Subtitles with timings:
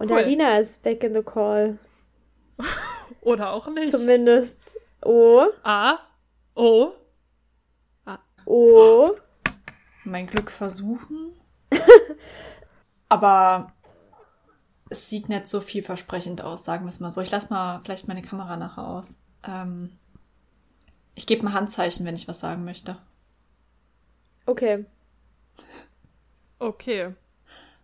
[0.00, 0.20] Und cool.
[0.20, 1.78] Alina ist back in the call.
[3.20, 3.90] Oder auch nicht.
[3.90, 4.78] Zumindest.
[5.02, 5.44] O.
[5.62, 5.98] A.
[6.54, 6.92] O.
[8.06, 8.18] A.
[8.46, 9.14] O.
[10.04, 11.38] Mein Glück versuchen.
[13.10, 13.74] Aber
[14.88, 17.20] es sieht nicht so vielversprechend aus, sagen wir es mal so.
[17.20, 19.18] Ich lasse mal vielleicht meine Kamera nachher aus.
[19.46, 19.98] Ähm,
[21.14, 22.96] ich gebe ein Handzeichen, wenn ich was sagen möchte.
[24.46, 24.86] Okay.
[26.58, 27.12] Okay.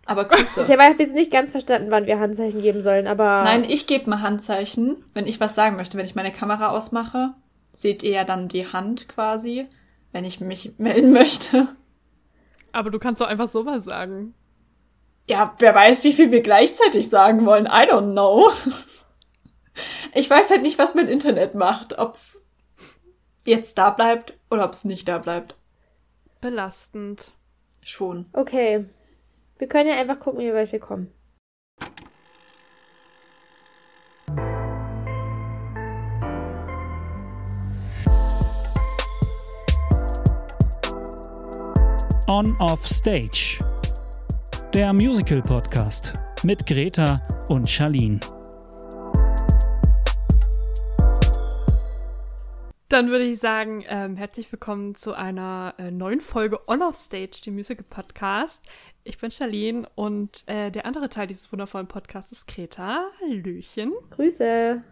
[0.07, 0.62] Aber Grüße.
[0.62, 3.42] Ich habe jetzt nicht ganz verstanden, wann wir Handzeichen geben sollen, aber.
[3.42, 5.98] Nein, ich gebe mal Handzeichen, wenn ich was sagen möchte.
[5.98, 7.34] Wenn ich meine Kamera ausmache,
[7.73, 9.66] seht ihr ja dann die Hand quasi,
[10.12, 11.69] wenn ich mich melden möchte.
[12.73, 14.34] Aber du kannst doch einfach sowas sagen.
[15.28, 17.66] Ja, wer weiß, wie viel wir gleichzeitig sagen wollen.
[17.66, 18.50] I don't know.
[20.14, 21.98] Ich weiß halt nicht, was mein Internet macht.
[21.98, 22.45] Ob's
[23.45, 25.56] jetzt da bleibt oder ob's nicht da bleibt.
[26.41, 27.33] Belastend.
[27.83, 28.27] Schon.
[28.33, 28.84] Okay.
[29.59, 31.10] Wir können ja einfach gucken, wie weit wir kommen.
[42.28, 43.64] On Off Stage.
[44.75, 48.20] Der Musical Podcast mit Greta und Charlene.
[52.89, 57.41] Dann würde ich sagen, ähm, herzlich willkommen zu einer äh, neuen Folge On Off Stage,
[57.45, 58.62] dem Musical Podcast.
[59.03, 63.09] Ich bin Charlene und äh, der andere Teil dieses wundervollen Podcasts ist Greta.
[63.20, 63.93] Hallöchen.
[64.11, 64.83] Grüße.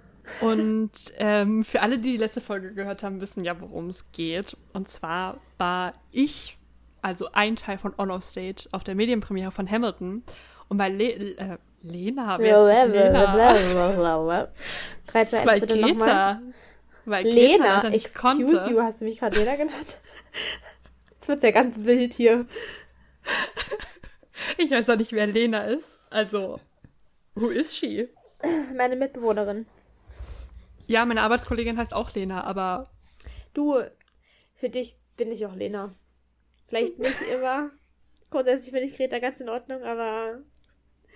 [0.41, 4.57] Und ähm, für alle, die die letzte Folge gehört haben, wissen ja, worum es geht.
[4.73, 6.59] Und zwar war ich,
[7.01, 10.25] also ein Teil von On Off Stage, auf der Medienpremiere von Hamilton.
[10.67, 13.37] Und bei Le äh, Lena, wer ist Lena?
[15.07, 16.41] 3, 2, 1, bei bitte Greta.
[17.05, 18.71] Weil Lena, Greta excuse konnte.
[18.71, 19.99] you, hast du mich gerade Lena genannt?
[21.11, 22.47] Jetzt wird's ja ganz wild hier.
[24.59, 26.09] Ich weiß auch nicht, wer Lena ist.
[26.11, 26.61] Also,
[27.35, 28.09] who is she?
[28.77, 29.67] Meine Mitbewohnerin.
[30.87, 32.91] Ja, meine Arbeitskollegin heißt auch Lena, aber.
[33.55, 33.81] Du,
[34.55, 35.95] für dich bin ich auch Lena.
[36.67, 37.71] Vielleicht nicht immer.
[38.31, 40.43] Grundsätzlich bin ich Greta ganz in Ordnung, aber.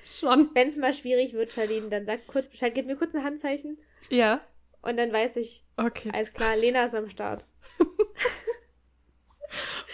[0.04, 0.50] Schon.
[0.54, 3.78] Wenn es mal schwierig wird, Charlene, dann sag kurz Bescheid, gib mir kurz ein Handzeichen.
[4.08, 4.40] Ja.
[4.82, 6.10] Und dann weiß ich, okay.
[6.12, 7.44] alles klar, Lena ist am Start.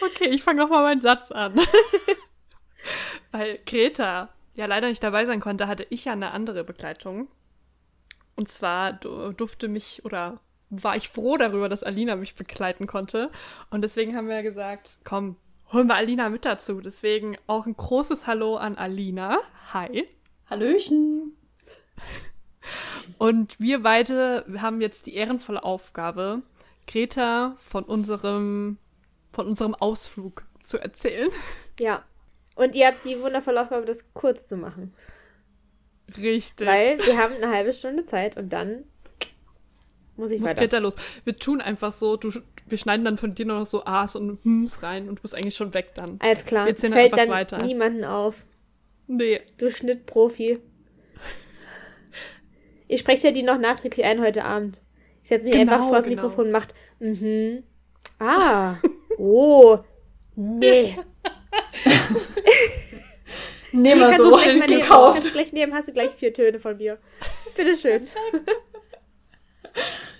[0.02, 1.58] okay, ich fange nochmal meinen Satz an.
[3.30, 7.28] Weil Greta ja leider nicht dabei sein konnte, hatte ich ja eine andere Begleitung.
[8.36, 10.40] Und zwar durfte mich oder
[10.70, 13.30] war ich froh darüber, dass Alina mich begleiten konnte.
[13.70, 15.36] Und deswegen haben wir gesagt, komm,
[15.72, 16.80] holen wir Alina mit dazu.
[16.80, 19.38] Deswegen auch ein großes Hallo an Alina.
[19.72, 20.08] Hi.
[20.50, 21.36] Hallöchen.
[23.18, 26.42] Und wir beide haben jetzt die ehrenvolle Aufgabe,
[26.86, 28.78] Greta von unserem,
[29.32, 31.30] von unserem Ausflug zu erzählen.
[31.80, 32.04] Ja.
[32.56, 34.94] Und ihr habt die wundervolle Aufgabe, das kurz zu machen.
[36.16, 36.68] Richtig.
[36.68, 38.84] Weil wir haben eine halbe Stunde Zeit und dann
[40.16, 40.60] muss ich muss weiter.
[40.60, 40.94] Greta los.
[41.24, 42.30] Wir tun einfach so, du,
[42.66, 45.34] wir schneiden dann von dir nur noch so A's und Hms rein und du bist
[45.34, 46.18] eigentlich schon weg dann.
[46.20, 46.66] Alles klar.
[46.66, 47.64] Wir fällt einfach dann weiter.
[47.64, 48.44] niemanden auf.
[49.06, 49.42] Nee.
[49.58, 50.60] Du Schnittprofi.
[52.86, 54.80] Ich spreche ja die noch nachträglich ein heute Abend.
[55.22, 56.22] Ich setze mich genau, einfach vor das genau.
[56.22, 57.64] Mikrofon und macht, mhm.
[58.18, 58.76] Ah.
[59.16, 59.78] Oh.
[60.34, 60.98] Nee.
[63.72, 64.68] Nehmen wir so gekauft.
[64.68, 66.98] Nehmen, kannst du gleich nehmen, hast du gleich vier Töne von mir.
[67.56, 68.08] Bitteschön.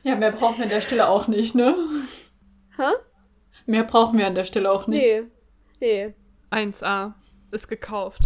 [0.04, 1.74] Ja, mehr brauchen wir an der Stelle auch nicht, ne?
[2.76, 2.92] Hä?
[3.66, 5.02] Mehr brauchen wir an der Stelle auch nicht.
[5.02, 5.22] Nee.
[5.80, 6.14] Nee.
[6.50, 7.14] 1a
[7.50, 8.22] ist gekauft.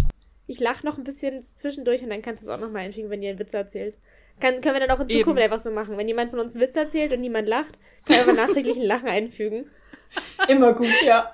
[0.47, 3.11] Ich lache noch ein bisschen zwischendurch und dann kannst du es auch noch mal einfügen,
[3.11, 3.97] wenn ihr einen Witz erzählt.
[4.41, 5.39] Kann, können wir dann auch in Zukunft Eben.
[5.39, 5.97] einfach so machen.
[5.97, 7.73] Wenn jemand von uns einen Witz erzählt und niemand lacht,
[8.07, 9.71] können wir nachträglich ein Lachen einfügen.
[10.49, 11.33] Immer gut, ja.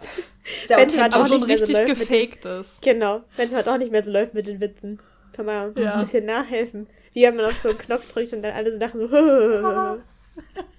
[0.67, 2.81] Sehr Wenn es halt auch so ein richtig so gefaktes.
[2.83, 3.23] Genau.
[3.37, 5.01] Wenn es halt auch nicht mehr so läuft mit den Witzen.
[5.35, 5.95] Kann man ja.
[5.95, 6.87] ein bisschen nachhelfen.
[7.13, 9.13] Wie wenn man auf so einen Knopf drückt und dann alle so lachen so.
[9.13, 9.99] Haha.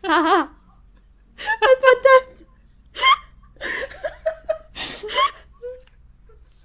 [1.60, 2.46] Was war das?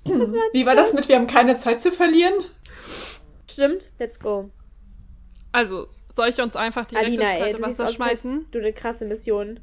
[0.21, 2.35] Was war Wie war das mit, wir haben keine Zeit zu verlieren?
[3.49, 4.51] Stimmt, let's go.
[5.53, 8.47] Also, soll ich uns einfach direkt Alina, ins kalte Wasser schmeißen?
[8.51, 9.61] Du eine krasse Mission.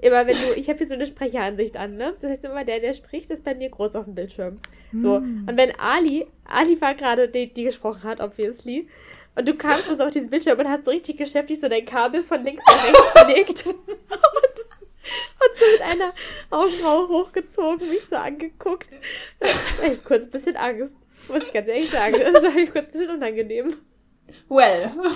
[0.00, 2.14] Immer wenn du, ich habe hier so eine Sprecheransicht an, ne?
[2.20, 4.60] Das heißt immer, der, der spricht, ist bei mir groß auf dem Bildschirm.
[4.92, 5.18] So.
[5.18, 5.46] Mm.
[5.48, 8.88] Und wenn Ali, Ali war gerade die, die gesprochen hat, obviously.
[9.34, 12.22] Und du kamst so auf diesen Bildschirm und hast so richtig geschäftig so dein Kabel
[12.22, 13.66] von links nach rechts gelegt.
[13.66, 16.12] und, und so mit einer
[16.50, 18.98] Augenbraue hochgezogen, mich so angeguckt.
[19.40, 20.96] Da hatte ich kurz ein bisschen Angst.
[21.28, 22.16] Muss ich ganz ehrlich sagen.
[22.20, 23.74] Das war mir kurz ein bisschen unangenehm.
[24.48, 24.90] Well.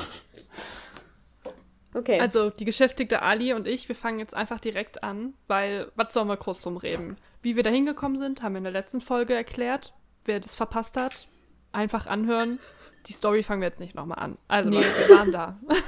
[1.94, 2.18] Okay.
[2.20, 6.28] Also die geschäftigte Ali und ich, wir fangen jetzt einfach direkt an, weil was sollen
[6.28, 7.18] wir groß drum reden?
[7.42, 9.92] Wie wir da hingekommen sind, haben wir in der letzten Folge erklärt.
[10.24, 11.28] Wer das verpasst hat,
[11.72, 12.58] einfach anhören.
[13.06, 14.38] die Story fangen wir jetzt nicht nochmal an.
[14.48, 14.78] Also, nee.
[14.78, 15.58] wir waren da.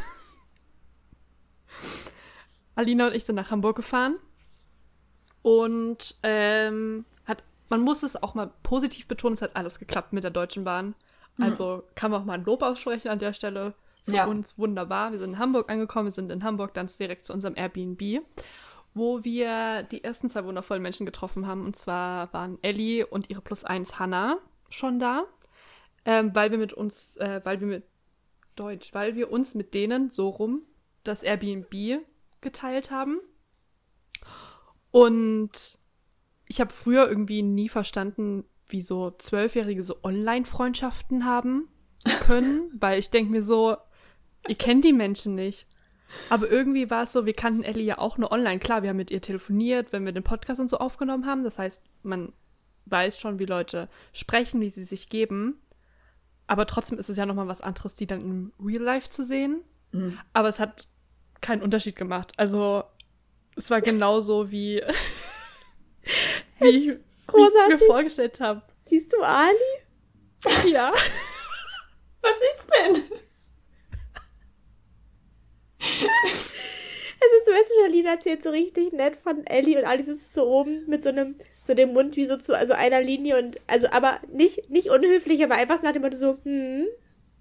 [2.74, 4.16] Alina und ich sind nach Hamburg gefahren.
[5.42, 10.24] Und ähm, hat, man muss es auch mal positiv betonen, es hat alles geklappt mit
[10.24, 10.94] der Deutschen Bahn.
[11.36, 11.44] Mhm.
[11.44, 13.74] Also kann man auch mal ein Lob aussprechen an der Stelle.
[14.04, 14.26] Für ja.
[14.26, 15.12] uns wunderbar.
[15.12, 18.22] Wir sind in Hamburg angekommen, wir sind in Hamburg dann direkt zu unserem Airbnb,
[18.92, 21.64] wo wir die ersten zwei wundervollen Menschen getroffen haben.
[21.64, 24.36] Und zwar waren Ellie und ihre Plus 1 Hannah
[24.68, 25.24] schon da,
[26.04, 27.84] ähm, weil wir mit uns, äh, weil wir mit
[28.56, 30.62] Deutsch, weil wir uns mit denen so rum
[31.02, 32.04] das Airbnb
[32.42, 33.20] geteilt haben.
[34.90, 35.78] Und
[36.46, 41.68] ich habe früher irgendwie nie verstanden, wie so Zwölfjährige so Online-Freundschaften haben
[42.26, 43.76] können, weil ich denke mir so,
[44.48, 45.66] ihr kennt die Menschen nicht.
[46.28, 48.58] Aber irgendwie war es so, wir kannten Ellie ja auch nur online.
[48.58, 51.44] Klar, wir haben mit ihr telefoniert, wenn wir den Podcast und so aufgenommen haben.
[51.44, 52.32] Das heißt, man
[52.86, 55.60] weiß schon, wie Leute sprechen, wie sie sich geben.
[56.46, 59.62] Aber trotzdem ist es ja nochmal was anderes, die dann im Real Life zu sehen.
[59.92, 60.18] Mhm.
[60.32, 60.88] Aber es hat
[61.40, 62.32] keinen Unterschied gemacht.
[62.36, 62.84] Also,
[63.56, 64.82] es war genauso wie,
[66.60, 67.80] wie ich, großartig.
[67.80, 68.62] mir vorgestellt habe.
[68.80, 69.58] Siehst du Ali?
[70.66, 70.92] Ja.
[72.22, 73.04] Was ist denn?
[77.24, 80.32] Es ist so, weißt du, Charlene erzählt so richtig nett von Ellie und Ali sitzt
[80.32, 83.58] so oben mit so einem, so dem Mund wie so zu also einer Linie und,
[83.66, 86.86] also, aber nicht, nicht unhöflich, aber einfach so nach dem Motto so, hm,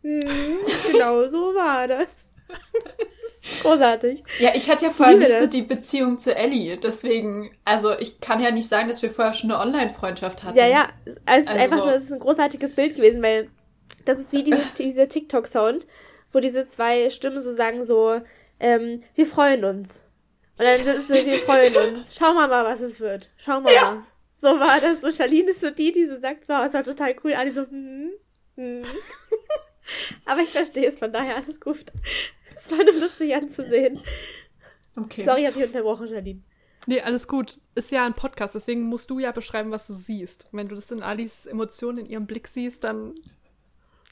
[0.02, 0.60] hm,
[0.92, 2.28] genau so war das.
[3.62, 4.24] Großartig.
[4.40, 8.40] Ja, ich hatte ja vorher nicht so die Beziehung zu Ellie, deswegen, also ich kann
[8.40, 10.58] ja nicht sagen, dass wir vorher schon eine Online-Freundschaft hatten.
[10.58, 13.50] Ja, ja, also es ist also, einfach nur, es ist ein großartiges Bild gewesen, weil
[14.06, 15.88] das ist wie dieses, dieser TikTok-Sound,
[16.32, 18.22] wo diese zwei Stimmen so sagen so,
[18.60, 20.04] ähm, wir freuen uns.
[20.58, 22.16] Und dann es so, wir freuen uns.
[22.16, 23.30] Schauen wir mal, was es wird.
[23.38, 23.92] Schauen wir ja.
[23.92, 24.04] mal.
[24.34, 25.02] So war das.
[25.02, 27.34] So, Charlene ist so die, die so sagt, wow, es war total cool.
[27.34, 28.12] Alle so, hm,
[28.56, 28.84] hm.
[30.26, 31.86] Aber ich verstehe es, von daher alles gut.
[32.56, 34.00] Es war nur lustig anzusehen.
[34.96, 35.24] Okay.
[35.24, 36.42] Sorry, hab ich unterbrochen, Charlene.
[36.86, 37.60] Nee, alles gut.
[37.76, 40.48] Ist ja ein Podcast, deswegen musst du ja beschreiben, was du siehst.
[40.52, 43.14] Wenn du das in Alis Emotionen in ihrem Blick siehst, dann.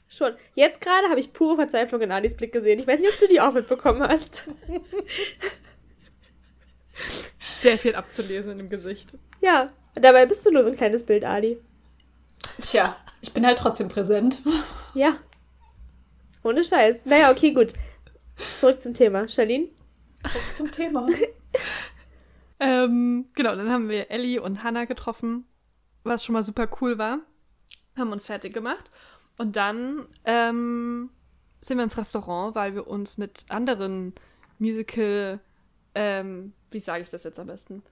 [0.08, 0.32] Schon.
[0.54, 2.78] Jetzt gerade habe ich pure Verzweiflung in Alis Blick gesehen.
[2.78, 4.42] Ich weiß nicht, ob du die auch mitbekommen hast.
[7.60, 9.08] Sehr viel abzulesen in dem Gesicht.
[9.40, 11.58] Ja, dabei bist du nur so ein kleines Bild, Ali.
[12.60, 14.42] Tja, ich bin halt trotzdem präsent.
[14.94, 15.16] Ja.
[16.42, 17.06] Ohne Scheiß.
[17.06, 17.72] Naja, okay, gut.
[18.56, 19.28] Zurück zum Thema.
[19.28, 19.68] Charlene?
[20.28, 21.06] Zurück zum Thema.
[22.60, 25.46] ähm, genau, dann haben wir Ellie und Hannah getroffen,
[26.04, 27.20] was schon mal super cool war.
[27.96, 28.90] Haben uns fertig gemacht.
[29.38, 31.10] Und dann ähm,
[31.60, 34.14] sind wir ins Restaurant, weil wir uns mit anderen
[34.58, 35.40] Musical,
[35.94, 37.82] ähm, wie sage ich das jetzt am besten?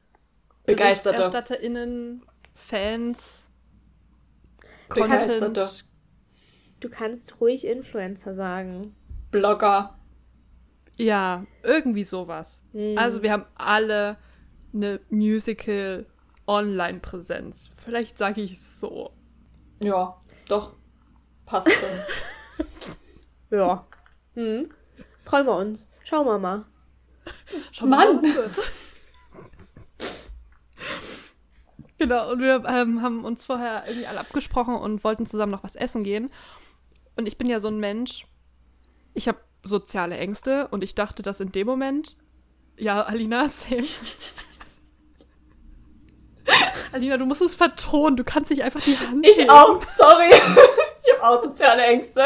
[0.67, 1.23] Begeisterte.
[1.23, 2.25] ErstatterInnen,
[2.55, 3.49] Fans,
[4.89, 5.61] Begeisterte.
[5.61, 5.85] Content.
[6.81, 8.95] Du kannst ruhig Influencer sagen.
[9.31, 9.95] Blogger.
[10.97, 12.65] Ja, irgendwie sowas.
[12.73, 12.99] Mhm.
[12.99, 14.17] Also wir haben alle
[14.73, 16.07] eine Musical
[16.47, 17.71] Online-Präsenz.
[17.85, 19.13] Vielleicht sage ich es so.
[19.83, 20.19] Ja,
[20.49, 20.75] doch.
[21.47, 22.67] Passt schon.
[23.59, 23.87] ja.
[24.35, 24.71] Hm.
[25.23, 25.87] Freuen wir uns.
[26.05, 26.65] Schauen wir mal.
[27.73, 28.21] Schauen Mann.
[28.21, 28.51] Mal,
[31.99, 35.77] genau, und wir ähm, haben uns vorher irgendwie alle abgesprochen und wollten zusammen noch was
[35.77, 36.31] essen gehen.
[37.21, 38.25] Und ich bin ja so ein Mensch,
[39.13, 42.17] ich habe soziale Ängste und ich dachte, dass in dem Moment,
[42.79, 43.85] ja, Alina, same.
[46.93, 50.31] Alina, du musst es vertonen, du kannst nicht einfach die Hand Ich auch, sorry.
[51.03, 52.23] Ich habe auch soziale Ängste.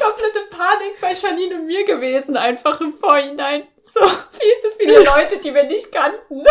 [0.00, 3.66] Komplette Panik bei Janine und mir gewesen, einfach im Vorhinein.
[3.82, 6.42] So viel zu viele Leute, die wir nicht kannten.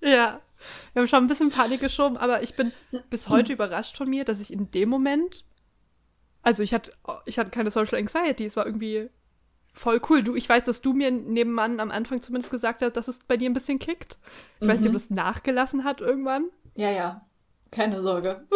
[0.00, 0.40] Ja.
[0.94, 2.72] Wir haben schon ein bisschen Panik geschoben, aber ich bin
[3.10, 5.44] bis heute überrascht von mir, dass ich in dem Moment,
[6.42, 6.92] also ich hatte,
[7.26, 9.10] ich hatte keine Social Anxiety, es war irgendwie
[9.72, 10.22] voll cool.
[10.22, 13.36] Du, ich weiß, dass du mir nebenan am Anfang zumindest gesagt hast, dass es bei
[13.36, 14.18] dir ein bisschen kickt.
[14.60, 14.70] Ich mhm.
[14.70, 14.96] weiß nicht, ob mhm.
[14.96, 16.46] es nachgelassen hat irgendwann.
[16.76, 17.26] Ja, ja.
[17.72, 18.46] Keine Sorge.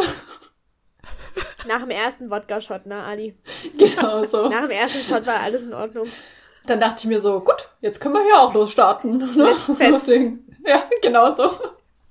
[1.67, 3.37] Nach dem ersten Wodka-Shot, ne, Ali?
[3.77, 4.49] Genau so.
[4.49, 6.07] Nach dem ersten Shot war alles in Ordnung.
[6.67, 9.19] Dann dachte ich mir so, gut, jetzt können wir hier auch losstarten.
[9.19, 9.29] Ne?
[9.35, 10.07] Let's
[10.67, 11.51] Ja, genau so.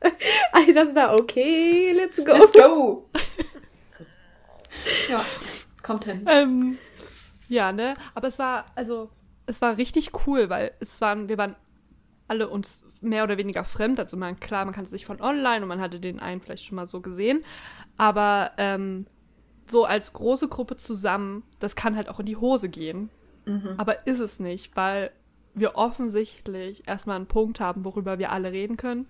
[0.67, 2.33] Ich saß da, okay, let's go.
[2.33, 3.09] Let's go.
[5.09, 5.23] ja,
[5.83, 6.25] kommt hin.
[6.27, 6.77] Ähm,
[7.47, 7.95] ja, ne?
[8.15, 9.09] Aber es war, also,
[9.45, 11.55] es war richtig cool, weil es waren, wir waren
[12.27, 13.99] alle uns mehr oder weniger fremd.
[13.99, 16.75] Also man, klar, man kannte sich von online und man hatte den einen vielleicht schon
[16.75, 17.45] mal so gesehen.
[17.97, 19.05] Aber ähm,
[19.69, 23.09] so als große Gruppe zusammen, das kann halt auch in die Hose gehen.
[23.45, 23.75] Mhm.
[23.77, 25.11] Aber ist es nicht, weil
[25.53, 29.07] wir offensichtlich erstmal einen Punkt haben, worüber wir alle reden können.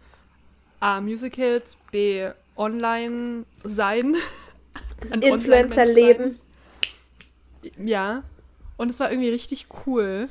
[0.80, 4.16] A, Musicals, B, online sein.
[5.00, 6.40] Das Influencer-Leben.
[7.78, 8.24] Ja.
[8.78, 10.30] Und es war irgendwie richtig cool,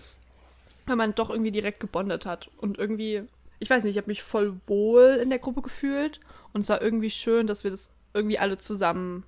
[0.86, 2.50] weil man doch irgendwie direkt gebondet hat.
[2.58, 3.22] Und irgendwie,
[3.58, 6.20] ich weiß nicht, ich habe mich voll wohl in der Gruppe gefühlt.
[6.52, 9.24] Und es war irgendwie schön, dass wir das irgendwie alle zusammen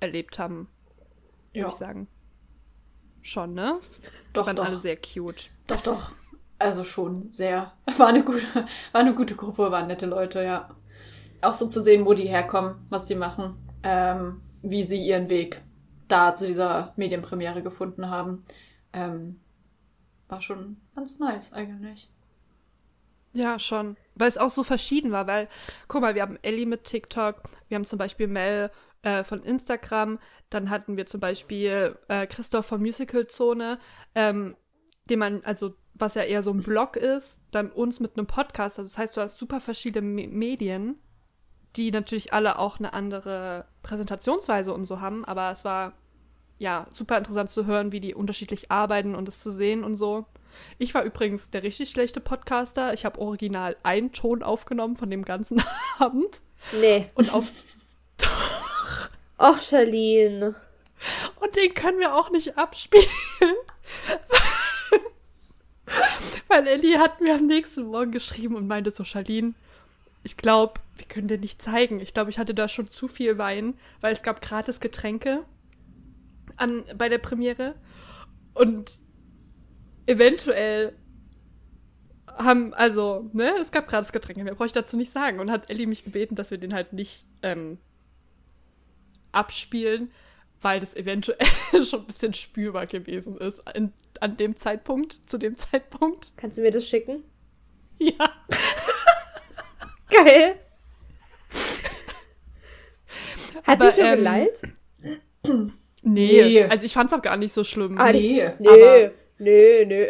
[0.00, 0.68] erlebt haben.
[1.52, 1.62] Ja.
[1.62, 2.08] Würde ich sagen.
[3.22, 3.78] Schon, ne?
[4.32, 4.64] Doch, die waren doch.
[4.64, 5.50] alle sehr cute.
[5.66, 6.12] Doch, doch.
[6.62, 7.72] Also schon sehr.
[7.96, 8.46] War eine gute,
[8.92, 10.70] war eine gute Gruppe, waren nette Leute, ja.
[11.40, 15.60] Auch so zu sehen, wo die herkommen, was die machen, ähm, wie sie ihren Weg
[16.06, 18.44] da zu dieser Medienpremiere gefunden haben.
[18.92, 19.40] Ähm,
[20.28, 22.08] war schon ganz nice eigentlich.
[23.32, 23.96] Ja, schon.
[24.14, 25.48] Weil es auch so verschieden war, weil,
[25.88, 28.70] guck mal, wir haben Ellie mit TikTok, wir haben zum Beispiel Mel
[29.02, 33.80] äh, von Instagram, dann hatten wir zum Beispiel äh, Christoph von Musical Zone,
[34.14, 34.54] ähm,
[35.10, 38.78] den man, also was ja eher so ein Blog ist, dann uns mit einem Podcast.
[38.78, 40.96] Also das heißt, du hast super verschiedene Me Medien,
[41.76, 45.94] die natürlich alle auch eine andere Präsentationsweise und so haben, aber es war
[46.58, 50.26] ja super interessant zu hören, wie die unterschiedlich arbeiten und es zu sehen und so.
[50.78, 52.92] Ich war übrigens der richtig schlechte Podcaster.
[52.92, 55.62] Ich habe original einen Ton aufgenommen von dem ganzen
[55.98, 56.40] Abend.
[56.78, 57.10] Nee.
[57.14, 57.50] Und auf.
[59.38, 60.54] Och, Charlene.
[61.40, 63.06] Und den können wir auch nicht abspielen.
[66.52, 69.54] Weil Ellie hat mir am nächsten Morgen geschrieben und meinte so, Charlene,
[70.22, 71.98] ich glaube, wir können dir nicht zeigen.
[71.98, 75.46] Ich glaube, ich hatte da schon zu viel Wein, weil es gab gratis Getränke
[76.56, 77.74] an, bei der Premiere.
[78.52, 78.98] Und
[80.04, 80.92] eventuell
[82.26, 85.40] haben, also, ne, es gab gratis Getränke, mehr brauche ich dazu nicht sagen.
[85.40, 87.78] Und hat Ellie mich gebeten, dass wir den halt nicht ähm,
[89.32, 90.10] abspielen,
[90.60, 91.46] weil das eventuell
[91.86, 96.32] schon ein bisschen spürbar gewesen ist in, an dem Zeitpunkt, zu dem Zeitpunkt.
[96.36, 97.24] Kannst du mir das schicken?
[97.98, 98.30] Ja.
[100.10, 100.56] Geil.
[103.64, 104.62] Hat Aber, sie schon ähm, geleitet?
[106.02, 106.64] Nee, Nee.
[106.64, 107.96] also ich fand's auch gar nicht so schlimm.
[107.98, 108.50] Ah, Nee.
[108.58, 110.08] Nee, Aber- nee, nee.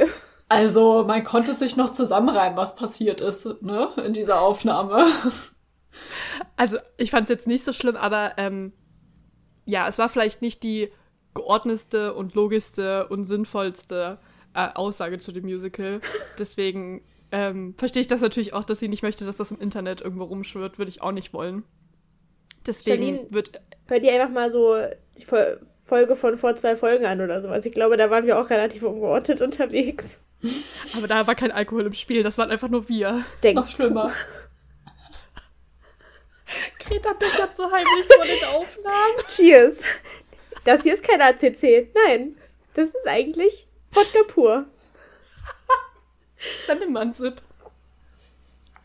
[0.49, 5.07] Also, man konnte sich noch zusammenreimen, was passiert ist, ne, in dieser Aufnahme.
[6.57, 8.73] Also ich fand's jetzt nicht so schlimm, aber ähm,
[9.67, 10.91] ja, es war vielleicht nicht die
[11.35, 14.19] geordnetste und logischste und sinnvollste
[14.55, 16.01] äh, Aussage zu dem Musical.
[16.39, 20.01] Deswegen ähm, verstehe ich das natürlich auch, dass sie nicht möchte, dass das im Internet
[20.03, 21.65] irgendwo rumschwirrt, würde ich auch nicht wollen.
[22.67, 24.77] Deswegen Charlene- wird Hör dir einfach mal so
[25.19, 27.67] die Fol- Folge von vor zwei Folgen an oder sowas.
[27.67, 30.21] Ich glaube, da waren wir auch relativ ungeordnet unterwegs.
[30.97, 33.25] aber da war kein Alkohol im Spiel, das waren einfach nur wir.
[33.43, 33.57] Denk.
[33.57, 34.13] Noch schlimmer.
[36.79, 39.15] Greta bechert so heimlich vor den Aufnahmen.
[39.29, 39.85] Cheers.
[40.65, 41.93] Das hier ist kein ACC.
[42.07, 42.37] Nein.
[42.75, 44.67] Das ist eigentlich Wodka pur.
[46.67, 47.43] Dann nimm mal einen Sip.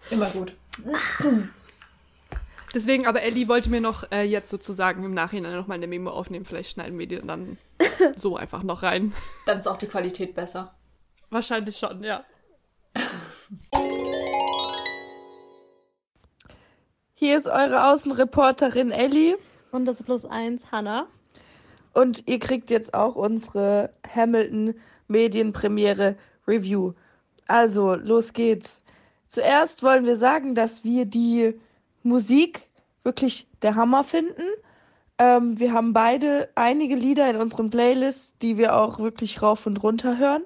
[0.10, 0.54] Immer gut.
[2.74, 6.12] Deswegen, aber Ellie wollte mir noch äh, jetzt sozusagen im Nachhinein noch mal eine Memo
[6.12, 6.46] aufnehmen.
[6.46, 7.58] Vielleicht schneiden wir die dann
[8.18, 9.14] so einfach noch rein.
[9.46, 10.76] Dann ist auch die Qualität besser.
[11.30, 12.24] Wahrscheinlich schon, ja.
[17.14, 19.38] Hier ist eure Außenreporterin Ellie
[19.72, 21.08] Und das plus eins, Hannah.
[21.98, 24.76] Und ihr kriegt jetzt auch unsere Hamilton
[25.08, 26.16] Medienpremiere
[26.48, 26.94] Review.
[27.48, 28.84] Also, los geht's.
[29.28, 31.56] Zuerst wollen wir sagen, dass wir die
[32.04, 32.68] Musik
[33.04, 34.44] wirklich der Hammer finden.
[35.18, 39.82] Ähm, wir haben beide einige Lieder in unseren Playlists, die wir auch wirklich rauf und
[39.82, 40.44] runter hören.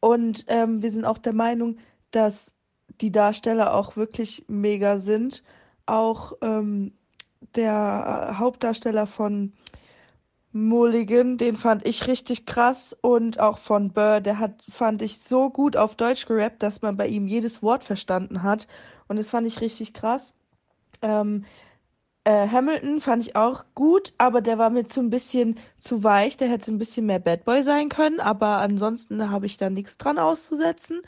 [0.00, 1.78] Und ähm, wir sind auch der Meinung,
[2.10, 2.52] dass
[3.00, 5.44] die Darsteller auch wirklich mega sind.
[5.86, 6.94] Auch ähm,
[7.54, 9.52] der äh, Hauptdarsteller von
[10.52, 15.50] Mulligan, den fand ich richtig krass und auch von Burr, der hat, fand ich so
[15.50, 18.66] gut auf Deutsch gerappt, dass man bei ihm jedes Wort verstanden hat
[19.08, 20.34] und das fand ich richtig krass.
[21.02, 21.44] Ähm,
[22.24, 26.36] äh, Hamilton fand ich auch gut, aber der war mir zu ein bisschen zu weich,
[26.36, 29.98] der hätte ein bisschen mehr Bad Boy sein können, aber ansonsten habe ich da nichts
[29.98, 31.02] dran auszusetzen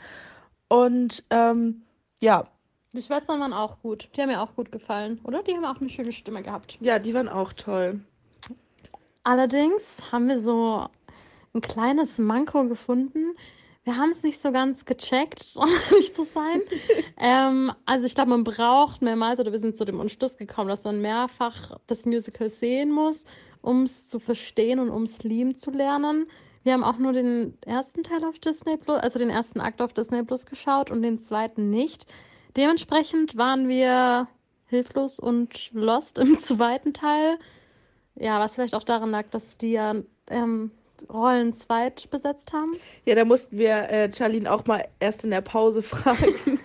[0.69, 1.83] und ähm,
[2.21, 2.47] ja,
[2.93, 4.09] Die Schwestern waren auch gut.
[4.15, 5.43] Die haben mir auch gut gefallen, oder?
[5.43, 6.79] Die haben auch eine schöne Stimme gehabt.
[6.79, 8.01] ja, die waren auch toll.
[9.23, 10.87] Allerdings haben wir so
[11.53, 13.35] ein kleines Manko gefunden.
[13.85, 16.61] Wir haben es nicht so ganz gecheckt, um ehrlich zu sein.
[17.17, 20.83] ähm, also ich glaube, man braucht mehrmals, oder wir sind zu dem Entschluss gekommen, dass
[20.83, 23.23] man mehrfach das Musical sehen muss,
[23.61, 26.27] um es zu verstehen und um es lieben zu lernen.
[26.63, 29.93] Wir haben auch nur den ersten Teil auf Disney Plus, also den ersten Akt auf
[29.93, 32.07] Disney Plus geschaut und den zweiten nicht.
[32.55, 34.27] Dementsprechend waren wir
[34.67, 37.37] hilflos und lost im zweiten Teil.
[38.15, 39.95] Ja, was vielleicht auch daran lag, dass die ja
[40.29, 40.71] ähm,
[41.11, 42.77] Rollen zweit besetzt haben.
[43.05, 46.59] Ja, da mussten wir äh, Charlene auch mal erst in der Pause fragen.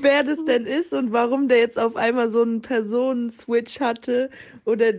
[0.00, 4.30] wer das denn ist und warum der jetzt auf einmal so einen Personen-Switch hatte.
[4.64, 4.92] Oder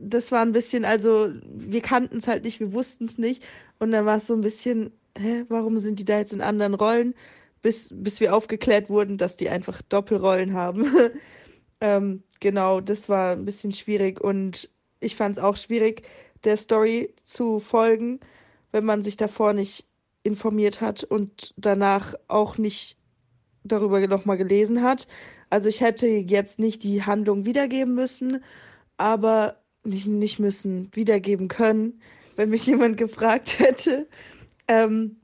[0.00, 3.42] das war ein bisschen, also wir kannten es halt nicht, wir wussten es nicht.
[3.78, 6.74] Und dann war es so ein bisschen, hä, warum sind die da jetzt in anderen
[6.74, 7.14] Rollen?
[7.62, 10.90] Bis, bis wir aufgeklärt wurden, dass die einfach Doppelrollen haben.
[11.80, 16.02] ähm, genau, das war ein bisschen schwierig und ich fand es auch schwierig,
[16.44, 18.20] der Story zu folgen,
[18.72, 19.86] wenn man sich davor nicht
[20.22, 22.96] informiert hat und danach auch nicht
[23.64, 25.06] darüber nochmal gelesen hat.
[25.50, 28.42] Also ich hätte jetzt nicht die Handlung wiedergeben müssen,
[28.96, 32.00] aber nicht, nicht müssen, wiedergeben können,
[32.36, 34.06] wenn mich jemand gefragt hätte.
[34.68, 35.19] Ähm,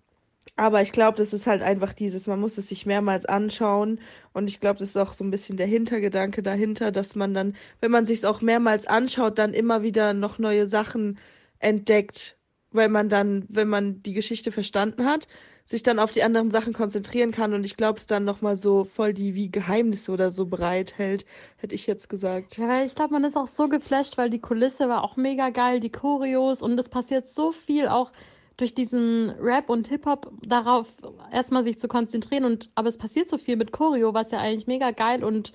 [0.57, 4.01] aber ich glaube, das ist halt einfach dieses, man muss es sich mehrmals anschauen.
[4.33, 7.55] Und ich glaube, das ist auch so ein bisschen der Hintergedanke dahinter, dass man dann,
[7.81, 11.19] wenn man sich es auch mehrmals anschaut, dann immer wieder noch neue Sachen
[11.59, 12.39] entdeckt,
[12.71, 15.29] weil man dann, wenn man die Geschichte verstanden hat,
[15.67, 18.85] sich dann auf die anderen Sachen konzentrieren kann und ich glaube, es dann nochmal so
[18.85, 22.57] voll die wie Geheimnisse oder so bereithält, hätte ich jetzt gesagt.
[22.57, 25.81] Ja, ich glaube, man ist auch so geflasht, weil die Kulisse war auch mega geil,
[25.81, 28.13] die Choreos und es passiert so viel auch
[28.57, 30.89] durch diesen Rap und Hip-Hop darauf
[31.31, 34.67] erstmal sich zu konzentrieren und aber es passiert so viel mit Choreo, was ja eigentlich
[34.67, 35.53] mega geil und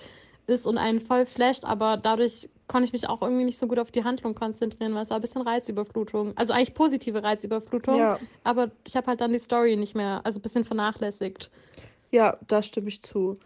[0.47, 3.79] ist und einen voll flasht, aber dadurch konnte ich mich auch irgendwie nicht so gut
[3.79, 6.33] auf die Handlung konzentrieren, weil es war ein bisschen Reizüberflutung.
[6.37, 8.19] Also eigentlich positive Reizüberflutung, Ja.
[8.43, 11.49] aber ich habe halt dann die Story nicht mehr, also ein bisschen vernachlässigt.
[12.11, 13.39] Ja, da stimme ich zu.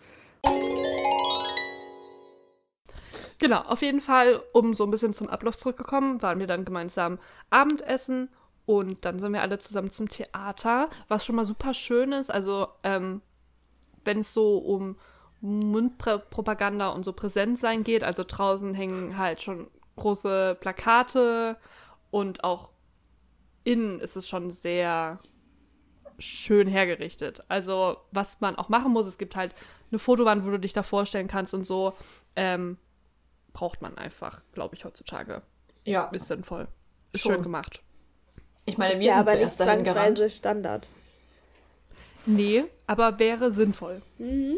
[3.38, 7.20] Genau, auf jeden Fall, um so ein bisschen zum Ablauf zurückgekommen, waren wir dann gemeinsam
[7.50, 8.30] Abendessen
[8.66, 12.32] und dann sind wir alle zusammen zum Theater, was schon mal super schön ist.
[12.32, 13.22] Also, ähm,
[14.04, 14.98] wenn es so um
[15.42, 19.68] Mundpropaganda und so präsent sein geht, also draußen hängen halt schon
[19.98, 21.58] große Plakate
[22.12, 22.70] und auch
[23.64, 25.20] innen ist es schon sehr
[26.18, 27.44] schön hergerichtet.
[27.50, 29.54] Also, was man auch machen muss, es gibt halt
[29.92, 31.94] eine Fotowand, wo du dich da vorstellen kannst und so.
[32.36, 32.78] Ähm,
[33.54, 35.42] braucht man einfach, glaube ich, heutzutage.
[35.86, 36.68] Ja, Ist sinnvoll.
[37.12, 37.82] Ist schön gemacht.
[38.66, 40.22] Ich meine, ist wir ja sind aber nicht zuerst dahin gerannt.
[40.32, 40.88] Standard.
[42.26, 44.02] Nee, aber wäre sinnvoll.
[44.18, 44.58] Mhm.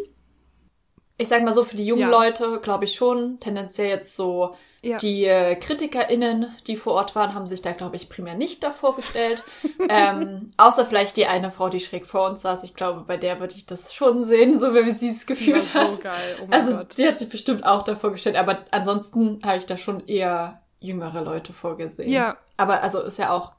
[1.19, 2.10] Ich sag mal so, für die jungen Ja.
[2.12, 4.97] Leute glaube ich schon, tendenziell jetzt so Ja.
[4.97, 8.95] die äh, KritikerInnen, die vor Ort waren, haben sich da, glaube ich, primär nicht davor
[8.95, 9.43] gestellt.
[9.89, 12.63] ähm, außer vielleicht die eine Frau, die schräg vor uns saß.
[12.63, 15.86] Ich glaube, bei der würde ich das schon sehen, so wie sie es gefühlt war
[15.88, 15.95] hat.
[15.95, 16.38] so geil.
[16.43, 16.97] Oh also Gott.
[16.99, 21.21] die hat sich bestimmt auch davor gestellt, aber ansonsten habe ich da schon eher jüngere
[21.21, 22.12] Leute vorgesehen.
[22.12, 22.38] Ja.
[22.58, 23.53] Aber also ist ja auch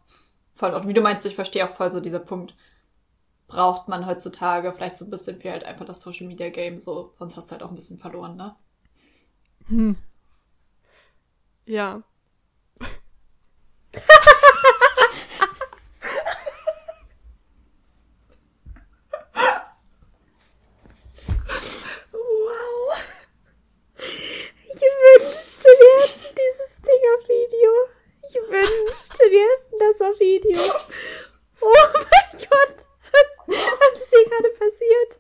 [0.59, 2.55] voll, und wie du meinst, ich verstehe auch voll so dieser Punkt.
[3.47, 7.12] Braucht man heutzutage vielleicht so ein bisschen für halt einfach das Social Media Game, so,
[7.18, 8.57] sonst hast du halt auch ein bisschen verloren, ne?
[9.68, 9.97] Hm.
[11.64, 12.03] Ja.
[22.12, 22.99] Wow.
[24.55, 27.71] Ich wünschte, wir hätten dieses Ding auf Video.
[28.29, 30.61] Ich wünschte, wir hätten das auf Video.
[31.61, 32.77] Oh mein Gott.
[33.11, 35.11] Was, was ist hier gerade passiert?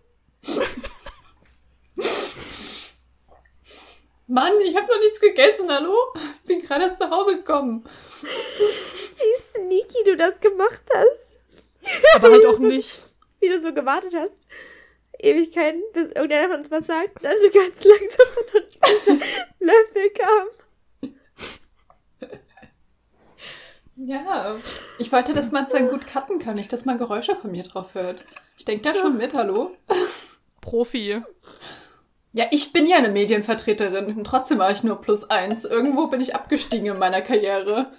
[4.26, 6.12] Mann, ich habe noch nichts gegessen, hallo?
[6.44, 7.84] Bin gerade erst nach Hause gekommen.
[8.22, 11.38] Wie sneaky du das gemacht hast.
[12.14, 13.02] Aber halt auch nicht.
[13.40, 14.46] Wie du so gewartet hast.
[15.18, 19.24] Ewigkeiten, bis irgendeiner von uns was sagt, dass du ganz langsam von unten
[19.58, 20.48] Löffel kam.
[23.96, 24.56] Ja,
[25.00, 27.64] ich wollte, dass man es dann gut cutten kann, nicht, dass man Geräusche von mir
[27.64, 28.24] drauf hört.
[28.56, 29.72] Ich denke da schon mit, hallo?
[30.60, 31.20] Profi.
[32.38, 35.64] Ja, ich bin ja eine Medienvertreterin und trotzdem war ich nur plus eins.
[35.64, 37.90] Irgendwo bin ich abgestiegen in meiner Karriere.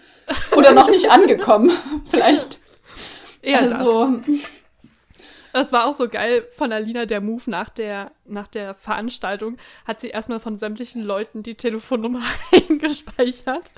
[0.56, 1.72] Oder noch nicht angekommen,
[2.10, 2.60] vielleicht.
[3.42, 3.82] Eher das.
[3.82, 4.16] also,
[5.52, 9.58] Das war auch so geil von Alina, der Move nach der, nach der Veranstaltung.
[9.84, 12.22] Hat sie erstmal von sämtlichen Leuten die Telefonnummer
[12.54, 13.72] eingespeichert.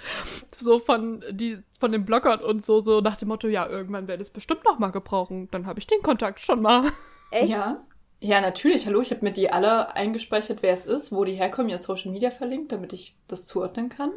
[0.55, 4.21] So von, die, von dem Blogger und so, so nach dem Motto, ja, irgendwann werde
[4.21, 5.47] ich es bestimmt noch mal gebrauchen.
[5.49, 6.91] Dann habe ich den Kontakt schon mal.
[7.31, 7.49] Echt?
[7.49, 7.81] ja.
[8.23, 11.69] Ja, natürlich, hallo, ich habe mir die alle eingespeichert, wer es ist, wo die herkommen,
[11.69, 14.11] ihr Social Media verlinkt, damit ich das zuordnen kann.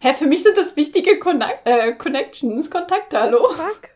[0.00, 3.48] Hä, für mich sind das wichtige Conne äh, Connections, Kontakte, hallo?
[3.48, 3.90] Fuck.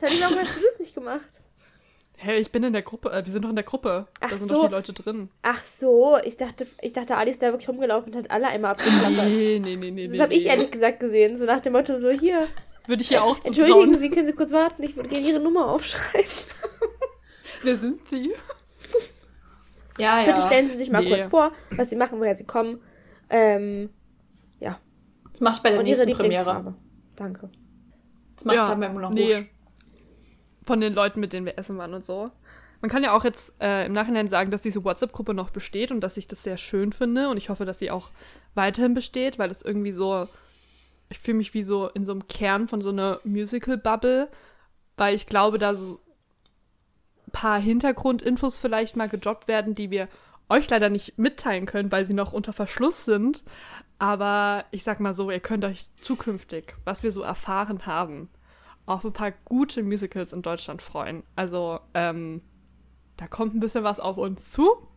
[0.00, 1.28] Schade, warum hast du das nicht gemacht?
[2.16, 4.08] Hey, ich bin in der Gruppe, äh, wir sind doch in der Gruppe.
[4.18, 4.54] Ach da sind so.
[4.56, 5.30] doch die Leute drin.
[5.42, 8.72] Ach so, ich dachte, ich dachte, Ali ist da wirklich rumgelaufen und hat alle einmal
[8.72, 9.24] abgeklappert.
[9.24, 10.06] Nee, nee, nee, nee.
[10.08, 10.50] Das nee, habe ich nee.
[10.50, 12.48] ehrlich gesagt gesehen, so nach dem Motto, so hier,
[12.88, 14.00] Würde ich hier auch entschuldigen zutrauen.
[14.00, 16.26] Sie, können Sie kurz warten, ich würde gerne Ihre Nummer aufschreiben.
[17.62, 18.32] Wer sind sie?
[19.98, 20.26] Ja, ja.
[20.26, 21.10] Bitte stellen Sie sich mal Nee.
[21.10, 22.80] kurz vor, was Sie machen, woher Sie kommen.
[23.28, 23.90] Ähm,
[25.32, 26.74] Das mache ich bei der und nächsten Premiere.
[27.14, 27.50] Danke.
[28.34, 29.48] Das mache ich dann beim Moulin nee.
[30.66, 32.30] Von den Leuten, mit denen wir essen waren und so.
[32.80, 36.00] Man kann ja auch jetzt äh, im Nachhinein sagen, dass diese WhatsApp-Gruppe noch besteht und
[36.00, 38.10] dass ich das sehr schön finde und ich hoffe, dass sie auch
[38.54, 40.26] weiterhin besteht, weil das irgendwie so,
[41.10, 44.28] ich fühle mich wie so in so einem Kern von so einer Musical-Bubble,
[44.96, 46.00] weil ich glaube, da so
[47.30, 50.08] paar Hintergrundinfos vielleicht mal gedroppt werden, die wir
[50.48, 53.42] euch leider nicht mitteilen können, weil sie noch unter Verschluss sind.
[53.98, 58.30] Aber ich sag mal so, ihr könnt euch zukünftig, was wir so erfahren haben,
[58.86, 61.22] auf ein paar gute Musicals in Deutschland freuen.
[61.36, 62.42] Also, ähm,
[63.16, 64.88] da kommt ein bisschen was auf uns zu.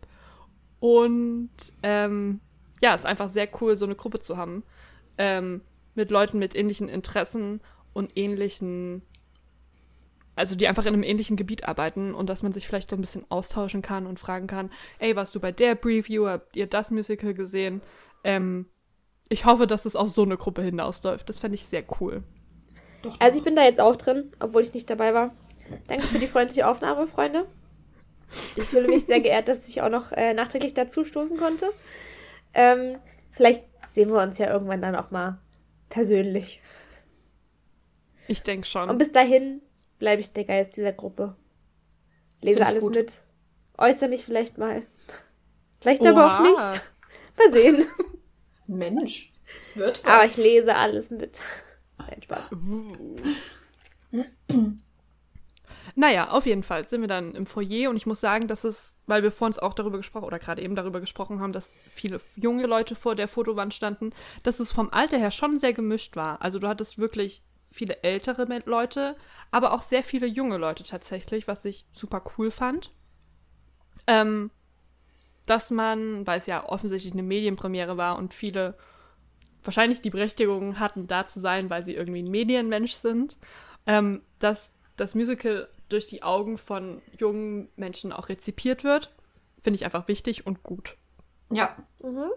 [0.79, 1.51] Und
[1.83, 2.39] ähm,
[2.81, 4.63] ja, es ist einfach sehr cool, so eine Gruppe zu haben.
[5.17, 5.61] Ähm,
[5.95, 7.61] mit Leuten mit ähnlichen Interessen
[7.93, 9.05] und ähnlichen,
[10.35, 13.01] also die einfach in einem ähnlichen Gebiet arbeiten und dass man sich vielleicht so ein
[13.01, 16.91] bisschen austauschen kann und fragen kann, ey, warst du bei der Preview, habt ihr das
[16.91, 17.81] Musical gesehen?
[18.23, 18.67] Ähm,
[19.29, 21.27] ich hoffe, dass es auf so eine Gruppe hinausläuft.
[21.29, 22.23] Das fände ich sehr cool.
[23.01, 23.21] Doch, doch.
[23.21, 25.35] Also ich bin da jetzt auch drin, obwohl ich nicht dabei war.
[25.87, 27.45] Danke für die freundliche Aufnahme, Freunde.
[28.55, 31.69] Ich fühle mich sehr geehrt, dass ich auch noch äh, nachträglich dazu stoßen konnte.
[32.53, 32.97] Ähm,
[33.31, 35.39] vielleicht sehen wir uns ja irgendwann dann auch mal
[35.89, 36.61] persönlich.
[38.27, 38.89] Ich denke schon.
[38.89, 39.61] Und bis dahin
[40.03, 41.33] bleibe ich der Geist dieser Gruppe.
[42.41, 42.95] Lese alles gut.
[42.95, 43.21] mit.
[43.77, 44.81] Äußere mich vielleicht mal.
[45.79, 46.09] Vielleicht Oha.
[46.09, 46.57] aber auch nicht.
[47.37, 47.85] Mal sehen.
[48.67, 50.13] Mensch, es wird was.
[50.13, 51.39] Aber ich lese alles mit.
[51.97, 52.49] Nein, Spaß.
[55.95, 58.97] Naja, auf jeden Fall sind wir dann im Foyer und ich muss sagen, dass es,
[59.07, 62.19] weil wir vor uns auch darüber gesprochen oder gerade eben darüber gesprochen haben, dass viele
[62.35, 64.11] junge Leute vor der Fotowand standen,
[64.43, 66.41] dass es vom Alter her schon sehr gemischt war.
[66.41, 67.41] Also du hattest wirklich
[67.73, 69.15] viele ältere Leute,
[69.51, 72.91] aber auch sehr viele junge Leute tatsächlich, was ich super cool fand.
[74.07, 74.51] Ähm,
[75.45, 78.77] dass man, weil es ja offensichtlich eine Medienpremiere war und viele
[79.63, 83.37] wahrscheinlich die Berechtigung hatten, da zu sein, weil sie irgendwie ein Medienmensch sind,
[83.85, 89.13] ähm, dass das Musical durch die Augen von jungen Menschen auch rezipiert wird,
[89.61, 90.97] finde ich einfach wichtig und gut.
[91.51, 91.75] Ja.
[92.03, 92.29] Mhm.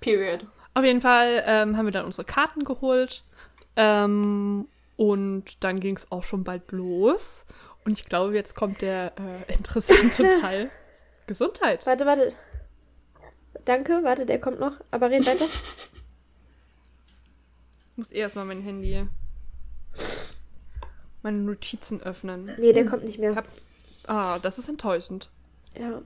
[0.00, 0.46] Period.
[0.74, 3.22] Auf jeden Fall ähm, haben wir dann unsere Karten geholt
[3.76, 7.44] ähm, und dann ging es auch schon bald los.
[7.84, 10.70] Und ich glaube, jetzt kommt der äh, interessante Teil.
[11.26, 11.86] Gesundheit.
[11.86, 12.32] Warte, warte.
[13.64, 14.76] Danke, warte, der kommt noch.
[14.90, 15.44] Aber red weiter.
[15.44, 15.90] Ich
[17.96, 19.06] muss eh erstmal mein Handy
[21.24, 22.52] meine Notizen öffnen.
[22.58, 23.34] Nee, der kommt nicht mehr.
[23.34, 23.46] Hab,
[24.06, 25.30] ah, das ist enttäuschend.
[25.76, 26.02] Ja.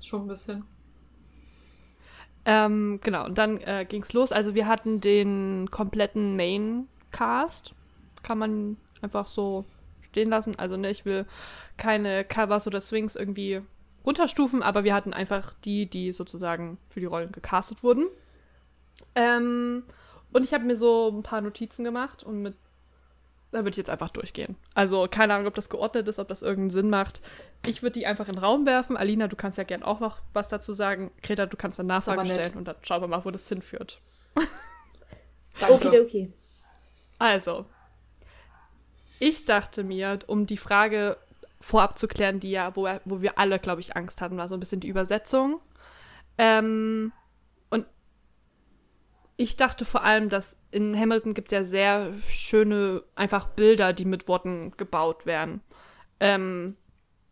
[0.00, 0.64] Schon ein bisschen.
[2.44, 4.32] Ähm, genau, und dann äh, ging's los.
[4.32, 6.36] Also wir hatten den kompletten
[7.10, 7.74] Main-Cast.
[8.22, 9.64] Kann man einfach so
[10.02, 10.58] stehen lassen.
[10.58, 11.26] Also ne, ich will
[11.76, 13.62] keine Covers oder Swings irgendwie
[14.04, 18.06] runterstufen, aber wir hatten einfach die, die sozusagen für die Rollen gecastet wurden.
[19.14, 19.84] Ähm,
[20.32, 22.54] und ich habe mir so ein paar Notizen gemacht und mit
[23.52, 24.54] da würde ich jetzt einfach durchgehen.
[24.74, 27.20] Also keine Ahnung, ob das geordnet ist, ob das irgendeinen Sinn macht.
[27.66, 28.96] Ich würde die einfach in den Raum werfen.
[28.96, 31.10] Alina, du kannst ja gern auch noch was dazu sagen.
[31.20, 34.00] Greta, du kannst dann Nachfragen stellen und dann schauen wir mal, wo das hinführt.
[35.58, 35.88] Danke.
[35.88, 36.32] Okay,
[37.20, 37.66] Also,
[39.18, 41.18] ich dachte mir, um die Frage
[41.60, 44.56] vorab zu klären, die ja, wo, wo wir alle, glaube ich, Angst hatten, war so
[44.56, 45.60] ein bisschen die Übersetzung.
[46.38, 47.12] Ähm,
[49.36, 54.04] ich dachte vor allem, dass in Hamilton gibt es ja sehr schöne, einfach Bilder, die
[54.06, 55.60] mit Worten gebaut werden.
[56.20, 56.76] Ähm,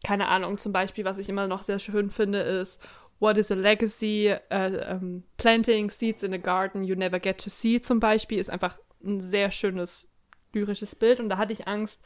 [0.04, 2.82] keine Ahnung, zum Beispiel, was ich immer noch sehr schön finde, ist
[3.20, 4.34] What is a legacy?
[4.50, 8.48] Uh, um, planting seeds in a garden you never get to see zum Beispiel ist
[8.48, 10.08] einfach ein sehr schönes
[10.52, 12.02] lyrisches Bild und da hatte ich Angst,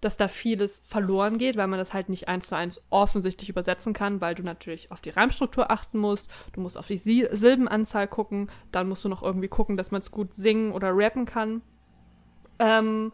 [0.00, 3.94] dass da vieles verloren geht, weil man das halt nicht eins zu eins offensichtlich übersetzen
[3.94, 8.50] kann, weil du natürlich auf die Reimstruktur achten musst, du musst auf die Silbenanzahl gucken,
[8.70, 11.62] dann musst du noch irgendwie gucken, dass man es gut singen oder rappen kann.
[12.58, 13.12] Ähm,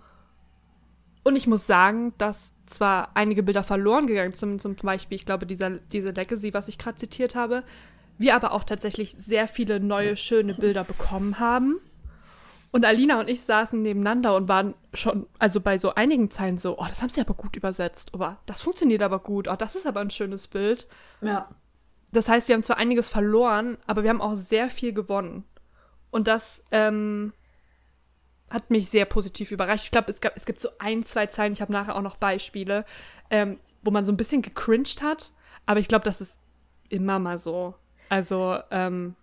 [1.23, 5.47] und ich muss sagen, dass zwar einige Bilder verloren gegangen sind, zum Beispiel, ich glaube,
[5.47, 7.63] dieser, diese Legacy, was ich gerade zitiert habe,
[8.19, 11.79] wir aber auch tatsächlich sehr viele neue, schöne Bilder bekommen haben.
[12.73, 16.79] Und Alina und ich saßen nebeneinander und waren schon, also bei so einigen Zeilen so,
[16.79, 18.15] oh, das haben sie aber gut übersetzt.
[18.15, 19.49] Aber das funktioniert aber gut.
[19.49, 20.87] Oh, das ist aber ein schönes Bild.
[21.21, 21.49] Ja.
[22.13, 25.45] Das heißt, wir haben zwar einiges verloren, aber wir haben auch sehr viel gewonnen.
[26.11, 27.33] Und das ähm,
[28.51, 29.85] hat mich sehr positiv überrascht.
[29.87, 32.85] Ich glaube, es, es gibt so ein, zwei Zeilen, ich habe nachher auch noch Beispiele,
[33.31, 35.33] ähm, wo man so ein bisschen gecringed hat.
[35.67, 36.39] Aber ich glaube, das ist
[36.89, 37.75] immer mal so.
[38.09, 39.15] Also, ähm,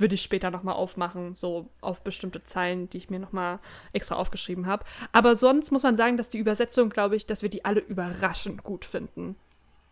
[0.00, 3.58] würde ich später nochmal aufmachen, so auf bestimmte Zeilen, die ich mir nochmal
[3.92, 4.84] extra aufgeschrieben habe.
[5.12, 8.64] Aber sonst muss man sagen, dass die Übersetzung, glaube ich, dass wir die alle überraschend
[8.64, 9.36] gut finden.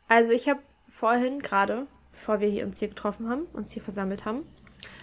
[0.09, 4.25] Also ich habe vorhin gerade, bevor wir hier uns hier getroffen haben, uns hier versammelt
[4.25, 4.43] haben,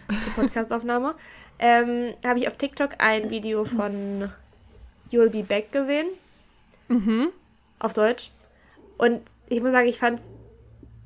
[0.09, 1.15] die Podcastaufnahme,
[1.59, 4.31] ähm, habe ich auf TikTok ein Video von
[5.11, 6.07] You'll Be Back gesehen.
[6.87, 7.29] Mhm.
[7.79, 8.31] Auf Deutsch.
[8.97, 10.29] Und ich muss sagen, ich fand es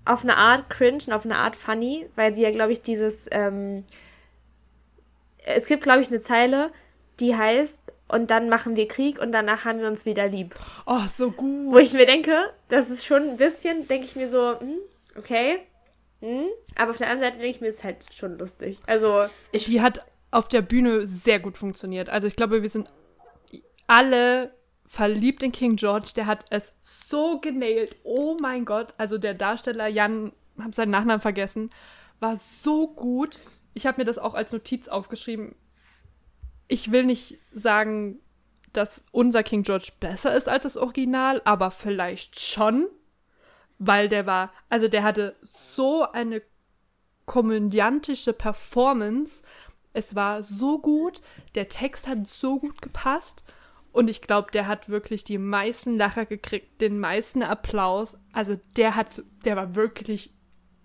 [0.10, 3.28] auf eine Art cringe und auf eine Art funny, weil sie ja, glaube ich, dieses,
[3.32, 3.84] ähm,
[5.46, 6.72] es gibt, glaube ich, eine Zeile,
[7.20, 10.56] die heißt, und dann machen wir Krieg und danach haben wir uns wieder lieb.
[10.88, 11.74] Oh, so gut.
[11.74, 12.36] Wo ich mir denke,
[12.70, 14.80] das ist schon ein bisschen, denke ich mir so, hm,
[15.16, 15.60] okay,
[16.22, 18.80] hm, aber auf der anderen Seite denke ich mir, ist halt schon lustig.
[18.88, 19.26] Also.
[19.52, 22.10] Ich, die hat auf der Bühne sehr gut funktioniert.
[22.10, 22.92] Also ich glaube, wir sind
[23.86, 24.52] alle
[24.90, 26.14] verliebt in King George.
[26.16, 27.96] Der hat es so genailt.
[28.04, 28.96] Oh mein Gott.
[28.98, 31.70] Also der Darsteller Jan, habe seinen Nachnamen vergessen,
[32.20, 33.44] war so gut.
[33.76, 35.54] Ich habe mir das auch als Notiz aufgeschrieben.
[36.68, 38.20] Ich will nicht sagen,
[38.74, 42.88] dass unser King George besser ist als das Original, aber vielleicht schon,
[43.78, 46.42] weil der war, also der hatte so eine
[47.28, 49.44] komödiantische Performance.
[49.94, 51.22] Es war so gut,
[51.54, 53.44] der Text hat so gut gepasst
[53.92, 58.18] und ich glaube, der hat wirklich die meisten Lacher gekriegt, den meisten Applaus.
[58.34, 60.32] Also der hat, der war wirklich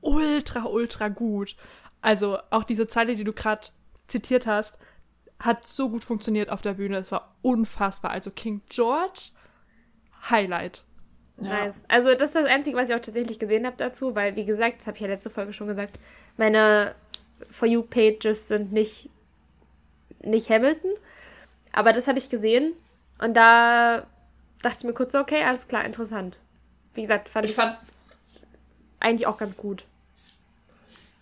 [0.01, 1.57] ultra, ultra gut.
[2.01, 3.69] Also auch diese Zeile, die du gerade
[4.07, 4.79] zitiert hast,
[5.39, 6.99] hat so gut funktioniert auf der Bühne.
[6.99, 8.11] Es war unfassbar.
[8.11, 9.31] Also King George,
[10.31, 10.85] Highlight.
[11.37, 11.65] Ja.
[11.65, 11.85] Nice.
[11.89, 14.79] Also das ist das Einzige, was ich auch tatsächlich gesehen habe dazu, weil, wie gesagt,
[14.79, 15.99] das habe ich ja letzte Folge schon gesagt,
[16.39, 16.95] meine
[17.51, 19.11] For You-Pages sind nicht,
[20.23, 20.93] nicht Hamilton.
[21.73, 22.73] Aber das habe ich gesehen
[23.19, 24.07] und da
[24.63, 26.39] dachte ich mir kurz so, okay, alles klar, interessant.
[26.95, 27.77] Wie gesagt, fand ich, ich fand
[29.01, 29.85] eigentlich auch ganz gut.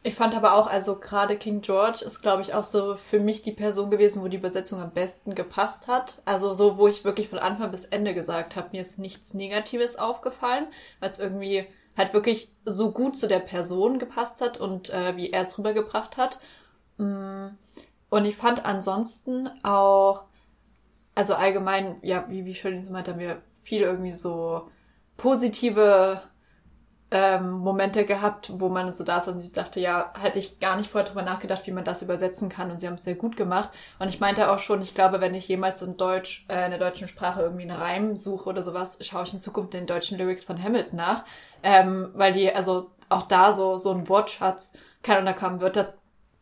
[0.05, 3.43] Ich fand aber auch, also gerade King George ist, glaube ich, auch so für mich
[3.43, 6.21] die Person gewesen, wo die Übersetzung am besten gepasst hat.
[6.25, 9.97] Also so, wo ich wirklich von Anfang bis Ende gesagt habe, mir ist nichts Negatives
[9.97, 10.67] aufgefallen,
[10.99, 15.31] weil es irgendwie halt wirklich so gut zu der Person gepasst hat und äh, wie
[15.31, 16.41] er es rübergebracht hat.
[16.97, 17.49] Mm.
[18.11, 20.25] Und ich fand ansonsten auch
[21.15, 24.71] also allgemein, ja, wie, wie Charlene so meinte, haben wir viel irgendwie so
[25.17, 26.23] positive
[27.13, 30.77] ähm, Momente gehabt, wo man so da saß und sie dachte, ja, hätte ich gar
[30.77, 33.37] nicht vorher drüber nachgedacht, wie man das übersetzen kann und sie haben es sehr gut
[33.37, 33.69] gemacht.
[33.99, 36.81] Und ich meinte auch schon, ich glaube, wenn ich jemals in Deutsch, äh, in der
[36.81, 40.45] deutschen Sprache irgendwie einen Reim suche oder sowas, schaue ich in Zukunft den deutschen Lyrics
[40.45, 41.25] von Hamilton nach,
[41.63, 44.73] ähm, weil die, also auch da so, so ein Wortschatz,
[45.03, 45.93] keine Ahnung, da kamen Wörter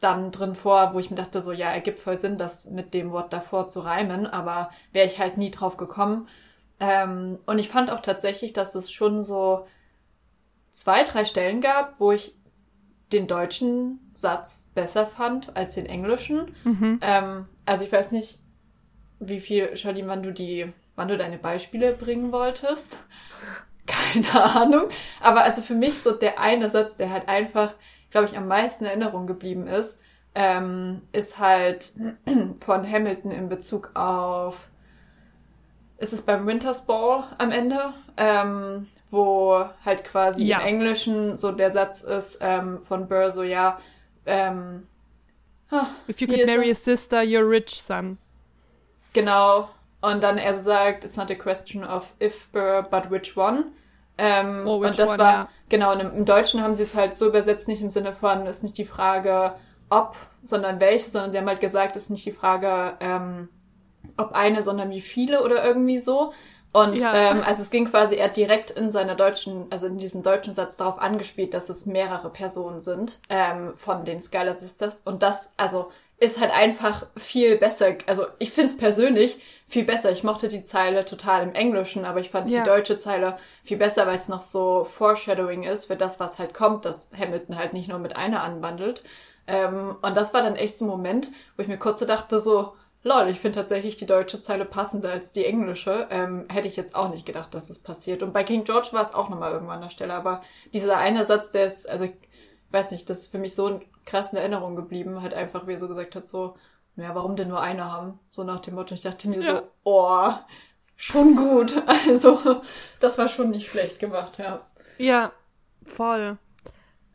[0.01, 3.11] dann drin vor, wo ich mir dachte, so ja, ergibt voll Sinn, das mit dem
[3.13, 6.27] Wort davor zu reimen, aber wäre ich halt nie drauf gekommen.
[6.81, 9.67] Ähm, und ich fand auch tatsächlich, dass es schon so
[10.71, 12.35] zwei, drei Stellen gab, wo ich
[13.13, 16.55] den deutschen Satz besser fand als den englischen.
[16.65, 16.99] Mhm.
[17.03, 18.39] Ähm, also ich weiß nicht,
[19.19, 23.05] wie viel, Charlie, wann du die, wann du deine Beispiele bringen wolltest.
[23.87, 24.89] Keine Ahnung.
[25.21, 27.75] Aber also für mich so der eine Satz, der halt einfach
[28.11, 30.01] glaube ich, am meisten in Erinnerung geblieben ist,
[30.35, 31.93] ähm, ist halt
[32.59, 34.69] von Hamilton in Bezug auf,
[35.99, 40.61] ist es beim Winter's Ball am Ende, ähm, wo halt quasi ja.
[40.61, 43.79] im Englischen so der Satz ist ähm, von Burr so, ja,
[44.27, 44.87] ähm,
[46.09, 48.19] If you could marry a sister, you're rich, son.
[49.13, 49.71] Genau.
[50.01, 53.73] Und dann er so sagt, it's not a question of if Burr, but which one.
[54.21, 55.49] Ähm, oh, und das one, war, ja.
[55.69, 58.63] genau, und im, Deutschen haben sie es halt so übersetzt, nicht im Sinne von, ist
[58.63, 59.55] nicht die Frage,
[59.89, 63.49] ob, sondern welche, sondern sie haben halt gesagt, ist nicht die Frage, ähm,
[64.17, 66.33] ob eine, sondern wie viele oder irgendwie so.
[66.73, 67.15] Und ja.
[67.15, 70.77] ähm, also es ging quasi, er direkt in seiner deutschen, also in diesem deutschen Satz
[70.77, 75.01] darauf angespielt, dass es mehrere Personen sind ähm, von den Skylar Sisters.
[75.05, 77.95] Und das, also ist halt einfach viel besser.
[78.07, 80.11] Also ich find's persönlich viel besser.
[80.11, 82.61] Ich mochte die Zeile total im Englischen, aber ich fand ja.
[82.61, 86.53] die deutsche Zeile viel besser, weil es noch so Foreshadowing ist für das, was halt
[86.53, 89.03] kommt, dass Hamilton halt nicht nur mit einer anwandelt.
[89.47, 92.39] Ähm, und das war dann echt so ein Moment, wo ich mir kurz so dachte,
[92.39, 96.07] so, lol, ich finde tatsächlich die deutsche Zeile passender als die englische.
[96.11, 98.23] Ähm, hätte ich jetzt auch nicht gedacht, dass es passiert.
[98.23, 100.13] Und bei King George war es auch nochmal irgendwann an der Stelle.
[100.13, 100.43] Aber
[100.75, 102.13] dieser eine Satz, der ist, also ich
[102.73, 105.23] weiß nicht, das ist für mich so ein krass in Erinnerung geblieben.
[105.23, 106.57] Halt einfach, wie er so gesagt hat, so,
[106.97, 108.19] ja, warum denn nur eine haben?
[108.31, 108.95] So nach dem Motto.
[108.95, 109.57] Ich dachte mir ja.
[109.57, 110.31] so, oh,
[110.97, 111.83] schon gut.
[112.09, 112.63] Also,
[113.01, 114.67] das war schon nicht schlecht gemacht, ja.
[114.99, 115.33] Ja,
[115.85, 116.39] voll.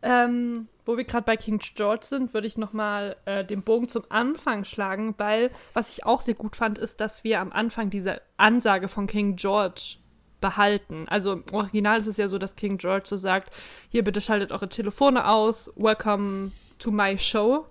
[0.02, 4.04] Ähm, wo wir gerade bei King George sind, würde ich nochmal äh, den Bogen zum
[4.10, 8.22] Anfang schlagen, weil was ich auch sehr gut fand, ist, dass wir am Anfang diese
[8.38, 9.98] Ansage von King George
[10.42, 11.06] behalten.
[11.10, 13.52] Also im Original ist es ja so, dass King George so sagt,
[13.90, 17.66] hier bitte schaltet eure Telefone aus, welcome to my show.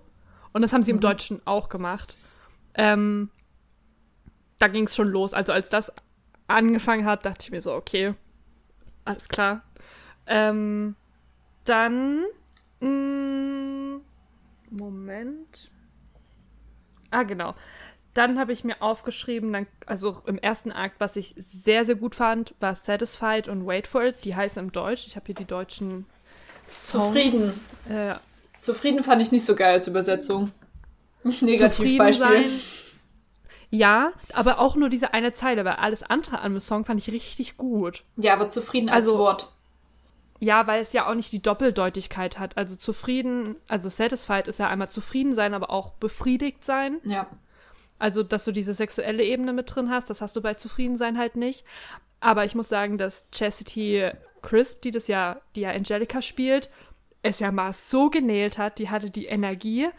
[0.53, 0.97] Und das haben sie mhm.
[0.97, 2.17] im Deutschen auch gemacht.
[2.75, 3.29] Ähm,
[4.59, 5.33] da ging es schon los.
[5.33, 5.91] Also als das
[6.47, 8.13] angefangen hat, dachte ich mir so, okay,
[9.03, 9.63] alles klar.
[10.27, 10.95] Ähm,
[11.63, 12.23] dann,
[12.79, 14.01] mh, mm,
[14.69, 15.69] Moment.
[17.11, 17.55] Ah, genau.
[18.13, 22.15] dann habe ich mir aufgeschrieben, dann, also im ersten Akt, was ich sehr, sehr gut
[22.15, 24.23] fand, war Satisfied und Wait for It.
[24.23, 25.05] Die heißen im Deutsch.
[25.05, 26.05] Ich habe hier die deutschen.
[26.67, 27.53] Zufrieden.
[27.89, 28.15] Äh,
[28.57, 30.51] Zufrieden fand ich nicht so geil als Übersetzung.
[31.23, 32.43] zufrieden Negativbeispiel.
[32.43, 32.45] sein.
[33.71, 37.11] Ja, aber auch nur diese eine Zeile, weil alles andere an dem Song fand ich
[37.11, 38.03] richtig gut.
[38.15, 39.51] Ja, aber zufrieden als Also- Wort.
[40.39, 42.57] Ja, weil es ja auch nicht die Doppeldeutigkeit hat.
[42.57, 46.99] Also zufrieden, also satisfied ist ja einmal zufrieden sein, aber auch befriedigt sein.
[47.05, 47.27] Ja.
[47.99, 51.37] Also, dass du diese sexuelle Ebene mit drin hast, das hast du bei Zufriedensein halt
[51.37, 51.63] nicht.
[52.19, 56.69] Aber ich muss sagen, dass Chastity Crisp, die das ja, die ja Angelica spielt,
[57.25, 59.89] es ja mal so genäht hat, die hatte die Energie,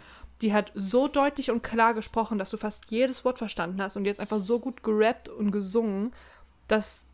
[0.43, 4.05] die hat so deutlich und klar gesprochen, dass du fast jedes Wort verstanden hast und
[4.05, 6.12] jetzt einfach so gut gerappt und gesungen,
[6.69, 7.05] dass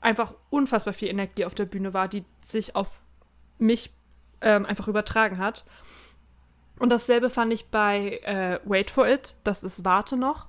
[0.00, 3.00] einfach unfassbar viel Energie auf der Bühne war, die sich auf
[3.58, 3.92] mich
[4.40, 5.64] ähm, einfach übertragen hat.
[6.80, 10.48] Und dasselbe fand ich bei äh, Wait for It, das ist Warte noch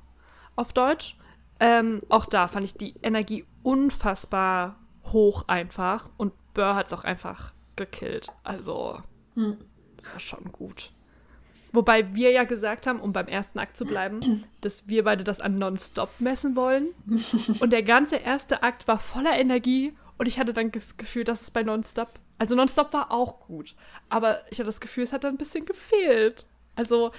[0.55, 1.15] auf Deutsch.
[1.59, 4.77] Ähm, auch da fand ich die Energie unfassbar
[5.11, 8.29] hoch einfach und Burr hat es auch einfach gekillt.
[8.43, 8.99] Also,
[9.97, 10.91] das war schon gut.
[11.73, 15.39] Wobei wir ja gesagt haben, um beim ersten Akt zu bleiben, dass wir beide das
[15.39, 16.89] an Nonstop messen wollen.
[17.59, 21.41] Und der ganze erste Akt war voller Energie und ich hatte dann das Gefühl, dass
[21.41, 22.19] es bei Nonstop.
[22.37, 23.75] Also Nonstop war auch gut,
[24.09, 26.45] aber ich hatte das Gefühl, es hat dann ein bisschen gefehlt.
[26.75, 27.11] Also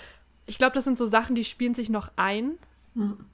[0.46, 2.58] ich glaube, das sind so Sachen, die spielen sich noch ein.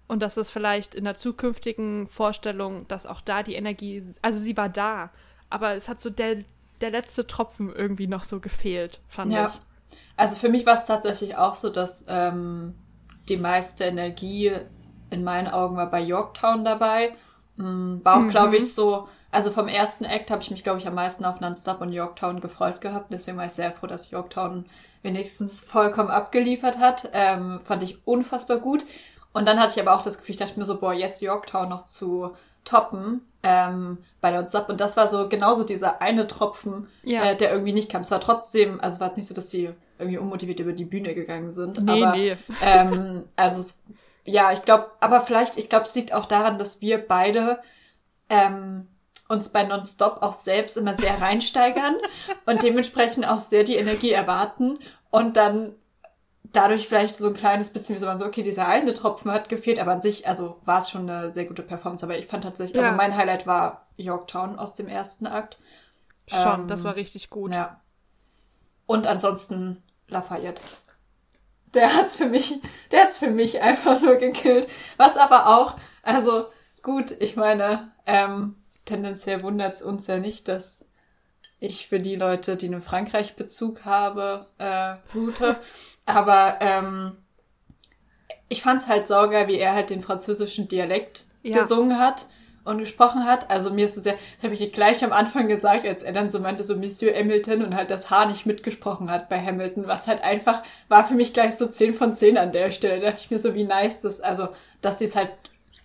[0.07, 4.57] Und dass es vielleicht in der zukünftigen Vorstellung, dass auch da die Energie, also sie
[4.57, 5.11] war da,
[5.51, 6.45] aber es hat so der,
[6.81, 9.47] der letzte Tropfen irgendwie noch so gefehlt, fand Ja.
[9.49, 9.61] ich.
[10.17, 12.75] Also für mich war es tatsächlich auch so, dass ähm,
[13.29, 14.53] die meiste Energie
[15.11, 17.15] in meinen Augen war bei Yorktown dabei.
[17.57, 20.87] Mm, War auch, glaube ich, so, also vom ersten Act habe ich mich, glaube ich,
[20.87, 23.13] am meisten auf Nonstop und Yorktown gefreut gehabt.
[23.13, 24.67] Deswegen war ich sehr froh, dass Yorktown
[25.03, 27.11] wenigstens vollkommen abgeliefert hat.
[27.13, 28.85] Ähm, fand ich unfassbar gut.
[29.33, 31.69] Und dann hatte ich aber auch das Gefühl, ich dachte mir so, boah, jetzt Yorktown
[31.69, 34.69] noch zu toppen ähm, bei Nonstop.
[34.69, 37.23] Und das war so genauso dieser eine Tropfen, Ja.
[37.25, 38.03] äh, der irgendwie nicht kam.
[38.03, 41.15] Es war trotzdem, also war es nicht so, dass sie irgendwie unmotiviert über die Bühne
[41.15, 41.83] gegangen sind.
[41.85, 42.37] Nee, aber, nee.
[42.63, 43.83] Ähm, also es,
[44.25, 47.59] ja, ich glaube, aber vielleicht, ich glaube, es liegt auch daran, dass wir beide
[48.29, 48.87] ähm,
[49.29, 51.97] uns bei Nonstop auch selbst immer sehr reinsteigern
[52.47, 54.79] und dementsprechend auch sehr die Energie erwarten
[55.11, 55.75] und dann
[56.53, 59.49] dadurch vielleicht so ein kleines bisschen wie so man so, okay, dieser eine Tropfen hat
[59.49, 62.45] gefehlt, aber an sich, also war es schon eine sehr gute Performance, aber ich fand
[62.45, 62.85] tatsächlich, Ja.
[62.89, 65.59] also mein Highlight war Yorktown aus dem ersten Akt.
[66.29, 67.53] Schon, Ähm, das war richtig gut.
[67.53, 67.81] Ja.
[68.87, 70.63] Und ansonsten Lafayette.
[71.75, 72.61] Der hat's für mich,
[72.93, 74.69] der hat's für mich einfach nur gekillt.
[74.97, 76.47] Was aber auch, also
[76.83, 78.57] gut, ich meine, ähm,
[78.87, 80.87] tendenziell wundert's uns ja nicht, dass
[81.61, 85.57] ich für die Leute, die einen Frankreich-Bezug habe, äh, route.
[86.09, 87.17] Aber ähm,
[88.49, 91.61] ich fand's halt saugeil, wie er halt den französischen Dialekt Ja.
[91.61, 92.27] gesungen hat
[92.65, 93.51] und gesprochen hat.
[93.51, 96.31] Also mir ist es ja, das habe ich gleich am Anfang gesagt, als er dann
[96.31, 100.09] so meinte, so Monsieur Hamilton und halt das Haar nicht mitgesprochen hat bei Hamilton, was
[100.09, 103.01] halt einfach, war für mich gleich so 10 von 10 an der Stelle.
[103.01, 104.49] Da dachte ich mir so, wie nice das, also,
[104.81, 105.31] dass sie es halt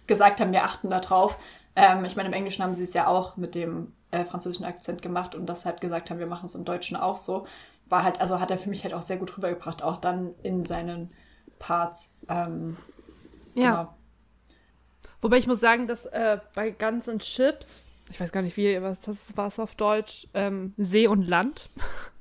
[0.08, 1.38] gesagt haben, wir achten da drauf.
[1.76, 5.02] Ähm, ich meine, im Englischen haben sie es ja auch mit dem äh, französischen Akzent
[5.02, 7.46] gemacht und das halt gesagt haben, wir machen es im Deutschen auch so.
[7.94, 10.64] War halt, also hat er für mich halt auch sehr gut rübergebracht, auch dann in
[10.64, 11.12] seinen
[11.60, 12.18] Parts.
[12.28, 12.76] Ähm,
[13.54, 13.70] Ja.
[13.70, 13.94] Genau.
[15.22, 18.82] Wobei ich muss sagen, dass äh, bei Guns and Chips, ich weiß gar nicht, wie,
[18.82, 21.70] was das war es auf Deutsch, ähm, See und Land,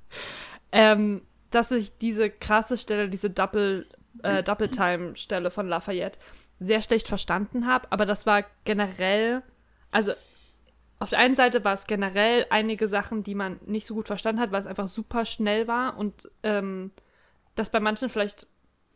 [0.72, 3.86] ähm, dass ich diese krasse Stelle, diese Double,
[4.22, 6.18] äh, Double-Time-Stelle von Lafayette
[6.60, 9.42] sehr schlecht verstanden habe, aber das war generell,
[9.90, 10.12] also
[11.02, 14.40] auf der einen Seite war es generell einige Sachen, die man nicht so gut verstanden
[14.40, 16.92] hat, weil es einfach super schnell war und ähm,
[17.56, 18.46] das bei manchen vielleicht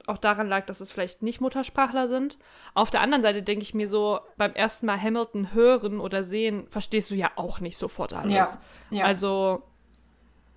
[0.06, 2.38] auch daran lag, dass es vielleicht nicht Muttersprachler sind.
[2.74, 6.68] Auf der anderen Seite denke ich mir so, beim ersten Mal Hamilton hören oder sehen,
[6.68, 8.32] verstehst du ja auch nicht sofort alles.
[8.32, 9.04] Ja, ja.
[9.04, 9.64] Also,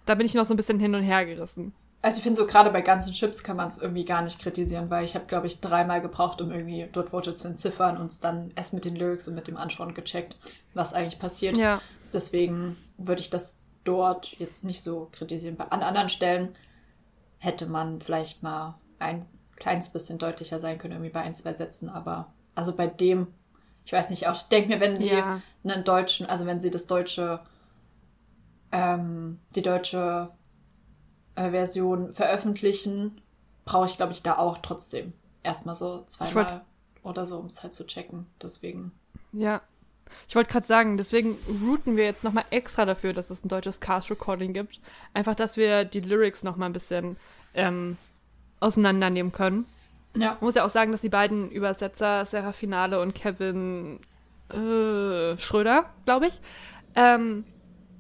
[0.05, 1.73] da bin ich noch so ein bisschen hin und her gerissen.
[2.01, 4.89] Also ich finde so gerade bei ganzen Chips kann man es irgendwie gar nicht kritisieren,
[4.89, 8.21] weil ich habe, glaube ich, dreimal gebraucht, um irgendwie dort Worte zu entziffern und es
[8.21, 10.37] dann erst mit den Lyrics und mit dem Anschauen gecheckt,
[10.73, 11.57] was eigentlich passiert.
[11.57, 11.81] Ja.
[12.13, 15.57] Deswegen würde ich das dort jetzt nicht so kritisieren.
[15.57, 16.55] Bei- An anderen Stellen
[17.37, 19.25] hätte man vielleicht mal ein
[19.57, 23.27] kleines bisschen deutlicher sein können, irgendwie bei ein, zwei Sätzen, aber also bei dem,
[23.83, 25.41] ich weiß nicht, auch ich denke mir, wenn sie Ja.
[25.65, 27.41] einen deutschen, also wenn sie das deutsche,
[28.71, 30.29] ähm, die deutsche
[31.39, 33.21] äh, Version veröffentlichen,
[33.65, 36.61] brauche ich, glaube ich, da auch trotzdem erstmal so zweimal
[37.01, 38.25] oder so, um es halt zu checken.
[38.41, 38.91] Deswegen.
[39.31, 39.61] Ja.
[40.27, 43.79] Ich wollte gerade sagen, deswegen routen wir jetzt nochmal extra dafür, dass es ein deutsches
[43.79, 44.81] Cast-Recording gibt.
[45.13, 47.15] Einfach, dass wir die Lyrics nochmal ein bisschen
[47.53, 47.95] ähm,
[48.59, 49.65] auseinandernehmen können.
[50.15, 50.31] Ja.
[50.31, 53.99] Man muss ja auch sagen, dass die beiden Übersetzer, Sarah Finale und Kevin
[54.49, 56.41] äh, Schröder, glaube ich,
[56.95, 57.45] ähm,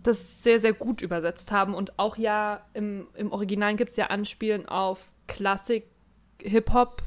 [0.03, 1.73] das sehr, sehr gut übersetzt haben.
[1.73, 5.87] Und auch ja im, im Original gibt es ja Anspielen auf Klassik,
[6.41, 7.03] Hip-Hop,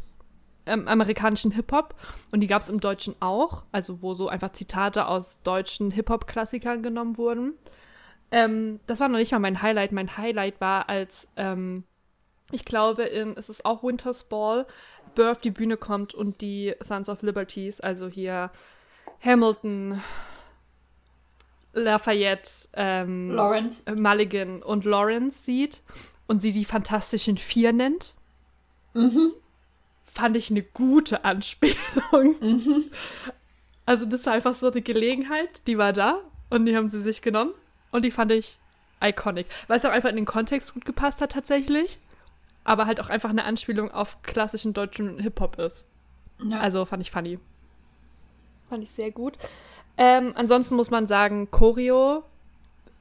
[0.67, 1.95] ähm, amerikanischen Hip-Hop.
[2.31, 3.65] Und die gab es im Deutschen auch.
[3.73, 7.55] Also wo so einfach Zitate aus deutschen Hip-Hop-Klassikern genommen wurden.
[8.31, 9.93] Ähm, das war noch nicht mal mein Highlight.
[9.93, 11.85] Mein Highlight war, als ähm,
[12.53, 14.67] ich glaube, in, es ist auch Winter's Ball,
[15.15, 18.51] Burr auf die Bühne kommt und die Sons of Liberties, also hier
[19.25, 20.01] Hamilton,
[21.73, 23.91] Lafayette, ähm, Lawrence.
[23.95, 25.83] Mulligan und Lawrence sieht
[26.27, 28.15] und sie die Fantastischen Vier nennt.
[28.95, 29.33] Mhm.
[30.05, 32.37] Fand ich eine gute Anspielung.
[32.41, 32.85] Mhm.
[33.87, 36.21] Also das war einfach so eine Gelegenheit, die war da
[36.51, 37.53] und die haben sie sich genommen
[37.91, 38.59] und die fand ich
[39.01, 39.47] iconic.
[39.67, 41.99] Weil es auch einfach in den Kontext gut gepasst hat tatsächlich,
[42.65, 45.87] aber halt auch einfach eine Anspielung auf klassischen deutschen Hip-Hop ist.
[46.45, 46.61] Ja.
[46.61, 47.39] Also fand ich funny.
[48.69, 49.37] Fand ich sehr gut.
[49.97, 52.25] Ähm, ansonsten muss man sagen, Choreo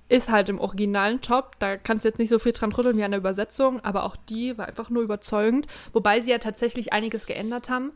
[0.09, 1.55] ist halt im originalen Top.
[1.59, 4.17] Da kannst du jetzt nicht so viel dran rütteln wie an der Übersetzung, aber auch
[4.17, 5.67] die war einfach nur überzeugend.
[5.93, 7.93] Wobei sie ja tatsächlich einiges geändert haben,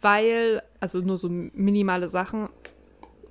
[0.00, 2.48] weil, also nur so minimale Sachen,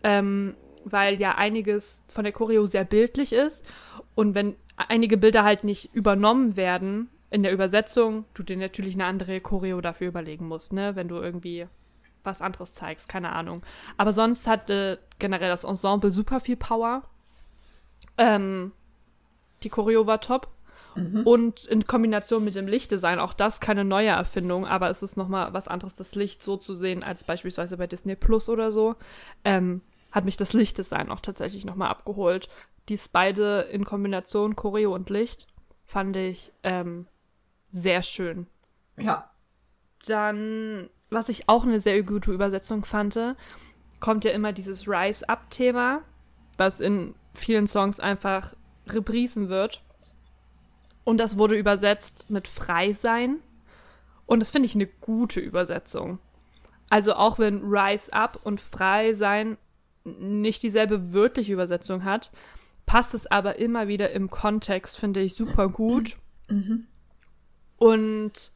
[0.03, 3.65] ähm, weil ja einiges von der Choreo sehr bildlich ist.
[4.15, 9.05] Und wenn einige Bilder halt nicht übernommen werden in der Übersetzung, du dir natürlich eine
[9.05, 10.95] andere Choreo dafür überlegen musst, ne?
[10.95, 11.67] Wenn du irgendwie
[12.25, 13.63] was anderes zeigst, keine Ahnung.
[13.97, 17.03] Aber sonst hatte generell das Ensemble super viel Power.
[18.17, 18.71] Ähm,
[19.63, 20.49] die Choreo war top.
[21.25, 25.53] Und in Kombination mit dem Lichtdesign, auch das keine neue Erfindung, aber es ist nochmal
[25.53, 28.95] was anderes, das Licht so zu sehen, als beispielsweise bei Disney Plus oder so,
[29.43, 29.81] ähm,
[30.13, 32.47] hat mich das Lichtdesign auch tatsächlich nochmal abgeholt.
[32.87, 35.47] Dies beide in Kombination, Choreo und Licht,
[35.83, 37.07] fand ich ähm,
[37.71, 38.47] sehr schön.
[38.97, 39.29] Ja.
[40.07, 43.17] Dann, was ich auch eine sehr gute Übersetzung fand,
[43.99, 46.01] kommt ja immer dieses Rise-Up-Thema,
[46.57, 48.53] was in vielen Songs einfach
[48.87, 49.81] reprisen wird.
[51.03, 53.37] Und das wurde übersetzt mit Frei sein.
[54.25, 56.19] Und das finde ich eine gute Übersetzung.
[56.89, 59.57] Also auch wenn Rise Up und Frei sein
[60.03, 62.31] nicht dieselbe wörtliche Übersetzung hat,
[62.85, 66.15] passt es aber immer wieder im Kontext, finde ich, super gut.
[67.77, 68.51] Und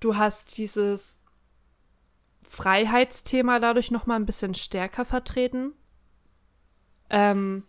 [0.00, 1.20] du hast dieses
[2.40, 5.72] Freiheitsthema dadurch noch mal ein bisschen stärker vertreten.
[7.10, 7.64] Ähm,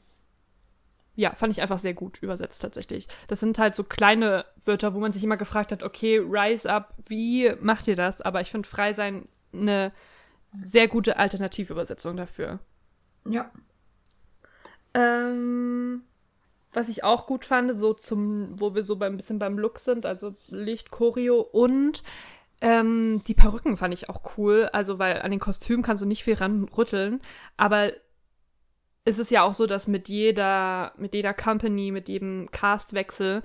[1.15, 3.07] ja, fand ich einfach sehr gut übersetzt tatsächlich.
[3.27, 6.95] Das sind halt so kleine Wörter, wo man sich immer gefragt hat, okay, rise up,
[7.07, 8.21] wie macht ihr das?
[8.21, 9.91] Aber ich finde frei sein eine
[10.49, 12.59] sehr gute Alternativübersetzung dafür.
[13.25, 13.51] Ja.
[14.93, 16.03] Ähm,
[16.73, 20.05] was ich auch gut fand, so zum, wo wir so beim bisschen beim Look sind,
[20.05, 22.03] also Licht, Choreo und
[22.61, 24.69] ähm, die Perücken fand ich auch cool.
[24.71, 27.19] Also, weil an den Kostümen kannst du nicht viel ranrütteln,
[27.57, 27.91] aber
[29.03, 33.41] es ist ja auch so, dass mit jeder, mit jeder Company, mit jedem Castwechsel,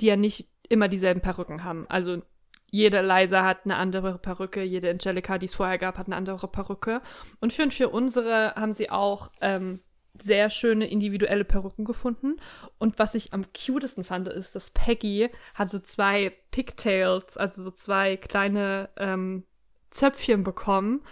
[0.00, 1.86] die ja nicht immer dieselben Perücken haben.
[1.88, 2.22] Also
[2.70, 6.48] jede Liza hat eine andere Perücke, jede Angelica, die es vorher gab, hat eine andere
[6.48, 7.02] Perücke.
[7.40, 9.80] Und für, für unsere haben sie auch ähm,
[10.20, 12.36] sehr schöne individuelle Perücken gefunden.
[12.78, 17.70] Und was ich am cutesten fand, ist, dass Peggy hat so zwei Pigtails, also so
[17.70, 19.44] zwei kleine ähm,
[19.90, 21.02] Zöpfchen bekommen.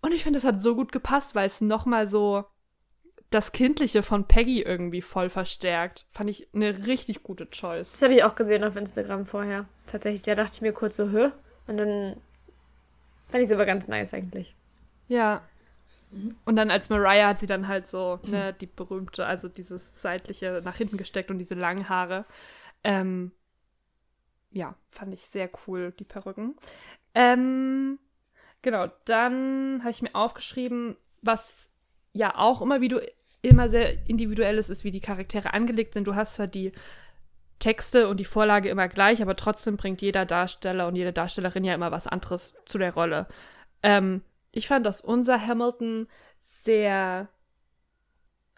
[0.00, 2.44] Und ich finde, das hat so gut gepasst, weil es nochmal so
[3.30, 6.06] das Kindliche von Peggy irgendwie voll verstärkt.
[6.12, 7.92] Fand ich eine richtig gute Choice.
[7.92, 9.66] Das habe ich auch gesehen auf Instagram vorher.
[9.86, 11.30] Tatsächlich, da dachte ich mir kurz so, hö?
[11.66, 12.16] Und dann
[13.28, 14.54] fand ich es aber ganz nice eigentlich.
[15.08, 15.42] Ja.
[16.44, 20.62] Und dann als Mariah hat sie dann halt so, ne, die berühmte, also dieses seitliche
[20.64, 22.24] nach hinten gesteckt und diese langen Haare.
[22.82, 23.32] Ähm,
[24.50, 26.56] ja, fand ich sehr cool, die Perücken.
[27.14, 27.98] Ähm,
[28.62, 31.68] genau, dann habe ich mir aufgeschrieben, was
[32.12, 33.00] ja auch immer wie du
[33.42, 36.06] immer sehr individuell ist, ist, wie die Charaktere angelegt sind.
[36.06, 36.72] Du hast zwar die
[37.58, 41.74] Texte und die Vorlage immer gleich, aber trotzdem bringt jeder Darsteller und jede Darstellerin ja
[41.74, 43.26] immer was anderes zu der Rolle.
[43.82, 44.22] Ähm,
[44.52, 46.06] ich fand, dass unser Hamilton
[46.40, 47.28] sehr,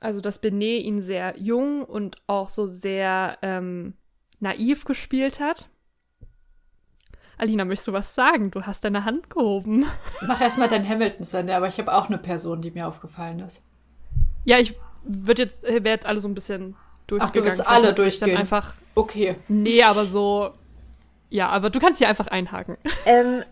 [0.00, 3.94] also dass Benet ihn sehr jung und auch so sehr ähm,
[4.38, 5.68] naiv gespielt hat.
[7.38, 8.50] Alina, möchtest du was sagen?
[8.50, 9.86] Du hast deine Hand gehoben.
[10.26, 13.40] Mach erstmal dein Hamilton zu Ende, aber ich habe auch eine Person, die mir aufgefallen
[13.40, 13.64] ist.
[14.44, 16.76] Ja, ich würde jetzt, wäre jetzt alle so ein bisschen
[17.06, 17.22] durchgegangen.
[17.22, 18.36] Ach, du willst alle Dann durchgehen?
[18.36, 19.36] einfach, Okay.
[19.48, 20.52] nee, aber so,
[21.30, 22.76] ja, aber du kannst hier einfach einhaken.
[23.06, 23.42] Ähm,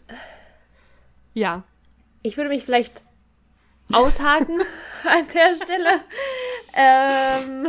[1.32, 1.62] Ja.
[2.22, 3.02] Ich würde mich vielleicht
[3.92, 4.60] aushaken
[5.04, 6.00] an der Stelle.
[6.74, 7.66] Ähm,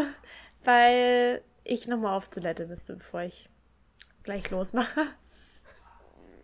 [0.63, 3.49] weil ich nochmal auf Toilette müsste, bevor ich
[4.23, 5.07] gleich losmache.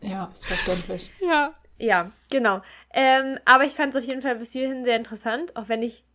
[0.02, 1.12] Ja, ist verständlich.
[1.22, 1.54] Ja.
[1.78, 2.62] Ja, genau.
[2.94, 6.06] Ähm, aber ich fand es auf jeden Fall bis hierhin sehr interessant, auch wenn ich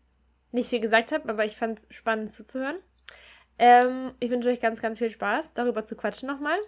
[0.52, 2.78] nicht viel gesagt habe, aber ich fand es spannend zuzuhören.
[3.58, 6.58] Ähm, ich wünsche euch ganz, ganz viel Spaß, darüber zu quatschen nochmal.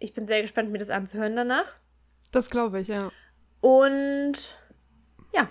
[0.00, 1.76] Ich bin sehr gespannt, mir das anzuhören danach.
[2.32, 3.12] Das glaube ich, ja.
[3.60, 4.56] Und
[5.32, 5.48] ja.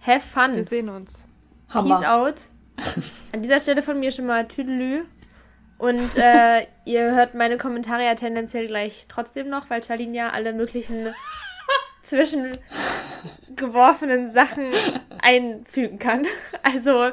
[0.00, 0.56] Have fun.
[0.56, 1.22] Wir sehen uns.
[1.68, 1.98] Hammer.
[1.98, 2.40] Peace out.
[3.32, 5.04] An dieser Stelle von mir schon mal Tüdelü.
[5.78, 10.52] Und äh, ihr hört meine Kommentare ja tendenziell gleich trotzdem noch, weil Charlene ja alle
[10.52, 11.08] möglichen
[12.02, 14.70] zwischengeworfenen Sachen
[15.22, 16.24] einfügen kann.
[16.64, 17.10] Also,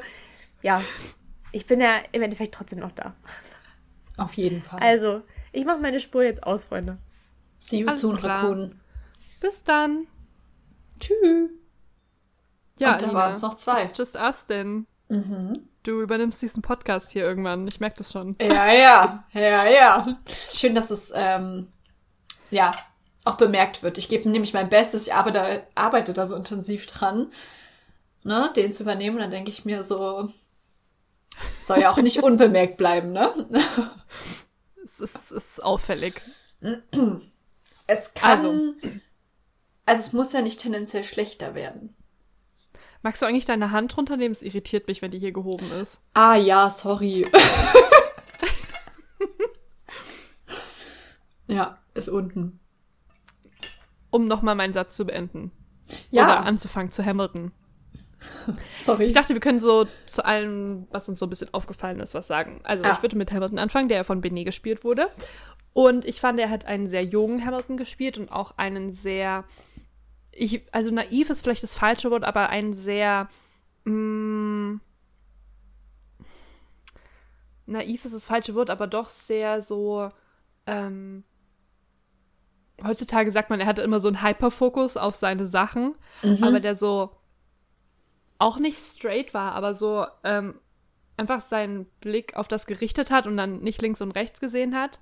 [0.62, 0.84] ja,
[1.52, 3.16] ich bin ja im Endeffekt trotzdem noch da.
[4.18, 4.80] Auf jeden Fall.
[4.80, 7.00] Also, ich mache meine Spur jetzt aus, Freunde.
[7.58, 8.44] See you Alles soon, klar.
[8.44, 8.79] Raccoon.
[9.40, 10.08] Bis dann.
[11.00, 11.52] Tschüss.
[12.78, 13.84] Ja, Und da Alina, waren's noch zwei.
[13.84, 14.86] It's just us denn.
[15.10, 15.68] Mhm.
[15.84, 17.68] Du übernimmst diesen Podcast hier irgendwann.
[17.68, 18.36] Ich merke das schon.
[18.42, 20.20] Ja, ja, ja, ja.
[20.54, 21.68] Schön, dass es, ähm,
[22.52, 22.72] ja,
[23.26, 23.98] auch bemerkt wird.
[23.98, 25.08] Ich gebe nämlich mein Bestes.
[25.08, 27.32] Ich arbeite, arbeite da so intensiv dran,
[28.24, 29.16] ne, den zu übernehmen.
[29.18, 30.32] Und dann denke ich mir so,
[31.62, 33.34] soll ja auch nicht unbemerkt bleiben, ne?
[34.84, 36.22] Es ist, es ist auffällig.
[37.88, 38.74] Es kann, Also.
[39.90, 41.96] Also es muss ja nicht tendenziell schlechter werden.
[43.02, 44.34] Magst du eigentlich deine Hand runternehmen?
[44.34, 46.00] Es irritiert mich, wenn die hier gehoben ist.
[46.14, 47.26] Ah ja, sorry.
[51.48, 52.60] ja, ist unten.
[54.12, 55.52] Um nochmal meinen Satz zu beenden.
[56.12, 57.52] Ja, Oder anzufangen zu Hamilton.
[58.78, 59.06] sorry.
[59.06, 62.28] Ich dachte, wir können so zu allem, was uns so ein bisschen aufgefallen ist, was
[62.28, 62.60] sagen.
[62.64, 62.94] Also Ah.
[62.94, 65.10] ich würde mit Hamilton anfangen, der ja von Benet gespielt wurde.
[65.74, 69.46] Und ich fand, er hat einen sehr jungen Hamilton gespielt und auch einen sehr,
[70.40, 73.28] ich, also naiv ist vielleicht das falsche Wort, aber einen sehr,
[73.84, 74.80] mh,
[77.66, 80.10] naiv ist das falsche Wort, aber doch sehr so,
[80.66, 81.24] ähm,
[82.84, 86.44] heutzutage sagt man, er hatte immer so einen Hyperfokus auf seine Sachen, Mhm.
[86.44, 87.12] aber der so
[88.38, 90.56] auch nicht straight war, aber so ähm,
[91.18, 95.00] einfach seinen Blick auf das gerichtet hat und dann nicht links und rechts gesehen hat.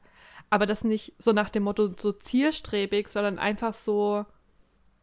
[0.49, 4.25] Aber das nicht so nach dem Motto so zielstrebig, sondern einfach so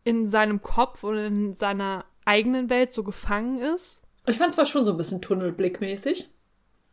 [0.04, 4.00] in seinem Kopf und in seiner eigenen Welt so gefangen ist.
[4.26, 6.30] Ich fand zwar schon so ein bisschen Tunnelblickmäßig.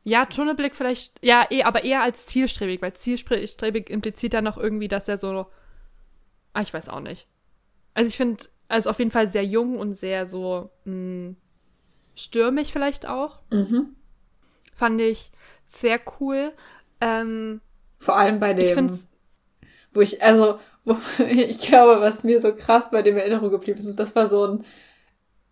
[0.04, 4.88] Ja, Tunnelblick vielleicht, ja, eh, aber eher als zielstrebig, weil zielstrebig impliziert dann noch irgendwie,
[4.88, 5.46] dass er so,
[6.54, 7.28] ah, ich weiß auch nicht.
[7.94, 11.36] Also ich finde, also auf jeden Fall sehr jung und sehr so mh,
[12.16, 13.40] stürmig vielleicht auch.
[13.52, 13.96] Mhm.
[14.74, 15.32] Fand ich
[15.64, 16.52] sehr cool.
[17.00, 17.62] Ähm,
[18.00, 18.98] Vor allem bei dem, ich finde
[19.94, 20.60] wo ich, also,
[21.30, 24.66] ich glaube, was mir so krass bei dem Erinnerung geblieben ist, das war so ein,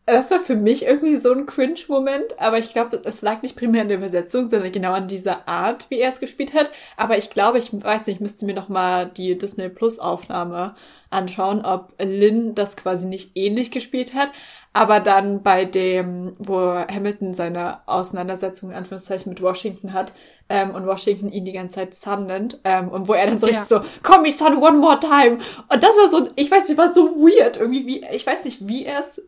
[0.05, 3.83] das war für mich irgendwie so ein Cringe-Moment, aber ich glaube, es lag nicht primär
[3.83, 6.71] an der Übersetzung, sondern genau an dieser Art, wie er es gespielt hat.
[6.97, 10.73] Aber ich glaube, ich weiß nicht, ich müsste mir noch mal die Disney Plus Aufnahme
[11.11, 14.31] anschauen, ob Lynn das quasi nicht ähnlich gespielt hat.
[14.73, 20.13] Aber dann bei dem, wo Hamilton seine Auseinandersetzung in Anführungszeichen mit Washington hat
[20.49, 23.47] ähm, und Washington ihn die ganze Zeit Son nennt ähm, und wo er dann so
[23.47, 23.51] Ja.
[23.51, 25.37] richtig so, call me Son one more time.
[25.71, 28.67] Und das war so, ich weiß nicht, war so weird irgendwie, wie, ich weiß nicht,
[28.67, 29.21] wie er es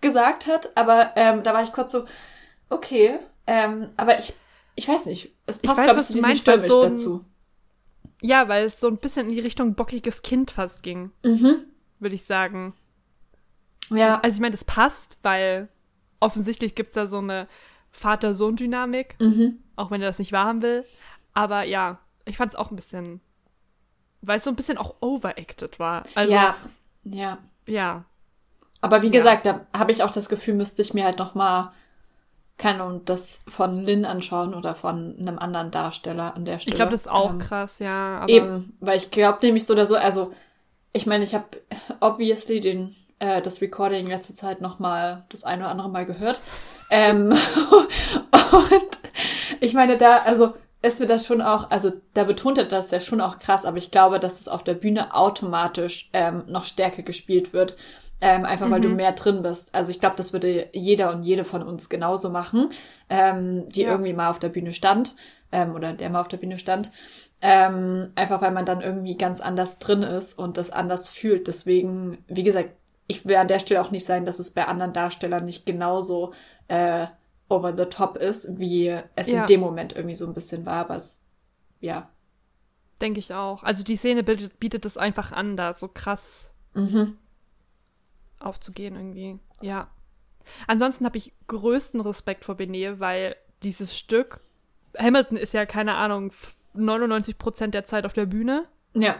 [0.00, 2.04] gesagt hat, aber ähm, da war ich kurz so,
[2.70, 4.34] okay, ähm, aber ich,
[4.74, 7.24] ich weiß nicht, es Ich passt, glaube ich, zu diesem Stürmisch so dazu.
[8.20, 11.64] ja, weil es so ein bisschen in die Richtung bockiges Kind fast ging, Mhm.
[11.98, 12.74] würde ich sagen.
[13.90, 15.68] Ja, Also ich meine, das passt, weil
[16.20, 17.46] offensichtlich gibt es da so eine
[17.96, 19.58] Vater-Sohn-Dynamik, mhm.
[19.76, 20.84] auch wenn er das nicht wahrhaben will.
[21.32, 23.20] Aber ja, ich fand es auch ein bisschen,
[24.22, 26.02] weil es so ein bisschen auch overacted war.
[26.14, 26.56] Also ja,
[27.04, 27.38] ja.
[27.66, 28.04] ja.
[28.80, 29.12] Aber wie Ja.
[29.12, 31.72] gesagt, da habe ich auch das Gefühl, müsste ich mir halt noch mal
[32.58, 36.72] keine Ahnung, das von Lynn anschauen oder von einem anderen Darsteller an der Stelle.
[36.72, 38.26] Ich glaube, das ist auch Ähm, krass, ja.
[38.28, 40.32] Eben, weil ich glaube nämlich so oder so, also
[40.94, 41.44] ich meine, ich habe
[42.00, 46.40] obviously den äh, das Recording letzte Zeit noch mal das eine oder andere Mal gehört.
[46.90, 47.32] Ähm,
[48.52, 48.98] und
[49.60, 53.00] ich meine, da, also es wird das schon auch, also da betont er das ja
[53.00, 57.02] schon auch krass, aber ich glaube, dass es auf der Bühne automatisch ähm, noch stärker
[57.02, 57.76] gespielt wird.
[58.18, 58.96] Ähm, einfach weil du Mhm.
[58.96, 59.74] mehr drin bist.
[59.74, 62.70] Also ich glaube, das würde jeder und jede von uns genauso machen,
[63.10, 63.90] ähm, die Ja.
[63.90, 65.14] irgendwie mal auf der Bühne stand
[65.52, 66.90] ähm, oder der mal auf der Bühne stand.
[67.42, 71.46] Ähm, einfach weil man dann irgendwie ganz anders drin ist und das anders fühlt.
[71.46, 72.70] Deswegen, wie gesagt,
[73.06, 76.34] ich will an der Stelle auch nicht sein, dass es bei anderen Darstellern nicht genauso
[76.68, 77.06] äh,
[77.48, 79.42] over the top ist, wie es Ja.
[79.42, 80.78] in dem Moment irgendwie so ein bisschen war.
[80.78, 81.24] Aber es,
[81.80, 82.08] ja.
[83.00, 83.62] denke ich auch.
[83.62, 87.16] Also die Szene bietet, bietet es einfach an, da so krass Mhm.
[88.38, 89.38] aufzugehen irgendwie.
[89.60, 89.88] Ja.
[90.66, 94.40] Ansonsten habe ich größten Respekt vor Benet, weil dieses Stück,
[94.98, 96.32] Hamilton ist ja, keine Ahnung,
[96.74, 98.66] 99 Prozent der Zeit auf der Bühne.
[98.94, 99.16] Ja.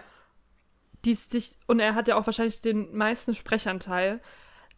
[1.07, 4.21] Die sich, und er hat ja auch wahrscheinlich den meisten Sprechanteil,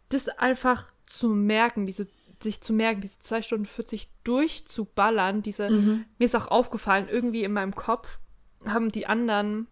[0.09, 2.07] das einfach zu merken, diese,
[2.41, 6.05] sich zu merken, diese 2 Stunden 40 durchzuballern, diese, Mhm.
[6.17, 8.19] mir ist auch aufgefallen, irgendwie in meinem Kopf
[8.65, 9.67] haben die anderen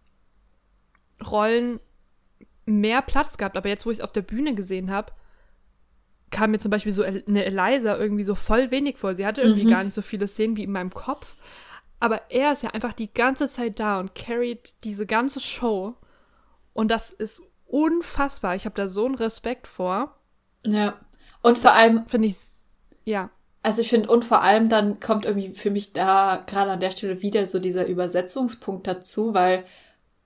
[1.24, 1.80] Rollen
[2.66, 5.12] mehr Platz gehabt, aber jetzt, wo ich es auf der Bühne gesehen habe,
[6.30, 9.14] kam mir zum Beispiel so eine Eliza irgendwie so voll wenig vor.
[9.14, 9.68] Sie hatte irgendwie Mhm.
[9.70, 11.36] gar nicht so viele Szenen wie in meinem Kopf.
[12.00, 15.96] Aber er ist ja einfach die ganze Zeit da und carried diese ganze Show.
[16.72, 18.54] Und das ist unfassbar.
[18.54, 20.16] Ich habe da so einen Respekt vor.
[20.64, 20.94] Ja.
[21.42, 22.36] Und vor allem, Finde ich,
[23.04, 23.30] ja.
[23.62, 26.90] Also ich finde, und vor allem dann kommt irgendwie für mich da gerade an der
[26.90, 29.64] Stelle wieder so dieser Übersetzungspunkt dazu, weil,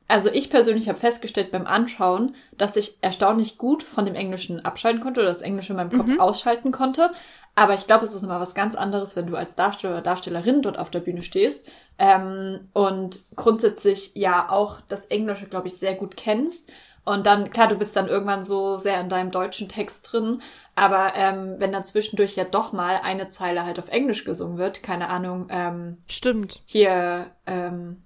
[0.08, 5.00] also ich persönlich habe festgestellt beim Anschauen, dass ich erstaunlich gut von dem Englischen abschalten
[5.02, 7.10] konnte oder das Englische in meinem Kopf ausschalten konnte.
[7.54, 10.62] Aber ich glaube, es ist nochmal was ganz anderes, wenn du als Darsteller oder Darstellerin
[10.62, 11.66] dort auf der Bühne stehst
[11.98, 16.70] ähm, und grundsätzlich ja auch das Englische, glaube ich, sehr gut kennst.
[17.04, 20.40] Und dann, klar, du bist dann irgendwann so sehr in deinem deutschen Text drin,
[20.76, 24.82] aber ähm, wenn dann zwischendurch ja doch mal eine Zeile halt auf Englisch gesungen wird,
[24.82, 26.60] keine Ahnung, ähm, Stimmt.
[26.64, 28.02] hier ähm,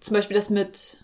[0.00, 0.96] zum Beispiel das mit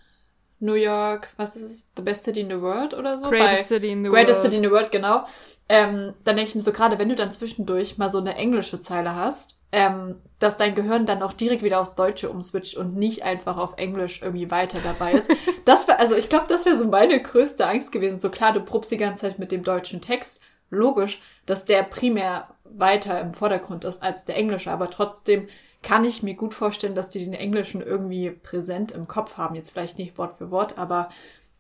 [0.63, 3.29] New York, was ist es, The Best City in the World oder so?
[3.29, 4.53] Greatest City in the Greatest World.
[4.53, 5.25] City in the World, genau.
[5.69, 8.79] Ähm, dann denke ich mir so, gerade wenn du dann zwischendurch mal so eine englische
[8.79, 13.25] Zeile hast, ähm, dass dein Gehirn dann auch direkt wieder aufs Deutsche umswitcht und nicht
[13.25, 15.31] einfach auf Englisch irgendwie weiter dabei ist.
[15.65, 18.19] Das war, also ich glaube, das wäre so meine größte Angst gewesen.
[18.19, 20.43] So klar, du probst die ganze Zeit mit dem deutschen Text.
[20.71, 25.47] Logisch, dass der primär weiter im Vordergrund ist als der englische, aber trotzdem
[25.83, 29.55] kann ich mir gut vorstellen, dass die den Englischen irgendwie präsent im Kopf haben.
[29.55, 31.11] Jetzt vielleicht nicht Wort für Wort, aber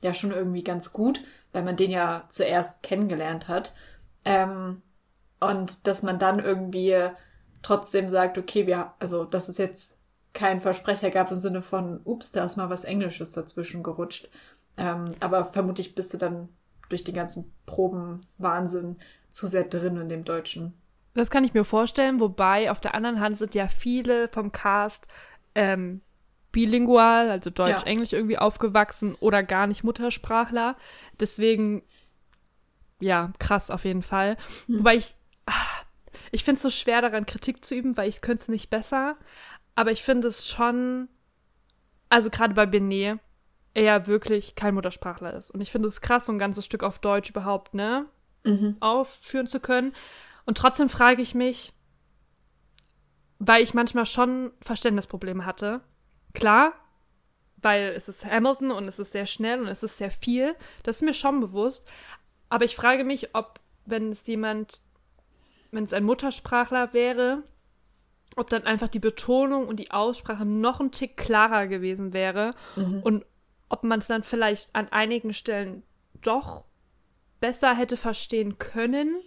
[0.00, 3.74] ja schon irgendwie ganz gut, weil man den ja zuerst kennengelernt hat.
[4.24, 4.82] Ähm,
[5.40, 7.08] und dass man dann irgendwie
[7.62, 9.96] trotzdem sagt, okay, wir, also, dass es jetzt
[10.32, 14.28] keinen Versprecher gab im Sinne von, ups, da ist mal was Englisches dazwischen gerutscht.
[14.76, 16.48] Ähm, aber vermutlich bist du dann
[16.88, 18.96] durch den ganzen Probenwahnsinn
[19.28, 20.74] zu sehr drin in dem Deutschen.
[21.14, 25.08] Das kann ich mir vorstellen, wobei auf der anderen Hand sind ja viele vom Cast
[25.54, 26.00] ähm,
[26.52, 30.76] bilingual, also Deutsch-Englisch irgendwie aufgewachsen oder gar nicht Muttersprachler.
[31.20, 31.82] Deswegen,
[33.00, 34.36] ja, krass auf jeden Fall.
[34.68, 35.14] Wobei ich,
[35.46, 35.52] ah,
[36.30, 39.16] ich finde es so schwer daran Kritik zu üben, weil ich könnte es nicht besser.
[39.74, 41.08] Aber ich finde es schon,
[42.08, 43.18] also gerade bei Benet,
[43.74, 45.50] er wirklich kein Muttersprachler ist.
[45.50, 48.06] Und ich finde es krass, so ein ganzes Stück auf Deutsch überhaupt, ne?
[48.44, 48.76] Mhm.
[48.80, 49.94] aufführen zu können.
[50.44, 51.72] Und trotzdem frage ich mich,
[53.38, 55.80] weil ich manchmal schon Verständnisprobleme hatte.
[56.32, 56.72] Klar,
[57.56, 60.54] weil es ist Hamilton und es ist sehr schnell und es ist sehr viel.
[60.82, 61.88] Das ist mir schon bewusst.
[62.48, 64.80] Aber ich frage mich, ob, wenn es jemand,
[65.70, 67.42] wenn es ein Muttersprachler wäre,
[68.36, 72.54] ob dann einfach die Betonung und die Aussprache noch ein Tick klarer gewesen wäre
[73.04, 73.24] und
[73.68, 75.82] ob man es dann vielleicht an einigen Stellen
[76.22, 76.64] doch
[77.40, 79.20] besser hätte verstehen können.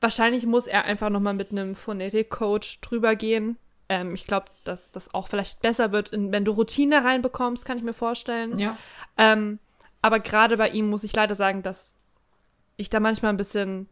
[0.00, 3.56] Wahrscheinlich muss er einfach noch mal mit einem Phonetik-Coach drüber gehen.
[3.88, 7.84] Ähm, ich glaube, dass das auch vielleicht besser wird, wenn du Routine reinbekommst, kann ich
[7.84, 8.58] mir vorstellen.
[8.58, 8.76] Ja.
[9.16, 9.58] Ähm,
[10.02, 11.94] aber gerade bei ihm muss ich leider sagen, dass
[12.76, 13.88] ich da manchmal ein bisschen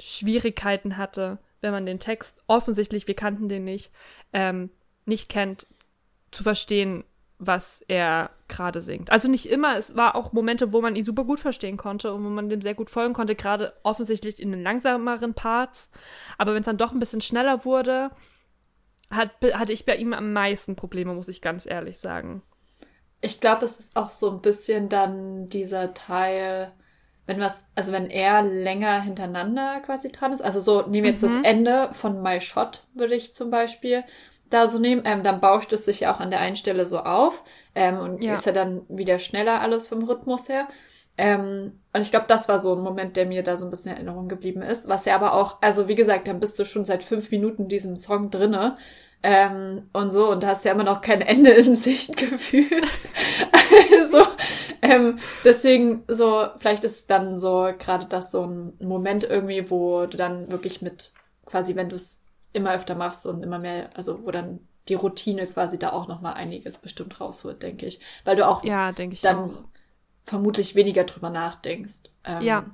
[0.00, 3.90] Schwierigkeiten hatte, wenn man den Text offensichtlich, wir kannten den nicht,
[4.32, 4.70] ähm,
[5.04, 5.66] nicht kennt,
[6.30, 7.04] zu verstehen,
[7.46, 9.10] was er gerade singt.
[9.10, 12.24] Also nicht immer, es war auch Momente, wo man ihn super gut verstehen konnte und
[12.24, 15.90] wo man dem sehr gut folgen konnte, gerade offensichtlich in den langsameren Parts.
[16.38, 18.10] Aber wenn es dann doch ein bisschen schneller wurde,
[19.10, 22.42] hat, hatte ich bei ihm am meisten Probleme, muss ich ganz ehrlich sagen.
[23.20, 26.72] Ich glaube, es ist auch so ein bisschen dann dieser Teil,
[27.26, 31.22] wenn was, also wenn er länger hintereinander quasi dran ist, also so, nehmen wir jetzt
[31.22, 34.04] das Ende von My Shot, würde ich zum Beispiel
[34.54, 37.00] da so nehmen, ähm, dann bauscht es sich ja auch an der einen Stelle so
[37.00, 37.42] auf
[37.74, 38.34] ähm, und Ja.
[38.34, 40.68] ist ja dann wieder schneller alles vom Rhythmus her.
[41.16, 43.92] Ähm, und ich glaube, das war so ein Moment, der mir da so ein bisschen
[43.92, 44.88] in Erinnerung geblieben ist.
[44.88, 47.96] Was ja aber auch, also wie gesagt, dann bist du schon seit fünf Minuten diesem
[47.96, 48.76] Song drinne
[49.22, 53.00] ähm, und so und hast ja immer noch kein Ende in Sicht gefühlt.
[53.98, 54.26] also
[54.82, 60.16] ähm, deswegen so, vielleicht ist dann so gerade das so ein Moment irgendwie, wo du
[60.16, 61.12] dann wirklich mit
[61.46, 62.23] quasi, wenn du es
[62.54, 66.20] immer öfter machst und immer mehr, also wo dann die Routine quasi da auch noch
[66.22, 69.64] mal einiges bestimmt rausholt, denke ich, weil du auch Ja, dann auch.
[70.24, 72.00] vermutlich weniger drüber nachdenkst.
[72.24, 72.64] Ähm, Ja.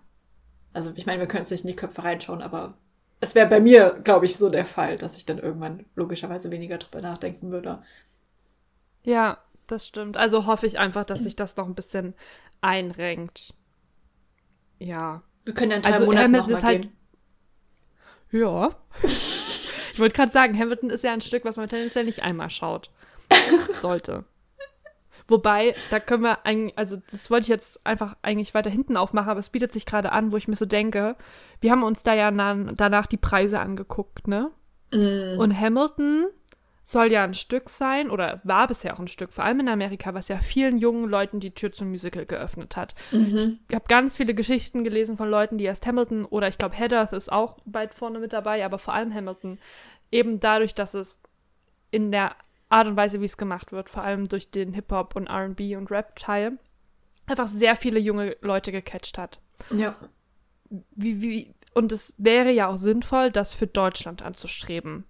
[0.73, 2.75] Also ich meine, wir können es nicht in die Köpfe reinschauen, aber
[3.21, 6.79] es wäre bei mir, glaube ich, so der Fall, dass ich dann irgendwann logischerweise weniger
[6.79, 7.83] drüber nachdenken würde.
[9.03, 10.17] Ja, das stimmt.
[10.17, 12.15] Also hoffe ich einfach, dass sich das noch ein bisschen
[12.61, 13.53] einrenkt.
[14.79, 15.23] Ja.
[15.45, 16.97] Wir können ja in drei Also Monaten Hamilton ist halt- gehen.
[18.33, 18.71] Ja.
[20.01, 22.91] Ich wollte gerade sagen, Hamilton ist ja ein Stück, was man tendenziell nicht einmal schaut.
[23.75, 24.25] Sollte.
[25.29, 29.29] Wobei, da können wir eigentlich, also das wollte ich jetzt einfach eigentlich weiter hinten aufmachen,
[29.29, 31.17] aber es bietet sich gerade an, wo ich mir so denke,
[31.61, 34.51] wir haben uns da ja danach die Preise angeguckt, ne?
[34.91, 35.39] Mm.
[35.39, 36.27] Und Hamilton
[36.91, 40.15] soll ja ein Stück sein oder war bisher auch ein Stück, vor allem in Amerika,
[40.15, 42.97] was ja vielen jungen Leuten die Tür zum Musical geöffnet hat.
[43.13, 43.61] Mhm.
[43.69, 47.13] Ich habe ganz viele Geschichten gelesen von Leuten, die erst Hamilton oder ich glaube Hedderth
[47.13, 49.59] ist auch weit vorne mit dabei, aber vor allem Hamilton,
[50.11, 51.21] eben dadurch, dass es
[51.91, 52.37] in der
[52.69, 55.91] Art und Weise, wie es gemacht wird, vor allem durch den Hip-Hop und RB und
[55.91, 56.59] Rap-Teil,
[57.27, 59.41] einfach sehr viele junge Leute gecatcht hat.
[59.71, 59.97] Ja.
[60.93, 65.05] Wie, wie, und es wäre ja auch sinnvoll, das für Deutschland anzustreben.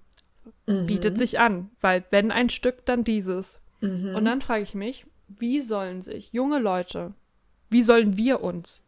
[0.66, 0.86] Mhm.
[0.86, 3.60] Bietet sich an, weil wenn ein Stück, dann dieses.
[3.80, 4.14] Mhm.
[4.14, 7.14] Und dann frage ich mich, wie sollen sich junge Leute,
[7.68, 8.82] wie sollen wir uns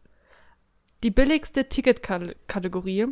[1.03, 3.09] die billigste Ticketkategorie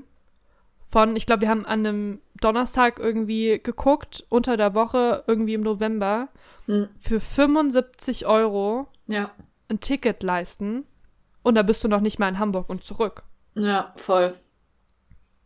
[0.91, 5.61] von, ich glaube, wir haben an einem Donnerstag irgendwie geguckt, unter der Woche, irgendwie im
[5.61, 6.29] November,
[6.67, 6.89] hm.
[7.01, 9.31] für 75 Euro ja.
[9.69, 10.85] ein Ticket leisten.
[11.43, 13.23] Und da bist du noch nicht mal in Hamburg und zurück.
[13.55, 14.35] Ja, voll.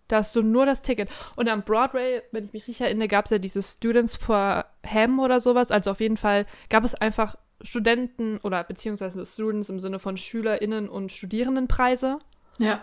[0.09, 1.11] Da hast du nur das Ticket.
[1.36, 5.18] Und am Broadway, wenn ich mich richtig erinnere, gab es ja diese Students for Ham
[5.18, 5.70] oder sowas.
[5.70, 10.88] Also auf jeden Fall gab es einfach Studenten oder beziehungsweise Students im Sinne von SchülerInnen
[10.88, 12.18] und Studierendenpreise.
[12.59, 12.82] Ja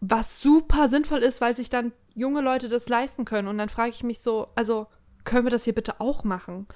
[0.00, 3.48] was super sinnvoll ist, weil sich dann junge Leute das leisten können.
[3.48, 4.86] Und dann frage ich mich so, also
[5.24, 6.66] können wir das hier bitte auch machen?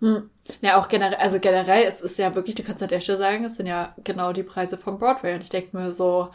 [0.00, 0.30] Hm.
[0.62, 3.44] Ja, auch generell, also generell, es ist ja wirklich, du kannst ja der Stelle sagen,
[3.44, 5.34] es sind ja genau die Preise vom Broadway.
[5.34, 6.30] Und ich denke mir so,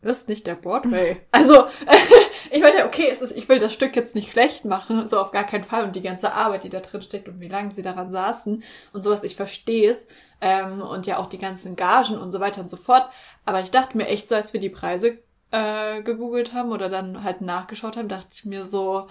[0.00, 1.20] das ist nicht der Broadway.
[1.30, 1.66] Also,
[2.50, 5.30] ich meine, okay, es ist, ich will das Stück jetzt nicht schlecht machen, so auf
[5.30, 5.84] gar keinen Fall.
[5.84, 9.04] Und die ganze Arbeit, die da drin steckt und wie lange sie daran saßen und
[9.04, 10.08] sowas, ich verstehe es.
[10.40, 13.08] Ähm, und ja auch die ganzen Gagen und so weiter und so fort.
[13.44, 15.18] Aber ich dachte mir echt so, als wir die Preise
[15.52, 19.08] äh, gegoogelt haben oder dann halt nachgeschaut haben, dachte ich mir so,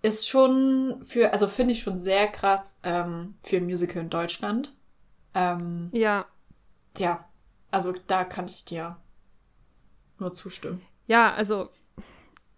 [0.00, 4.74] ist schon für, also finde ich schon sehr krass ähm, für ein Musical in Deutschland.
[5.34, 6.26] Ähm, ja.
[6.98, 7.28] Ja,
[7.70, 8.96] also da kann ich dir
[10.18, 10.82] nur zustimmen.
[11.06, 11.70] Ja, also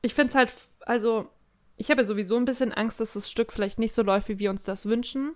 [0.00, 1.28] ich finde es halt, also
[1.76, 4.38] ich habe ja sowieso ein bisschen Angst, dass das Stück vielleicht nicht so läuft, wie
[4.38, 5.34] wir uns das wünschen.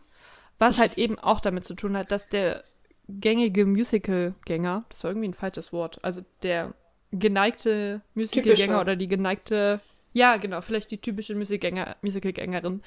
[0.59, 2.65] Was halt eben auch damit zu tun hat, dass der
[3.09, 6.75] gängige Musical-Gänger, das war irgendwie ein falsches Wort, also der
[7.13, 9.81] geneigte Musicalgänger oder die geneigte,
[10.13, 12.83] ja, genau, vielleicht die typische Musicalgänger, Musicalgängerin,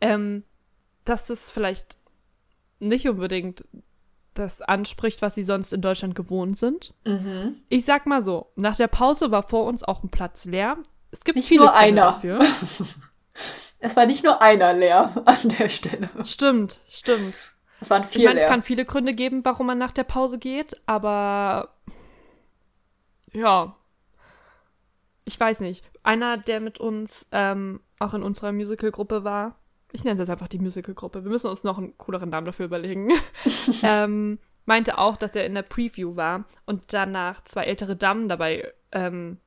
[0.00, 0.44] ähm,
[1.04, 1.96] dass das vielleicht
[2.78, 3.64] nicht unbedingt
[4.34, 6.94] das anspricht, was sie sonst in Deutschland gewohnt sind.
[7.04, 7.56] Mhm.
[7.68, 10.78] Ich sag mal so, nach der Pause war vor uns auch ein Platz leer.
[11.10, 12.40] Es gibt nicht viele nur einer dafür.
[13.78, 16.08] es war nicht nur einer leer an der Stelle.
[16.24, 17.34] Stimmt, stimmt.
[17.80, 20.38] Es waren vier ich meine, es kann viele Gründe geben, warum man nach der Pause
[20.38, 21.74] geht, aber
[23.32, 23.76] ja,
[25.24, 25.84] ich weiß nicht.
[26.02, 29.56] Einer, der mit uns ähm, auch in unserer Musical-Gruppe war,
[29.92, 32.66] ich nenne es jetzt einfach die Musical-Gruppe, wir müssen uns noch einen cooleren Namen dafür
[32.66, 33.10] überlegen,
[33.82, 38.72] ähm, meinte auch, dass er in der Preview war und danach zwei ältere Damen dabei
[38.92, 39.38] ähm,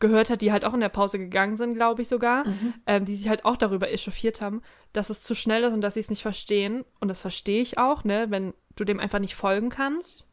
[0.00, 2.74] gehört hat, die halt auch in der Pause gegangen sind, glaube ich sogar, mhm.
[2.86, 4.62] ähm, die sich halt auch darüber echauffiert haben,
[4.92, 6.84] dass es zu schnell ist und dass sie es nicht verstehen.
[6.98, 10.29] Und das verstehe ich auch, ne, wenn du dem einfach nicht folgen kannst.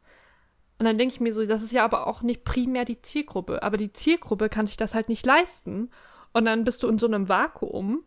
[0.78, 3.62] Und dann denke ich mir so, das ist ja aber auch nicht primär die Zielgruppe.
[3.62, 5.90] Aber die Zielgruppe kann sich das halt nicht leisten.
[6.32, 8.04] Und dann bist du in so einem Vakuum,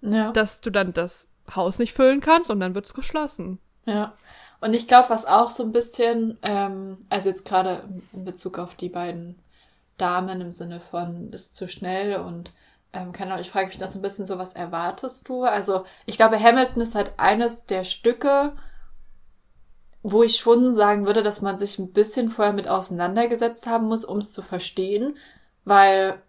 [0.00, 0.32] ja.
[0.32, 3.58] dass du dann das Haus nicht füllen kannst und dann wird es geschlossen.
[3.84, 4.14] Ja.
[4.60, 8.74] Und ich glaube, was auch so ein bisschen, ähm, also jetzt gerade in Bezug auf
[8.74, 9.38] die beiden
[9.98, 12.52] Damen im Sinne von ist zu schnell und
[12.94, 15.44] ähm, keine Ahnung, ich frage mich das ein bisschen so, was erwartest du?
[15.44, 18.52] Also ich glaube, Hamilton ist halt eines der Stücke,
[20.04, 24.04] wo ich schon sagen würde, dass man sich ein bisschen vorher mit auseinandergesetzt haben muss,
[24.04, 25.16] um es zu verstehen,
[25.64, 26.22] weil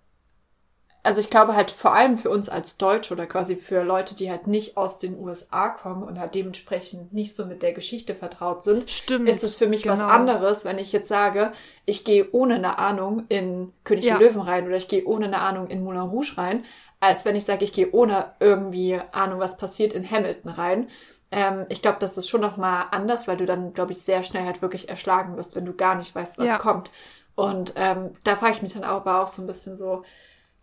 [1.03, 4.31] also ich glaube halt vor allem für uns als Deutsche oder quasi für Leute, die
[4.31, 8.63] halt nicht aus den USA kommen und halt dementsprechend nicht so mit der Geschichte vertraut
[8.63, 9.93] sind, Stimmt, ist es für mich genau.
[9.93, 11.51] was anderes, wenn ich jetzt sage,
[11.85, 14.17] ich gehe ohne eine Ahnung in König ja.
[14.17, 16.63] der Löwen rein oder ich gehe ohne eine Ahnung in Moulin Rouge rein,
[17.01, 20.87] als wenn ich sage, ich gehe ohne irgendwie Ahnung, was passiert in Hamilton rein.
[21.31, 24.23] Ähm, ich glaube, das ist schon noch mal anders, weil du dann, glaube ich, sehr
[24.23, 26.57] schnell halt wirklich erschlagen wirst, wenn du gar nicht weißt, was ja.
[26.57, 26.91] kommt.
[27.35, 30.03] Und ähm, da frage ich mich dann aber auch so ein bisschen so,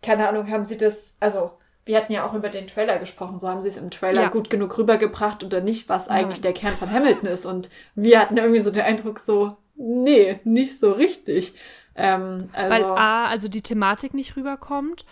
[0.01, 1.51] keine Ahnung, haben sie das, also
[1.85, 4.29] wir hatten ja auch über den Trailer gesprochen, so haben sie es im Trailer ja.
[4.29, 6.43] gut genug rübergebracht oder nicht, was eigentlich ja.
[6.43, 7.45] der Kern von Hamilton ist.
[7.45, 11.53] Und wir hatten irgendwie so den Eindruck so, nee, nicht so richtig.
[11.95, 15.05] Ähm, also, Weil A, also die Thematik nicht rüberkommt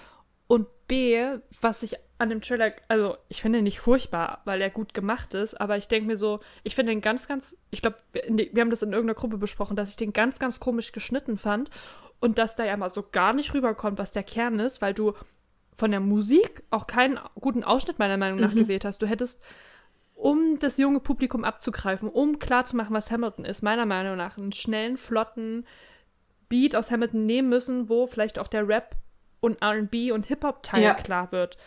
[0.48, 4.70] und B, was ich an dem Trailer, also ich finde ihn nicht furchtbar, weil er
[4.70, 7.98] gut gemacht ist, aber ich denke mir so, ich finde den ganz, ganz, ich glaube,
[8.14, 11.72] wir haben das in irgendeiner Gruppe besprochen, dass ich den ganz, ganz komisch geschnitten fand
[12.20, 15.14] und dass da ja mal so gar nicht rüberkommt, was der Kern ist, weil du
[15.76, 18.60] von der Musik auch keinen guten Ausschnitt meiner Meinung nach mhm.
[18.60, 19.02] gewählt hast.
[19.02, 19.42] Du hättest
[20.14, 24.98] um das junge Publikum abzugreifen, um klarzumachen, was Hamilton ist, meiner Meinung nach einen schnellen,
[24.98, 25.66] flotten
[26.50, 28.96] Beat aus Hamilton nehmen müssen, wo vielleicht auch der Rap
[29.40, 30.94] und RB und Hip-Hop-Teil Ja.
[30.94, 31.58] klar wird.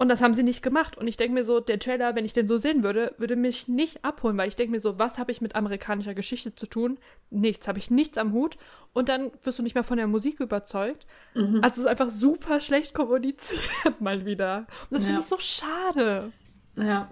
[0.00, 0.96] Und das haben sie nicht gemacht.
[0.96, 3.68] Und ich denke mir so, der Trailer, wenn ich den so sehen würde, würde mich
[3.68, 6.98] nicht abholen, weil ich denke mir so, was habe ich mit amerikanischer Geschichte zu tun?
[7.28, 8.56] Nichts, habe ich nichts am Hut.
[8.94, 11.06] Und dann wirst du nicht mehr von der Musik überzeugt.
[11.34, 11.60] Mhm.
[11.62, 13.60] Also es ist einfach super schlecht kommuniziert
[14.00, 14.66] mal wieder.
[14.88, 15.06] Und das Ja.
[15.08, 16.32] finde ich so schade.
[16.76, 17.10] Ja.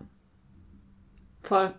[1.43, 1.73] Voll.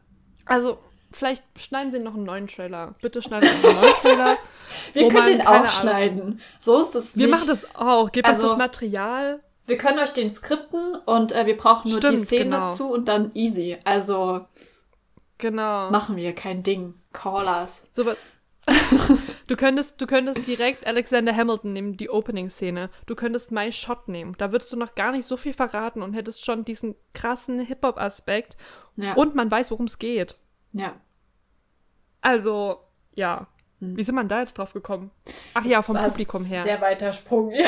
[0.45, 0.77] Also,
[1.11, 2.93] vielleicht schneiden sie noch einen neuen Trailer.
[3.01, 4.37] Bitte schneiden sie noch einen neuen Trailer.
[4.93, 6.39] Wir können den auch schneiden.
[6.59, 7.31] So ist es Wir nicht.
[7.35, 8.11] machen das auch.
[8.11, 9.41] Gebt Also- uns das Material.
[9.69, 12.59] Wir können euch den skripten und äh, wir brauchen nur die Stimmt, Szene genau.
[12.61, 13.77] dazu und dann easy.
[13.85, 14.45] Also
[15.37, 15.89] Genau.
[15.89, 16.95] machen wir kein Ding.
[17.13, 17.87] Call us.
[17.93, 18.17] So was.
[19.47, 22.89] du könntest, du könntest direkt Alexander Hamilton nehmen, die Opening-Szene.
[23.07, 24.35] Du könntest My Shot nehmen.
[24.37, 28.57] Da würdest du noch gar nicht so viel verraten und hättest schon diesen krassen Hip-Hop-Aspekt.
[28.95, 29.13] Ja.
[29.13, 30.37] Und man weiß, worum es geht.
[30.73, 30.93] ja.
[32.21, 32.81] Also,
[33.15, 33.47] ja.
[33.79, 33.95] Hm.
[33.95, 35.09] Wie sind man da jetzt drauf gekommen?
[35.53, 36.61] Ach ja, Das vom war Publikum her.
[36.63, 37.65] Sehr weiter Sprung, ja.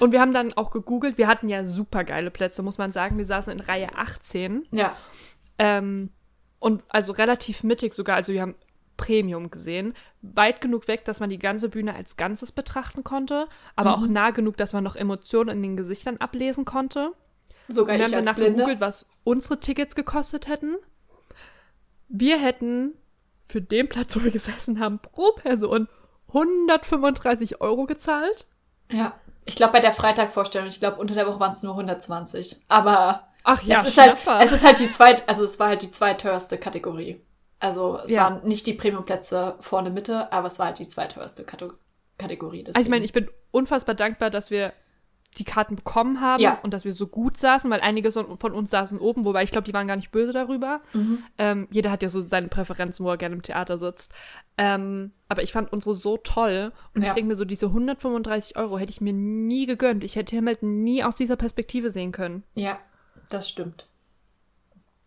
[0.00, 1.18] Und wir haben dann auch gegoogelt.
[1.18, 3.18] Wir hatten ja super geile Plätze, muss man sagen.
[3.18, 4.64] Wir saßen in Reihe 18.
[4.70, 4.96] Ja.
[5.58, 6.10] Ähm,
[6.58, 8.16] und also relativ mittig sogar.
[8.16, 8.54] Also wir haben
[8.96, 9.94] Premium gesehen.
[10.20, 13.48] Weit genug weg, dass man die ganze Bühne als Ganzes betrachten konnte.
[13.74, 17.12] Aber auch nah genug, dass man noch Emotionen in den Gesichtern ablesen konnte.
[17.68, 20.76] Sogar Und dann ich haben wir nachgegoogelt, was unsere Tickets gekostet hätten.
[22.08, 22.92] Wir hätten
[23.44, 25.88] für den Platz, wo wir gesessen haben, pro Person
[26.28, 28.46] 135 Euro gezahlt.
[28.90, 29.14] Ja.
[29.44, 32.56] Ich glaube, bei der Freitagvorstellung, ich glaube, unter der Woche waren es nur 120.
[32.68, 35.82] Aber Ach ja, es ist halt, es ist halt die zweit, also es war halt
[35.82, 37.20] die zweiteuerste Kategorie.
[37.58, 38.24] Also es Ja.
[38.24, 41.72] waren nicht die Premiumplätze vorne Mitte, aber es war halt die zweiteuerste Kato
[42.18, 42.64] Kategorie.
[42.66, 44.72] Also ich meine, ich bin unfassbar dankbar, dass wir
[45.38, 46.58] die Karten bekommen haben Ja.
[46.62, 49.64] und dass wir so gut saßen, weil einige von uns saßen oben, wobei ich glaube,
[49.64, 50.80] die waren gar nicht böse darüber.
[50.92, 51.24] Mhm.
[51.38, 54.12] Ähm, jeder hat ja so seine Präferenzen, wo er gerne im Theater sitzt.
[54.58, 57.14] Ähm, aber ich fand unsere so toll und ich Ja.
[57.14, 60.04] denke mir so, diese 135 Euro hätte ich mir nie gegönnt.
[60.04, 62.42] Ich hätte Hamilton nie aus dieser Perspektive sehen können.
[62.54, 62.78] Ja,
[63.30, 63.86] das stimmt.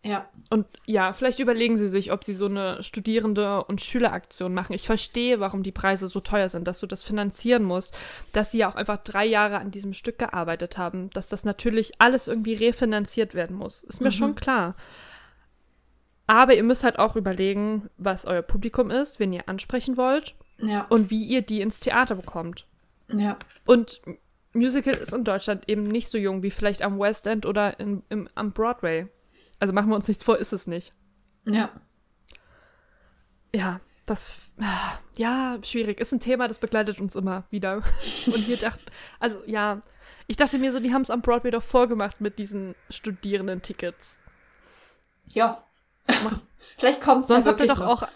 [0.04, 0.28] Ja.
[0.50, 4.72] Und ja, vielleicht überlegen Sie sich, ob Sie so eine Studierende- und Schüleraktion machen.
[4.72, 7.96] Ich verstehe, warum die Preise so teuer sind, dass du das finanzieren musst,
[8.32, 11.94] dass Sie ja auch einfach drei Jahre an diesem Stück gearbeitet haben, dass das natürlich
[12.00, 13.82] alles irgendwie refinanziert werden muss.
[13.82, 14.76] Ist mir schon klar.
[16.28, 20.86] Aber ihr müsst halt auch überlegen, was euer Publikum ist, wen ihr ansprechen wollt Ja.
[20.88, 22.66] und wie ihr die ins Theater bekommt.
[23.12, 23.38] Ja.
[23.64, 24.00] Und
[24.52, 28.02] Musical ist in Deutschland eben nicht so jung wie vielleicht am West End oder in,
[28.08, 29.06] im, am Broadway.
[29.58, 30.92] Also machen wir uns nichts vor, ist es nicht.
[31.44, 31.70] Ja.
[33.54, 36.00] Ja, das, ah, ja, schwierig.
[36.00, 37.76] Ist ein Thema, das begleitet uns immer wieder.
[38.26, 38.84] Und wir dachten,
[39.18, 39.80] also ja,
[40.26, 44.16] ich dachte mir so, die haben es am Broadway doch vorgemacht mit diesen Studierenden-Tickets.
[45.28, 45.62] Ja.
[46.76, 48.02] Vielleicht kommt es ja wirklich doch noch.
[48.02, 48.08] auch,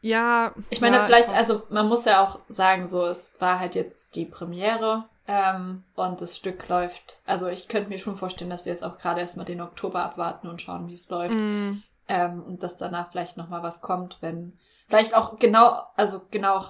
[0.00, 0.52] ja.
[0.70, 3.74] Ich meine, ja, vielleicht, ich- also man muss ja auch sagen, so, es war halt
[3.74, 7.18] jetzt die Premiere ähm, und das Stück läuft.
[7.24, 10.48] Also ich könnte mir schon vorstellen, dass sie jetzt auch gerade erstmal den Oktober abwarten
[10.48, 11.34] und schauen, wie es läuft.
[11.34, 14.58] Mm, Ähm, und dass danach vielleicht nochmal was kommt, wenn
[14.88, 16.66] vielleicht auch genau, also genau,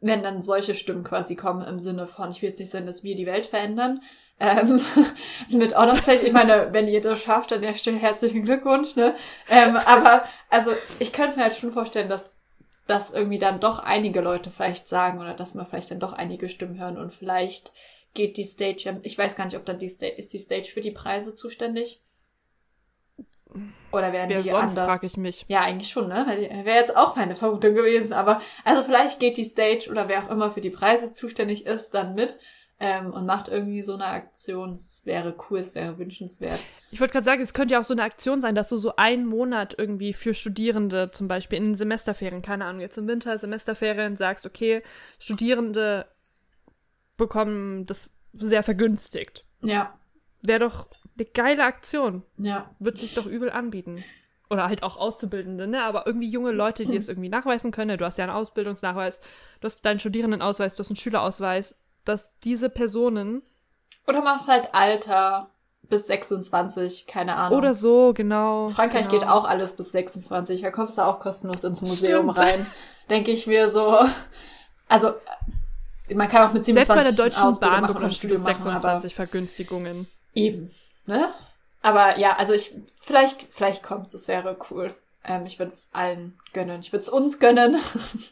[0.00, 3.04] wenn dann solche Stimmen quasi kommen im Sinne von, ich will jetzt nicht sagen, dass
[3.04, 4.00] wir die Welt verändern.
[4.40, 4.80] Ähm,
[5.50, 9.14] mit Honor Stage, ich meine, wenn ihr das schafft, dann erst herzlichen Glückwunsch, ne?
[9.48, 12.38] Ähm, aber also ich könnte mir halt schon vorstellen, dass
[12.88, 16.48] dass irgendwie dann doch einige Leute vielleicht sagen oder dass man vielleicht dann doch einige
[16.48, 17.72] Stimmen hören und vielleicht
[18.14, 20.80] geht die Stage, ich weiß gar nicht, ob dann die Stage, ist die Stage für
[20.80, 22.02] die Preise zuständig?
[23.92, 24.86] Oder werden wer die sonst, anders?
[24.86, 25.44] frage ich mich.
[25.48, 26.26] Ja, eigentlich schon, ne?
[26.64, 28.12] Wäre jetzt auch meine Vermutung gewesen.
[28.12, 31.94] Aber also vielleicht geht die Stage oder wer auch immer für die Preise zuständig ist,
[31.94, 32.38] dann mit
[32.80, 34.72] ähm, und macht irgendwie so eine Aktion.
[34.72, 36.60] Es wäre cool, es wäre wünschenswert.
[36.90, 38.96] Ich wollte gerade sagen, es könnte ja auch so eine Aktion sein, dass du so
[38.96, 43.36] einen Monat irgendwie für Studierende zum Beispiel in den Semesterferien, keine Ahnung, jetzt im Winter
[43.36, 44.82] Semesterferien sagst, okay,
[45.18, 46.06] Studierende
[47.16, 49.44] bekommen das sehr vergünstigt.
[49.62, 49.94] Ja,
[50.40, 52.22] Wäre doch eine geile Aktion.
[52.36, 54.02] ja, Wird sich doch übel anbieten.
[54.50, 55.82] Oder halt auch Auszubildende, ne?
[55.82, 57.88] Aber irgendwie junge Leute, die es irgendwie nachweisen können.
[57.88, 57.96] ne?
[57.96, 59.20] Du hast ja einen Ausbildungsnachweis,
[59.60, 61.74] du hast deinen Studierendenausweis, du hast einen Schülerausweis,
[62.08, 63.42] dass diese Personen
[64.06, 65.50] Oder macht halt Alter
[65.82, 67.58] bis 26, keine Ahnung.
[67.58, 68.68] oder so, genau.
[68.68, 69.20] Frankreich genau.
[69.20, 70.62] geht auch alles bis 26.
[70.62, 72.38] Da kommst du auch kostenlos ins Museum Stimmt.
[72.38, 72.66] rein.
[73.08, 73.98] Denke ich mir so.
[74.88, 75.12] Also,
[76.14, 78.58] man kann auch mit 27 Selbst bei der Deutschen Ausbildung Bahn bekommst du bis Studium
[78.58, 80.08] machen, aber 26 Vergünstigungen.
[80.34, 80.70] Eben,
[81.06, 81.28] ne?
[81.82, 84.94] Aber ja, also ich, vielleicht, vielleicht kommt's, es wäre cool.
[85.28, 86.80] Ähm, ich würde es allen gönnen.
[86.80, 87.76] Ich würde es uns gönnen.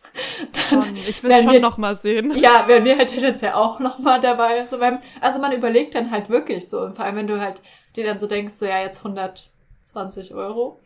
[0.70, 2.36] Dann, ich will werden schon wir- noch mal sehen.
[2.38, 4.66] ja, wären wir halt tendenziell auch nochmal dabei.
[4.66, 6.80] So beim, also man überlegt dann halt wirklich so.
[6.80, 7.61] Und vor allem, wenn du halt
[7.97, 9.51] dir dann so denkst, so ja, jetzt 100
[9.82, 10.80] 20 Euro.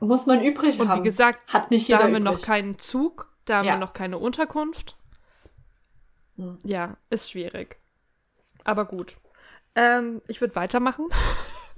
[0.00, 1.00] Muss man übrig Und haben.
[1.00, 2.34] wie gesagt, Hat nicht da jeder haben wir übrig.
[2.34, 3.74] noch keinen Zug, da haben Ja.
[3.74, 4.96] wir noch keine Unterkunft.
[6.36, 6.58] Hm.
[6.64, 7.78] Ja, ist schwierig.
[8.64, 9.16] Aber gut.
[9.74, 11.06] Ähm, ich würde weitermachen.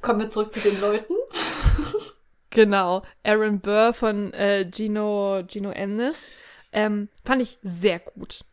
[0.00, 1.14] Kommen wir zurück zu den Leuten.
[2.50, 3.02] Genau.
[3.24, 6.30] Aaron Burr von äh, Gino, Gino Ennis.
[6.72, 8.44] Ähm, fand ich sehr gut.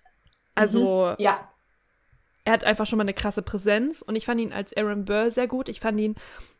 [0.53, 1.49] Also, Ja.
[2.45, 5.31] er hat einfach schon mal eine krasse Präsenz und ich fand ihn als Aaron Burr
[5.31, 5.67] sehr gut.
[5.69, 6.15] Ich fand ihn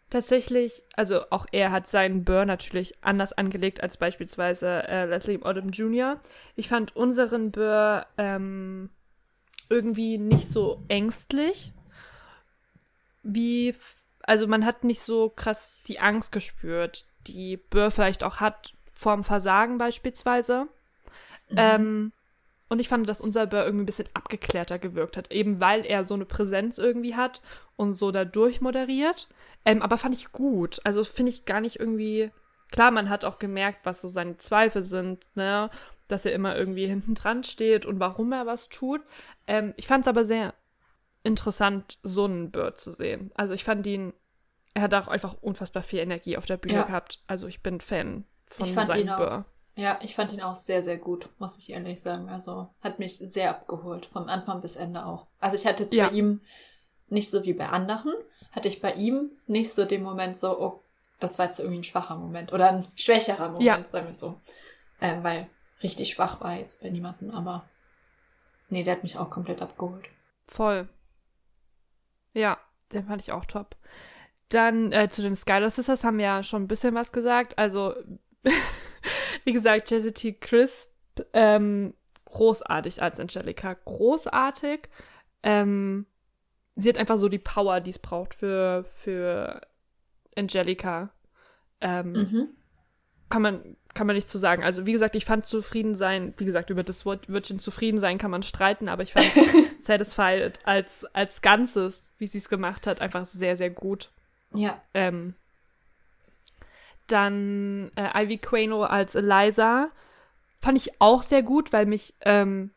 [0.10, 5.70] tatsächlich, also auch er hat seinen Burr natürlich anders angelegt als beispielsweise äh, Leslie Odom
[5.70, 6.20] Jr.
[6.56, 8.90] Ich fand unseren Burr ähm,
[9.70, 11.72] irgendwie nicht so ängstlich,
[13.24, 13.76] wie,
[14.24, 19.24] also man hat nicht so krass die Angst gespürt, die Burr vielleicht auch hat vorm
[19.24, 20.68] Versagen beispielsweise.
[21.56, 22.12] Ähm,
[22.70, 26.04] und ich fand, dass unser Burr irgendwie ein bisschen abgeklärter gewirkt hat, eben weil er
[26.04, 27.42] so eine Präsenz irgendwie hat
[27.76, 29.28] und so da durchmoderiert.
[29.66, 30.80] Ähm, aber fand ich gut.
[30.84, 32.32] Also finde ich gar nicht irgendwie.
[32.72, 35.70] Klar, man hat auch gemerkt, was so seine Zweifel sind, ne?
[36.08, 39.02] Dass er immer irgendwie hinten dran steht und warum er was tut.
[39.48, 40.54] Ähm, ich fand es aber sehr
[41.24, 43.32] interessant, so einen Burr zu sehen.
[43.36, 44.14] Also ich fand ihn,
[44.76, 46.84] er hat auch einfach unfassbar viel Energie auf der Bühne Ja.
[46.84, 47.24] gehabt.
[47.28, 49.18] Also ich bin Fan von Ich fand seinem ihn auch.
[49.18, 49.46] Burr.
[49.78, 52.30] Ja, ich fand ihn auch sehr, sehr gut, muss ich ehrlich sagen.
[52.30, 55.28] Also hat mich sehr abgeholt, vom Anfang bis Ende auch.
[55.40, 56.08] Also ich hatte jetzt Ja.
[56.10, 56.42] bei ihm
[57.08, 58.14] nicht so wie bei anderen,
[58.52, 60.84] hatte ich bei ihm nicht so den Moment so, oh,
[61.20, 63.84] das war jetzt irgendwie ein schwacher Moment oder ein schwächerer Moment, Ja.
[63.86, 64.40] sagen wir so.
[65.02, 65.50] Ähm, weil
[65.84, 67.70] richtig schwach war jetzt bei niemandem, aber
[68.70, 70.06] nee, der hat mich auch komplett abgeholt.
[70.48, 70.88] Voll.
[72.34, 72.58] Ja,
[72.92, 73.76] den fand ich auch top.
[74.50, 77.58] Dann äh, zu den Skylar Sisters haben wir ja schon ein bisschen was gesagt.
[77.58, 77.96] Also,
[79.44, 80.34] wie gesagt, Jessie T.
[80.34, 80.92] Crisp,
[81.34, 81.94] ähm,
[82.26, 83.74] großartig als Angelica.
[83.74, 84.90] Großartig.
[85.44, 86.06] Ähm,
[86.76, 89.62] sie hat einfach so die Power, die es braucht für, für
[90.36, 91.10] Angelica.
[91.82, 92.48] Ähm, Mhm.
[93.30, 94.64] kann man, kann man nicht zu sagen.
[94.64, 98.18] Also, wie gesagt, ich fand zufrieden sein, wie gesagt, über das Wort Wörtchen zufrieden sein
[98.18, 99.26] kann man streiten, aber ich fand
[99.82, 104.12] Satisfied als, als Ganzes, wie sie es gemacht hat, einfach sehr, sehr gut.
[104.58, 105.36] Ja, Ähm,
[107.08, 109.90] dann äh, Ivy Quano als Eliza
[110.62, 112.72] fand ich auch sehr gut, weil mich, ähm,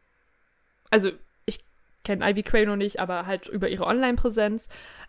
[0.90, 1.10] also
[1.46, 1.60] ich
[2.04, 4.68] kenne Ivy Quano nicht, aber halt über ihre Online-Präsenz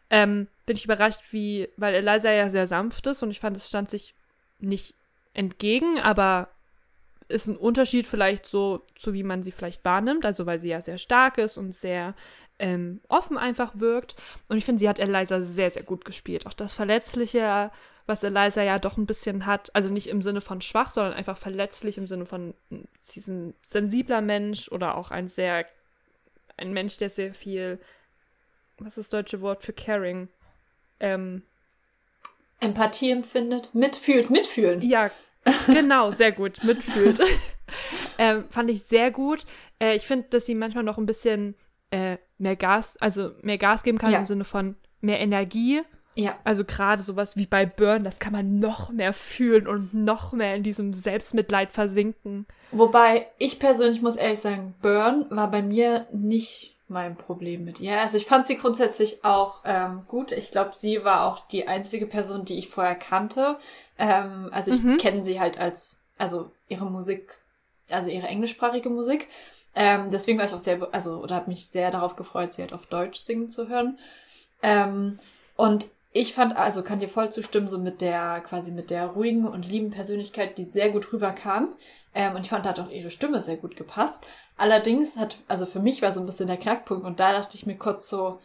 [0.09, 3.67] ähm, bin ich überrascht, wie, weil Eliza ja sehr sanft ist und ich fand, es
[3.67, 4.13] stand sich
[4.59, 4.95] nicht
[5.34, 6.49] entgegen, aber
[7.28, 10.82] ist ein Unterschied vielleicht so zu wie man sie vielleicht wahrnimmt, also weil sie ja
[10.82, 12.15] sehr stark ist und sehr
[12.60, 14.16] ähm, offen einfach wirkt.
[14.49, 16.45] Und ich finde, sie hat Eliza sehr, sehr gut gespielt.
[16.45, 17.72] Auch das Verletzliche,
[18.05, 21.38] was Eliza ja doch ein bisschen hat, also nicht im Sinne von schwach, sondern einfach
[21.38, 25.66] verletzlich im Sinne von, mh, sie ist ein sensibler Mensch oder auch ein sehr,
[26.57, 27.80] ein Mensch, der sehr viel,
[28.78, 30.28] was ist das deutsche Wort für caring?
[30.99, 31.43] Ähm,
[32.60, 34.82] Empathie empfindet, mitfühlt, mitfühlen.
[34.82, 35.12] ja,
[35.68, 37.22] genau, sehr gut, mitfühlt.
[38.18, 39.45] ähm, fand ich sehr gut.
[39.80, 41.55] Äh, ich finde, dass sie manchmal noch ein bisschen
[41.91, 44.19] äh, mehr Gas, also mehr Gas geben kann Ja.
[44.19, 45.81] im Sinne von mehr Energie.
[46.15, 50.33] Ja, Also gerade sowas wie bei Burn, das kann man noch mehr fühlen und noch
[50.33, 52.45] mehr in diesem Selbstmitleid versinken.
[52.71, 58.01] Wobei ich persönlich muss ehrlich sagen, Burn war bei mir nicht mein Problem mit ihr.
[58.01, 60.31] Also ich fand sie grundsätzlich auch ähm, gut.
[60.31, 63.57] Ich glaube, sie war auch die einzige Person, die ich vorher kannte.
[63.97, 64.97] Ähm, also ich Mhm.
[64.97, 67.37] kenne sie halt als, also ihre Musik,
[67.89, 69.27] also ihre englischsprachige Musik.
[69.82, 72.73] Ähm, deswegen war ich auch sehr, also oder habe mich sehr darauf gefreut, sie halt
[72.73, 73.97] auf Deutsch singen zu hören.
[74.61, 75.17] Ähm,
[75.55, 79.47] und ich fand, also kann dir voll zustimmen, so mit der, quasi mit der ruhigen
[79.47, 81.77] und lieben Persönlichkeit, die sehr gut rüberkam.
[82.13, 84.25] Ähm, und ich fand, da hat auch ihre Stimme sehr gut gepasst.
[84.57, 87.65] Allerdings hat, also für mich war so ein bisschen der Knackpunkt und da dachte ich
[87.65, 88.41] mir kurz so,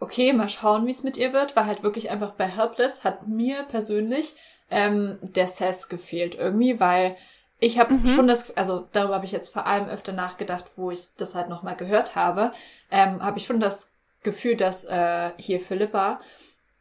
[0.00, 3.28] okay, mal schauen, wie es mit ihr wird, weil halt wirklich einfach bei Helpless hat
[3.28, 4.34] mir persönlich
[4.68, 7.16] ähm, der Sass gefehlt irgendwie, weil
[7.62, 8.06] ich habe Mhm.
[8.06, 11.48] schon das, also darüber habe ich jetzt vor allem öfter nachgedacht, wo ich das halt
[11.48, 12.52] nochmal gehört habe,
[12.90, 13.90] ähm, habe ich schon das
[14.24, 16.20] Gefühl, dass äh, hier Philippa,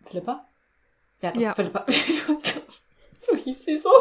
[0.06, 0.46] Philippa?
[1.22, 1.54] Ja, doch, Ja.
[1.54, 1.86] Philippa.
[3.18, 3.92] so hieß sie so.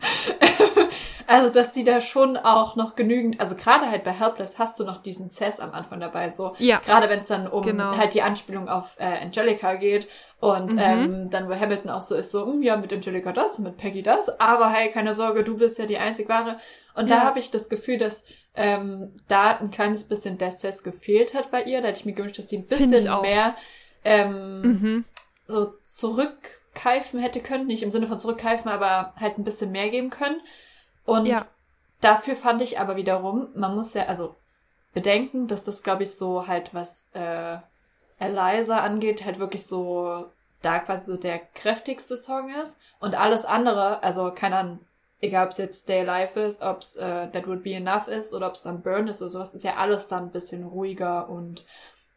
[1.28, 4.84] Also, dass sie da schon auch noch genügend, also gerade halt bei Helpless hast du
[4.84, 6.54] noch diesen Sass am Anfang dabei, so.
[6.58, 6.78] Ja.
[6.78, 7.96] Gerade wenn es dann um Genau.
[7.96, 10.06] halt die Anspielung auf äh, Angelica geht
[10.38, 10.78] und Mhm.
[10.80, 13.76] ähm, dann wo Hamilton auch so ist, so, "Hm, ja, mit Angelica das und mit
[13.76, 16.58] Peggy das, aber hey, keine Sorge, du bist ja die einzig wahre.
[16.94, 17.22] Und da Ja.
[17.24, 18.22] habe ich das Gefühl, dass
[18.54, 21.80] ähm, da ein kleines bisschen der Sass gefehlt hat bei ihr.
[21.82, 23.56] Da hätte ich mir gewünscht, dass sie ein bisschen mehr
[24.04, 25.04] ähm, Mhm.
[25.48, 25.74] so
[26.76, 27.66] zurückkeifen hätte können.
[27.66, 30.40] Nicht im Sinne von zurückkeifen, aber halt ein bisschen mehr geben können.
[31.04, 31.36] Und Ja.
[32.00, 34.34] dafür fand ich aber wiederum, man muss ja, also
[34.92, 37.58] bedenken, dass das, glaube ich, so halt, was äh,
[38.18, 40.26] Eliza angeht, halt wirklich so
[40.62, 44.78] da quasi so der kräftigste Song ist und alles andere, also keine Ahnung,
[45.20, 48.32] egal ob es jetzt Stay Alive ist, ob es äh, That Would Be Enough ist
[48.32, 51.28] oder ob es dann Burn ist oder sowas, ist ja alles dann ein bisschen ruhiger
[51.28, 51.64] und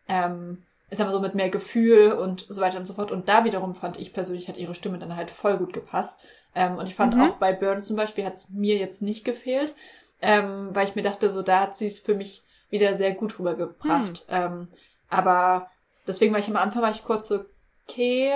[0.08, 3.12] ähm, ist aber so mit mehr Gefühl und so weiter und so fort.
[3.12, 6.22] Und da wiederum fand ich persönlich, hat ihre Stimme dann halt voll gut gepasst.
[6.56, 7.22] Ähm, und ich fand Mhm.
[7.22, 9.76] auch bei Burn zum Beispiel hat es mir jetzt nicht gefehlt,
[10.22, 13.38] ähm, weil ich mir dachte, so da hat sie es für mich wieder sehr gut
[13.40, 14.26] rübergebracht.
[14.30, 14.68] Ähm,
[15.10, 15.70] aber
[16.08, 17.46] deswegen war ich am Anfang war ich kurz so,
[17.88, 18.34] okay,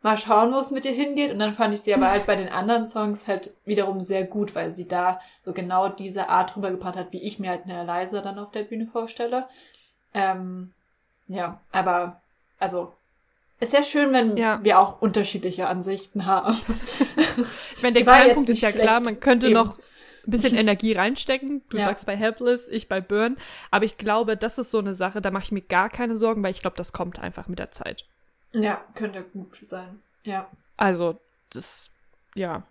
[0.00, 1.32] mal schauen, wo es mit ihr hingeht.
[1.32, 4.54] Und dann fand ich sie aber halt bei den anderen Songs halt wiederum sehr gut,
[4.54, 8.20] weil sie da so genau diese Art rübergebracht hat, wie ich mir halt eine Eliza
[8.22, 9.48] dann auf der Bühne vorstelle.
[10.14, 10.72] Ähm,
[11.28, 12.20] ja, aber
[12.58, 12.92] also
[13.60, 14.62] ist ja schön, wenn Ja.
[14.62, 16.56] wir auch unterschiedliche Ansichten haben.
[17.76, 19.54] Ich meine, der Kernpunkt ist ja klar, man könnte Eben.
[19.54, 21.62] noch ein bisschen Energie reinstecken.
[21.70, 21.84] Du Ja.
[21.84, 23.36] sagst bei Helpless, ich bei Burn.
[23.70, 26.42] Aber ich glaube, das ist so eine Sache, da mache ich mir gar keine Sorgen,
[26.42, 28.04] weil ich glaube, das kommt einfach mit der Zeit.
[28.52, 30.02] Ja, könnte gut sein.
[30.24, 30.48] Ja.
[30.76, 31.16] Also,
[31.50, 31.90] das,
[32.34, 32.64] ja.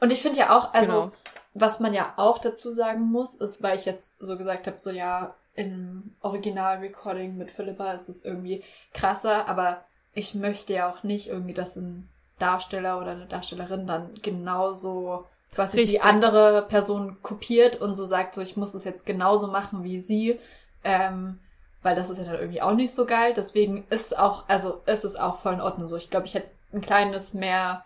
[0.00, 1.12] Und ich finde ja auch, also Genau.
[1.54, 4.90] was man ja auch dazu sagen muss, ist, weil ich jetzt so gesagt habe, so
[4.90, 9.84] ja, im Original-Recording mit Philippa ist es irgendwie krasser, aber
[10.14, 12.08] ich möchte ja auch nicht irgendwie, dass ein
[12.38, 16.02] Darsteller oder eine Darstellerin dann genauso quasi die Richtig.
[16.02, 20.40] andere Person kopiert und so sagt, so ich muss es jetzt genauso machen wie sie,
[20.82, 21.38] ähm,
[21.82, 23.34] weil das ist ja dann irgendwie auch nicht so geil.
[23.36, 25.96] Deswegen ist auch, also ist es auch voll in Ordnung so.
[25.96, 27.84] Ich glaube, ich hätte ein kleines mehr,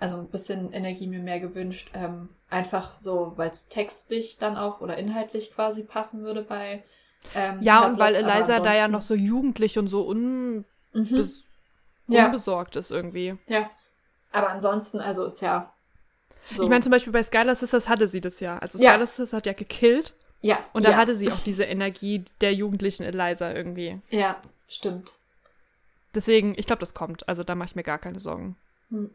[0.00, 4.80] also ein bisschen Energie mir mehr gewünscht, ähm, einfach so, weil es textlich dann auch
[4.80, 6.82] oder inhaltlich quasi passen würde bei
[7.34, 10.64] ähm, Ja, und weil Eliza da ja noch so jugendlich und so unbe
[10.94, 11.30] Mhm.
[12.08, 12.26] Ja.
[12.26, 13.36] unbesorgt ist irgendwie.
[13.46, 13.70] Ja.
[14.32, 15.72] Aber ansonsten, also ist ja
[16.50, 16.64] so.
[16.64, 18.58] Ich meine, zum Beispiel bei Skylar Sisters hatte sie das ja.
[18.58, 18.90] Also Ja.
[18.90, 22.52] Skylar Sisters hat ja gekillt ja, und da ja, hatte sie auch diese Energie der
[22.54, 24.00] jugendlichen Eliza irgendwie.
[24.10, 24.36] Ja,
[24.68, 25.12] stimmt.
[26.14, 27.26] Deswegen, ich glaube, das kommt.
[27.28, 28.56] Also da mache ich mir gar keine Sorgen.
[28.90, 29.10] Hm.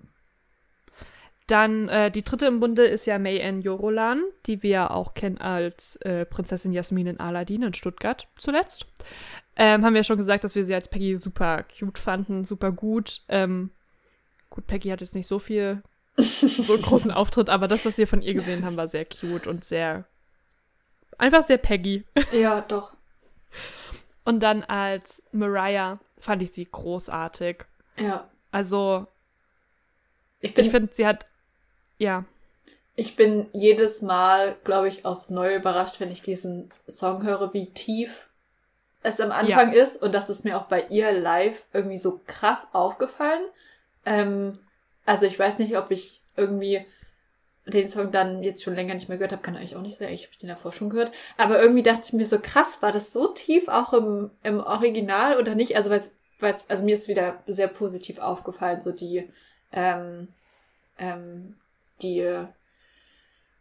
[1.48, 5.38] Dann äh, die dritte im Bunde ist ja May Ann Jorolan, die wir auch kennen
[5.38, 8.86] als äh, Prinzessin Jasmin in Aladdin in Stuttgart zuletzt.
[9.56, 12.72] Ähm, haben wir ja schon gesagt, dass wir sie als Peggy super cute fanden, super
[12.72, 13.22] gut.
[13.30, 13.72] Ähm,
[14.50, 15.82] gut, Peggy hat jetzt nicht so viel,
[16.18, 19.48] so einen großen Auftritt, aber das, was wir von ihr gesehen haben, war sehr cute
[19.48, 20.06] und sehr,
[21.18, 22.04] einfach sehr Peggy.
[22.34, 22.94] Ja, doch.
[24.26, 27.64] Und dann als Mariah fand ich sie großartig.
[27.98, 28.30] Ja.
[28.52, 29.08] Also,
[30.42, 31.26] Ich ich finde, sie hat,
[31.98, 32.26] ja,
[33.00, 37.68] ich bin jedes Mal, glaube ich, aufs Neue überrascht, wenn ich diesen Song höre, wie
[37.68, 38.28] tief
[39.04, 40.02] es am Anfang ist.
[40.02, 43.44] Und das ist mir auch bei ihr live irgendwie so krass aufgefallen.
[44.04, 44.58] Ähm,
[45.06, 46.88] also ich weiß nicht, ob ich irgendwie
[47.68, 50.12] den Song dann jetzt schon länger nicht mehr gehört habe, kann eigentlich auch nicht sein,
[50.12, 51.12] ich habe den davor schon gehört.
[51.38, 55.38] Aber irgendwie dachte ich mir so krass, war das so tief auch im, im Original
[55.38, 55.76] oder nicht?
[55.76, 59.30] Also weil's, weil's, also mir ist wieder sehr positiv aufgefallen, so die,
[59.72, 60.30] ähm,
[60.98, 61.58] ähm,
[62.02, 62.48] die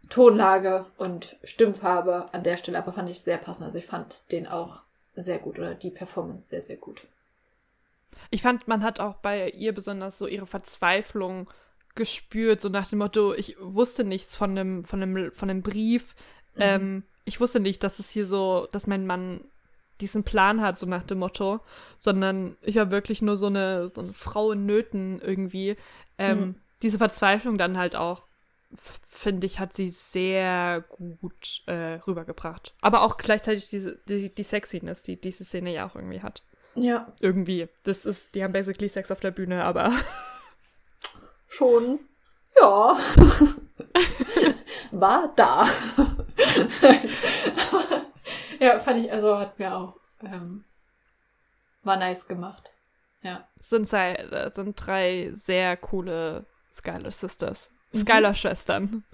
[0.09, 3.67] Tonlage und Stimmfarbe an der Stelle, aber fand ich sehr passend.
[3.67, 4.83] Also ich fand den auch
[5.17, 7.03] sehr gut oder die Performance sehr, sehr gut.
[8.31, 11.51] Ich fand, man hat auch bei ihr besonders so ihre Verzweiflung
[11.95, 16.15] gespürt, so nach dem Motto, ich wusste nichts von dem, von dem, von dem Brief.
[16.55, 16.61] Mhm.
[16.63, 19.41] Ähm, ich wusste nicht, dass es hier so, dass mein Mann
[20.01, 21.61] diesen Plan hat, so nach dem Motto,
[21.99, 25.77] sondern ich war wirklich nur so eine, so eine Frau in Nöten irgendwie.
[26.19, 26.55] Ähm, Mhm.
[26.83, 28.27] Diese Verzweiflung dann halt auch,
[28.79, 32.75] finde ich, hat sie sehr gut äh, rübergebracht.
[32.81, 36.43] Aber auch gleichzeitig diese, die, die Sexiness, die diese Szene ja auch irgendwie hat.
[36.75, 37.69] Ja, Irgendwie.
[37.85, 39.93] Das ist, die haben basically Sex auf der Bühne, aber
[41.49, 42.01] schon.
[42.55, 42.97] Ja.
[44.93, 45.67] War da.
[47.73, 48.03] Aber,
[48.61, 50.65] ja, fand ich, also hat mir auch, ähm,
[51.83, 52.73] war nice gemacht.
[53.23, 53.49] Ja.
[53.61, 56.47] sind, sei, äh, sind drei sehr coole
[56.77, 57.71] Skylar Sisters.
[57.93, 57.99] Mhm.
[57.99, 59.05] Skylar-Schwestern.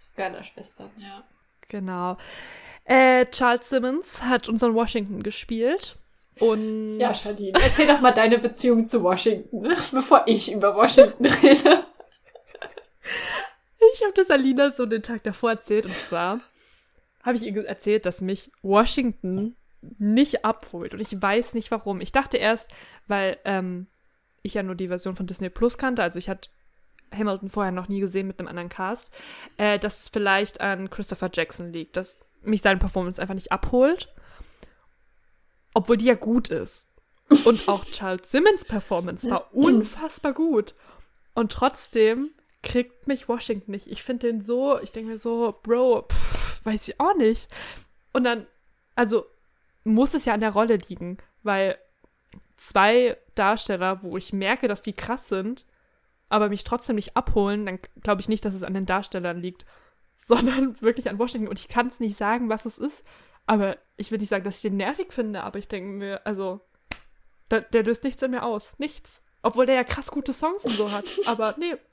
[0.00, 1.24] Skylar-Schwestern, ja.
[1.68, 2.16] Genau.
[2.84, 5.96] Äh, Charles Simmons hat unseren Washington gespielt.
[6.40, 9.62] Und Ja, Shadin, erzähl doch mal deine Beziehung zu Washington,
[9.92, 11.84] bevor ich über Washington rede.
[13.94, 15.84] ich habe das Alina so den Tag davor erzählt.
[15.84, 16.40] Und zwar
[17.22, 19.56] habe ich ihr erzählt, dass mich Washington
[19.98, 20.94] nicht abholt.
[20.94, 22.00] Und ich weiß nicht warum.
[22.00, 22.70] Ich dachte erst,
[23.06, 23.86] weil ähm,
[24.42, 26.48] ich ja nur die Version von Disney Plus kannte, also ich hatte
[27.14, 29.12] Hamilton vorher noch nie gesehen mit einem anderen Cast,
[29.56, 34.12] äh, dass es vielleicht an Christopher Jackson liegt, dass mich seine Performance einfach nicht abholt.
[35.74, 36.88] Obwohl die ja gut ist.
[37.44, 40.74] Und auch Charles Simmons Performance war unfassbar gut.
[41.34, 42.30] Und trotzdem
[42.62, 43.86] kriegt mich Washington nicht.
[43.86, 47.48] Ich finde den so, ich denke mir so, Bro, pff, weiß ich auch nicht.
[48.12, 48.46] Und dann,
[48.94, 49.26] also
[49.84, 51.78] muss es ja an der Rolle liegen, weil
[52.56, 55.64] zwei Darsteller, wo ich merke, dass die krass sind,
[56.30, 59.66] aber mich trotzdem nicht abholen, dann glaube ich nicht, dass es an den Darstellern liegt,
[60.16, 61.48] sondern wirklich an Washington.
[61.48, 63.04] Und ich kann es nicht sagen, was es ist.
[63.46, 66.60] Aber ich will nicht sagen, dass ich den nervig finde, aber ich denke mir, also,
[67.50, 68.78] der, der löst nichts in mir aus.
[68.78, 69.22] Nichts.
[69.42, 71.04] Obwohl der ja krass gute Songs und so hat.
[71.26, 71.74] Aber nee.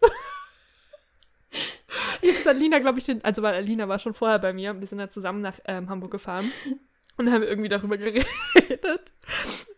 [2.22, 4.88] Ich habe Alina, glaube ich, den, also weil Alina war schon vorher bei mir, wir
[4.88, 6.52] sind ja zusammen nach ähm, Hamburg gefahren
[7.16, 8.26] und haben irgendwie darüber geredet.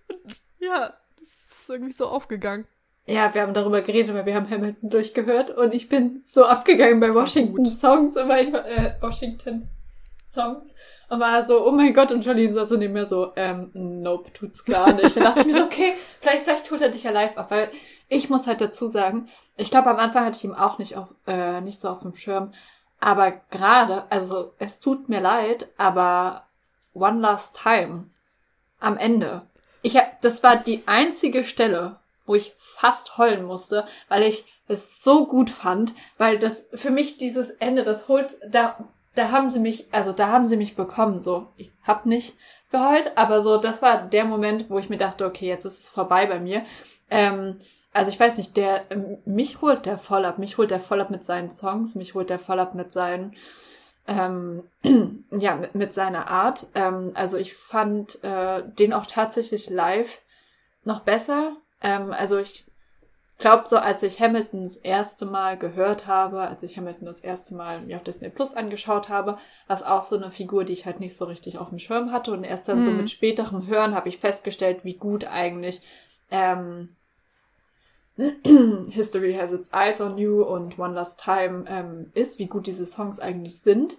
[0.08, 2.66] Und ja, das ist irgendwie so aufgegangen.
[3.10, 7.00] Ja, wir haben darüber geredet, weil wir haben Hamilton durchgehört und ich bin so abgegangen
[7.00, 9.80] bei Washington Songs, aber ich, äh, Washingtons
[10.24, 10.76] Songs
[11.10, 14.64] und war so, oh mein Gott, und Jolene saß neben mir so, ähm, nope, tut's
[14.64, 15.16] gar nicht.
[15.16, 17.72] Dann dachte ich mir so, okay, vielleicht, vielleicht tut er dich ja live ab, weil
[18.10, 19.28] ich muss halt dazu sagen,
[19.58, 22.16] ich glaube, am Anfang hatte ich ihn auch nicht, auf, äh, nicht so auf dem
[22.16, 22.52] Schirm,
[23.00, 26.44] aber gerade, also es tut mir leid, aber
[26.94, 28.12] One Last Time
[28.80, 29.48] am Ende,
[29.82, 31.96] ich hab, das war die einzige Stelle,
[32.30, 37.18] wo ich fast heulen musste, weil ich es so gut fand, weil das für mich
[37.18, 38.78] dieses Ende, das holt, da
[39.16, 41.48] da haben sie mich, also da haben sie mich bekommen, so.
[41.58, 42.38] Ich hab nicht
[42.72, 45.90] geheult, aber so, das war der Moment, wo ich mir dachte, okay, jetzt ist es
[45.90, 46.64] vorbei bei mir.
[47.10, 47.58] Ähm,
[47.92, 51.02] also ich weiß nicht, der, ähm, mich holt der voll ab, mich holt der voll
[51.02, 53.36] ab mit seinen Songs, mich holt der voll ab mit seinen,
[54.08, 54.64] ähm,
[55.32, 56.68] ja, mit, mit seiner Art.
[56.76, 60.22] Ähm, also ich fand äh, den auch tatsächlich live
[60.84, 61.58] noch besser.
[61.82, 62.66] Ähm, also ich
[63.40, 67.56] glaube, so als ich Hamilton das erste Mal gehört habe, als ich Hamilton das erste
[67.56, 69.38] Mal mir auf Disney Plus angeschaut habe,
[69.68, 72.12] war es auch so eine Figur, die ich halt nicht so richtig auf dem Schirm
[72.12, 72.32] hatte.
[72.32, 72.84] Und erst dann mhm.
[72.84, 75.82] so mit späterem Hören habe ich festgestellt, wie gut eigentlich
[76.30, 76.96] ähm,
[78.90, 82.86] History Has Its Eyes on You und One Last Time ähm, ist, wie gut diese
[82.86, 83.98] Songs eigentlich sind.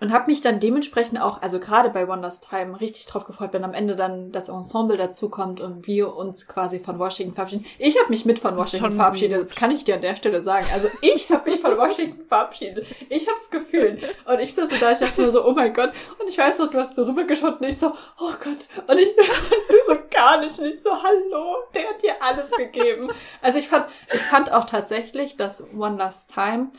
[0.00, 3.62] Und habe mich dann dementsprechend auch, also gerade bei Wonders Time, richtig drauf gefreut, wenn
[3.62, 7.64] am Ende dann das Ensemble dazukommt und wir uns quasi von Washington verabschieden.
[7.78, 9.46] Ich habe mich mit von Washington verabschiedet, gut.
[9.48, 10.66] das kann ich dir an der Stelle sagen.
[10.72, 12.86] Also ich habe mich von Washington verabschiedet.
[13.08, 14.02] Ich habe es gefühlt.
[14.24, 15.92] Und ich saß da, ich dachte nur so, oh mein Gott.
[16.18, 18.88] Und ich weiß noch, du hast so rübergeschaut und ich so, oh Gott.
[18.88, 20.58] Und ich, du so gar nicht.
[20.58, 23.10] Und ich so, hallo, der hat dir alles gegeben.
[23.40, 26.72] Also ich fand, ich fand auch tatsächlich, dass One Last Time,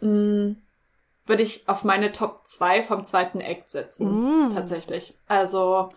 [0.00, 0.54] mh,
[1.26, 4.46] würde ich auf meine Top 2 vom zweiten Act setzen.
[4.46, 4.50] Mm.
[4.50, 5.14] Tatsächlich.
[5.28, 5.90] Also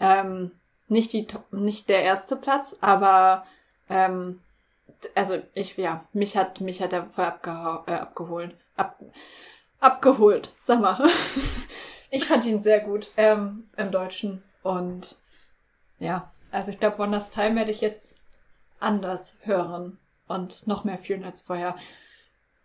[0.00, 0.52] ähm,
[0.88, 3.44] nicht die nicht der erste Platz, aber
[3.88, 4.40] ähm,
[5.14, 8.98] also ich ja mich hat mich hat er voll abgeha äh, abgeholt ab,
[9.80, 11.08] abgeholt sag mal
[12.10, 15.16] ich fand ihn sehr gut ähm, im Deutschen und
[15.98, 18.22] ja also ich glaube Wonders Time werde ich jetzt
[18.80, 21.76] anders hören und noch mehr fühlen als vorher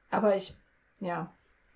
[0.09, 0.53] aber ich
[0.99, 1.31] ja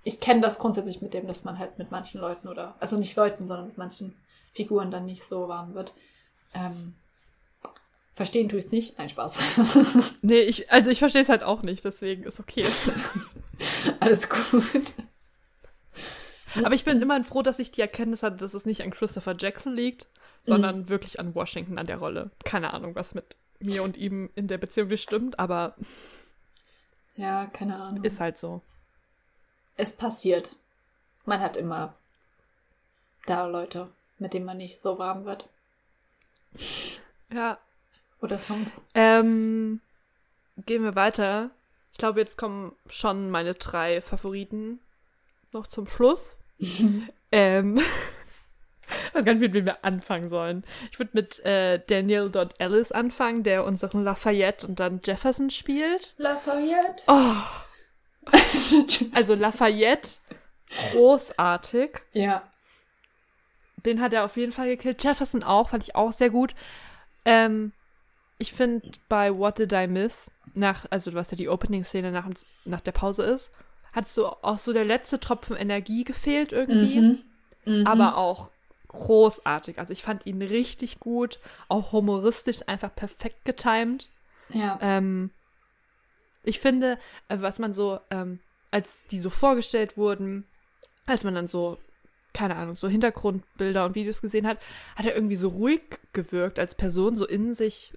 [0.08, 3.16] ich kenne das grundsätzlich mit dem, dass man halt mit manchen Leuten oder, also nicht
[3.18, 4.16] Leuten, sondern mit manchen
[4.54, 5.94] Figuren dann nicht so warm wird.
[6.54, 6.96] Ähm,
[8.16, 8.98] verstehen tue ich es nicht.
[8.98, 9.38] Nein, Spaß.
[10.22, 12.66] nee, ich, also ich verstehe es halt auch nicht, deswegen ist okay.
[14.00, 14.94] Alles gut.
[16.64, 19.36] Aber ich bin immerhin froh, dass ich die Erkenntnis hatte, dass es nicht an Christopher
[19.38, 20.08] Jackson liegt,
[20.42, 20.90] sondern mhm.
[20.90, 22.32] wirklich an Washington, an der Rolle.
[22.46, 25.76] Keine Ahnung, was mit mir und ihm in der Beziehung stimmt, aber.
[27.16, 28.06] Ja, keine Ahnung.
[28.06, 28.62] Ist halt so
[29.78, 30.52] es passiert.
[31.26, 31.94] Man hat immer
[33.26, 35.48] da Leute, mit denen man nicht so warm wird.
[37.32, 37.58] Ja.
[38.22, 38.84] Oder Songs.
[38.96, 39.82] Ähm,
[40.66, 41.52] gehen wir weiter.
[41.92, 44.80] Ich glaube, jetzt kommen schon meine drei Favoriten
[45.52, 46.38] noch zum Schluss.
[47.32, 50.64] ähm, ich weiß gar nicht, mit wem wir anfangen sollen.
[50.92, 56.16] Ich würde mit äh, Daniel Ellis anfangen, der unseren Lafayette und dann Jefferson spielt.
[56.18, 57.04] Lafayette?
[57.08, 57.34] Oh,
[59.14, 60.20] also Lafayette,
[60.92, 61.92] großartig.
[62.14, 62.44] Ja.
[63.86, 65.04] Den hat er auf jeden Fall gekillt.
[65.04, 66.56] Jefferson auch, fand ich auch sehr gut.
[67.26, 67.72] Ähm,
[68.40, 72.28] ich finde bei What Did I Miss, nach, also hast ja die Opening-Szene nach,
[72.66, 73.52] nach der Pause ist,
[73.94, 77.00] hat so auch so der letzte Tropfen Energie gefehlt irgendwie.
[77.00, 77.24] Mhm.
[77.66, 77.88] Mhm.
[77.88, 78.50] Aber auch
[78.90, 79.80] großartig.
[79.80, 84.08] Also ich fand ihn richtig gut, auch humoristisch einfach perfekt getimed.
[84.50, 84.80] Ja.
[84.82, 85.32] Ähm,
[86.44, 86.98] ich finde,
[87.28, 88.40] äh, was man so, ähm,
[88.72, 90.46] als die so vorgestellt wurden,
[91.06, 91.78] als man dann so,
[92.34, 94.60] keine Ahnung, so Hintergrundbilder und Videos gesehen hat,
[94.96, 95.82] hat er irgendwie so ruhig
[96.14, 97.94] gewirkt als Person, so in sich,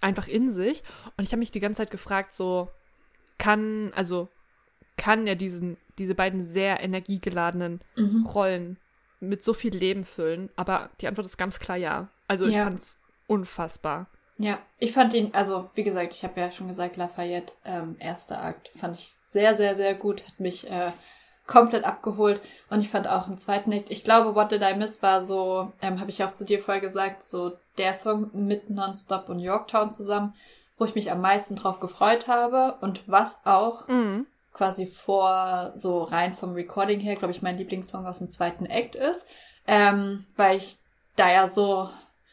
[0.00, 0.82] einfach in sich.
[1.16, 2.70] Und ich habe mich die ganze Zeit gefragt, so,
[3.38, 4.28] kann, also,
[4.96, 8.26] kann er diesen, diese beiden sehr energiegeladenen mhm.
[8.26, 8.78] Rollen
[9.20, 10.50] mit so viel Leben füllen?
[10.56, 12.08] Aber die Antwort ist ganz klar ja.
[12.26, 12.64] Also ich ja.
[12.64, 14.08] fand es unfassbar.
[14.38, 18.40] Ja, ich fand ihn, also wie gesagt, ich habe ja schon gesagt, Lafayette, ähm, erster
[18.40, 20.92] Akt, fand ich sehr, sehr, sehr gut, hat mich äh,
[21.46, 22.40] komplett abgeholt.
[22.70, 25.72] Und ich fand auch im zweiten Akt, ich glaube, What Did I Miss war so,
[25.82, 29.90] ähm, habe ich auch zu dir vorher gesagt, so der Song mit Nonstop und Yorktown
[29.90, 30.34] zusammen,
[30.78, 34.26] wo ich mich am meisten drauf gefreut habe und was auch Mhm.
[34.52, 38.94] quasi vor, so rein vom Recording her, glaube ich, mein Lieblingssong aus dem zweiten Act
[38.94, 39.26] ist,
[39.66, 40.76] ähm, weil ich
[41.16, 41.90] da ja so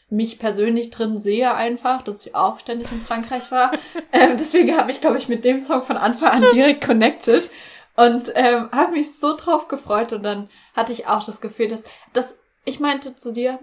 [0.10, 3.72] mich persönlich drin sehe einfach, dass ich auch ständig in Frankreich war.
[4.14, 7.49] ähm, deswegen habe ich, glaube ich, mit dem Song von Anfang an direkt connected
[7.95, 11.84] und ähm, habe mich so drauf gefreut und dann hatte ich auch das Gefühl, dass,
[12.14, 13.60] dass ich meinte zu dir,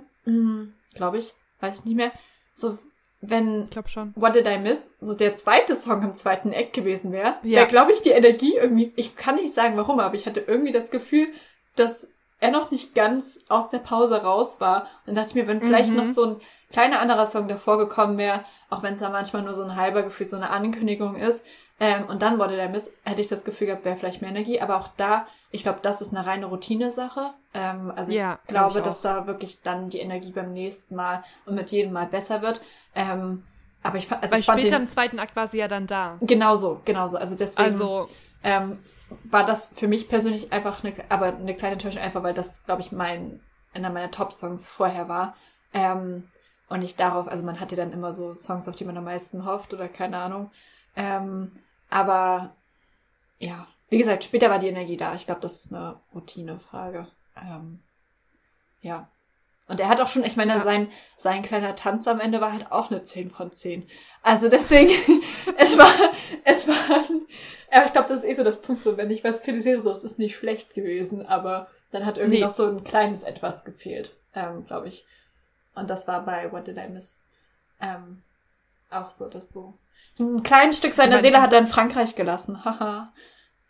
[0.95, 2.13] glaube ich, weiß ich nicht mehr,
[2.55, 2.79] so
[3.21, 4.13] wenn Ich glaube schon.
[4.17, 7.61] What Did I Miss so der zweite Song im zweiten Eck gewesen wäre, Ja.
[7.61, 10.73] wäre, glaube ich, die Energie irgendwie, ich kann nicht sagen warum, aber ich hatte irgendwie
[10.73, 11.29] das Gefühl,
[11.77, 12.09] dass
[12.43, 14.89] er noch nicht ganz aus der Pause raus war.
[15.07, 15.97] Und dachte ich mir, wenn vielleicht Mhm.
[15.97, 16.37] noch so ein
[16.73, 20.03] kleiner anderer Song davor gekommen wäre, auch wenn es da manchmal nur so ein halber
[20.03, 21.47] Gefühl, so eine Ankündigung ist,
[21.79, 24.61] ähm, und dann Did I Miss, hätte ich das Gefühl gehabt, wäre vielleicht mehr Energie.
[24.61, 27.31] Aber auch da, ich glaube, das ist eine reine Routine-Sache.
[27.55, 30.97] Ähm, also Ja, ich glaub glaube, ich dass da wirklich dann die Energie beim nächsten
[30.97, 32.61] Mal und mit jedem Mal besser wird.
[32.95, 33.45] Ähm,
[33.85, 36.17] aber ich, also Weil ich später den, im zweiten Akt war sie ja dann da.
[36.21, 37.19] Genau so, genau so.
[37.19, 38.09] Also deswegen Also,
[38.45, 38.79] ähm,
[39.25, 42.83] war das für mich persönlich einfach eine, aber eine kleine Enttäuschung, einfach weil das, glaube
[42.83, 43.41] ich, mein,
[43.73, 45.37] einer meiner Top-Songs vorher war.
[45.73, 46.29] Ähm,
[46.69, 49.45] und ich darauf, also man hatte dann immer so Songs, auf die man am meisten
[49.45, 50.51] hofft oder keine Ahnung.
[50.97, 51.53] Ähm,
[51.91, 52.55] aber
[53.39, 55.15] ja, wie gesagt, später war die Energie da.
[55.15, 57.07] Ich glaube, das ist eine Routinefrage.
[57.37, 57.81] Ähm,
[58.81, 59.09] ja.
[59.73, 60.61] Und er hat auch schon, ich meine, Ja.
[60.61, 63.89] sein, sein kleiner Tanz am Ende war halt auch eine 10 von 10.
[64.23, 64.91] Also deswegen,
[65.57, 65.89] es war,
[66.45, 66.75] es war,
[67.71, 69.91] aber ich glaube, das ist eh so das Punkt, so wenn ich was kritisiere, so
[69.91, 72.45] es ist nicht schlecht gewesen, aber dann hat irgendwie Nee.
[72.45, 75.07] noch so ein kleines Etwas gefehlt, ähm, glaube ich.
[75.75, 77.21] Und das war bei What Did I Miss
[77.81, 78.23] ähm,
[78.91, 79.73] auch so, dass so
[80.19, 82.63] ein kleines Stück seiner Seele hat er in Frankreich gelassen.
[82.63, 83.11] Haha.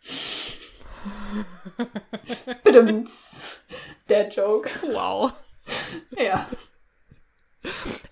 [2.63, 3.09] Bedimmt.
[4.09, 4.69] Der Joke.
[4.91, 5.31] wow.
[6.17, 6.47] Ja.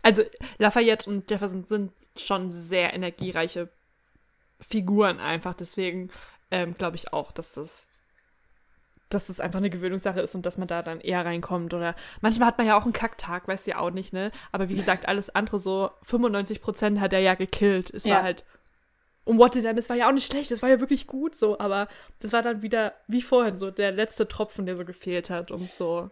[0.02, 0.24] Also,
[0.60, 3.70] Lafayette und Jefferson sind schon sehr energiereiche
[4.62, 5.54] Figuren einfach.
[5.54, 6.10] Deswegen
[6.52, 7.88] ähm, glaube ich auch, dass das,
[9.10, 11.74] dass das einfach eine Gewöhnungssache ist und dass man da dann eher reinkommt.
[11.74, 14.32] Oder manchmal hat man ja auch einen Kacktag, weißt du ja auch nicht, ne?
[14.54, 17.90] Aber wie gesagt, alles andere so 95% hat er ja gekillt.
[17.90, 18.16] Es Ja.
[18.16, 18.46] war halt.
[19.26, 21.36] Und What Did I Miss war ja auch nicht schlecht, es war ja wirklich gut
[21.36, 21.88] so, aber
[22.22, 25.68] das war dann wieder, wie vorhin, so der letzte Tropfen, der so gefehlt hat, um
[25.68, 26.10] so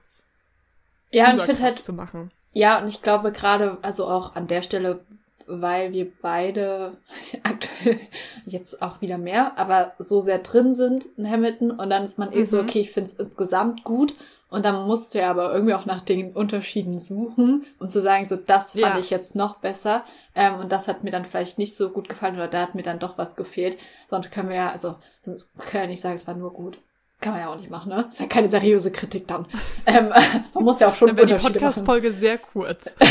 [1.12, 2.32] Ja, und ich finde halt, zu machen.
[2.54, 5.00] Ja, und ich glaube gerade, also auch an der Stelle,
[5.48, 6.94] weil wir beide
[7.44, 8.00] aktuell
[8.46, 12.32] jetzt auch wieder mehr, aber so sehr drin sind in Hamilton und dann ist man
[12.34, 12.64] eh so, Mhm.
[12.70, 14.14] okay, ich finde es insgesamt gut
[14.52, 18.26] und dann musst du ja aber irgendwie auch nach den Unterschieden suchen, um zu sagen,
[18.28, 19.00] so das fand Ja.
[19.00, 20.04] ich jetzt noch besser
[20.36, 22.82] ähm, und das hat mir dann vielleicht nicht so gut gefallen oder da hat mir
[22.84, 23.78] dann doch was gefehlt.
[24.10, 26.78] Sonst können wir ja, also sonst können wir ja nicht sagen, es war nur gut.
[27.22, 28.06] Kann man ja auch nicht machen, ne?
[28.08, 29.46] Ist ja keine seriöse Kritik dann.
[29.86, 30.10] ähm,
[30.54, 31.62] man muss ja auch schon Dann die Unterschiede machen.
[31.62, 32.94] Podcast-Folge sehr kurz.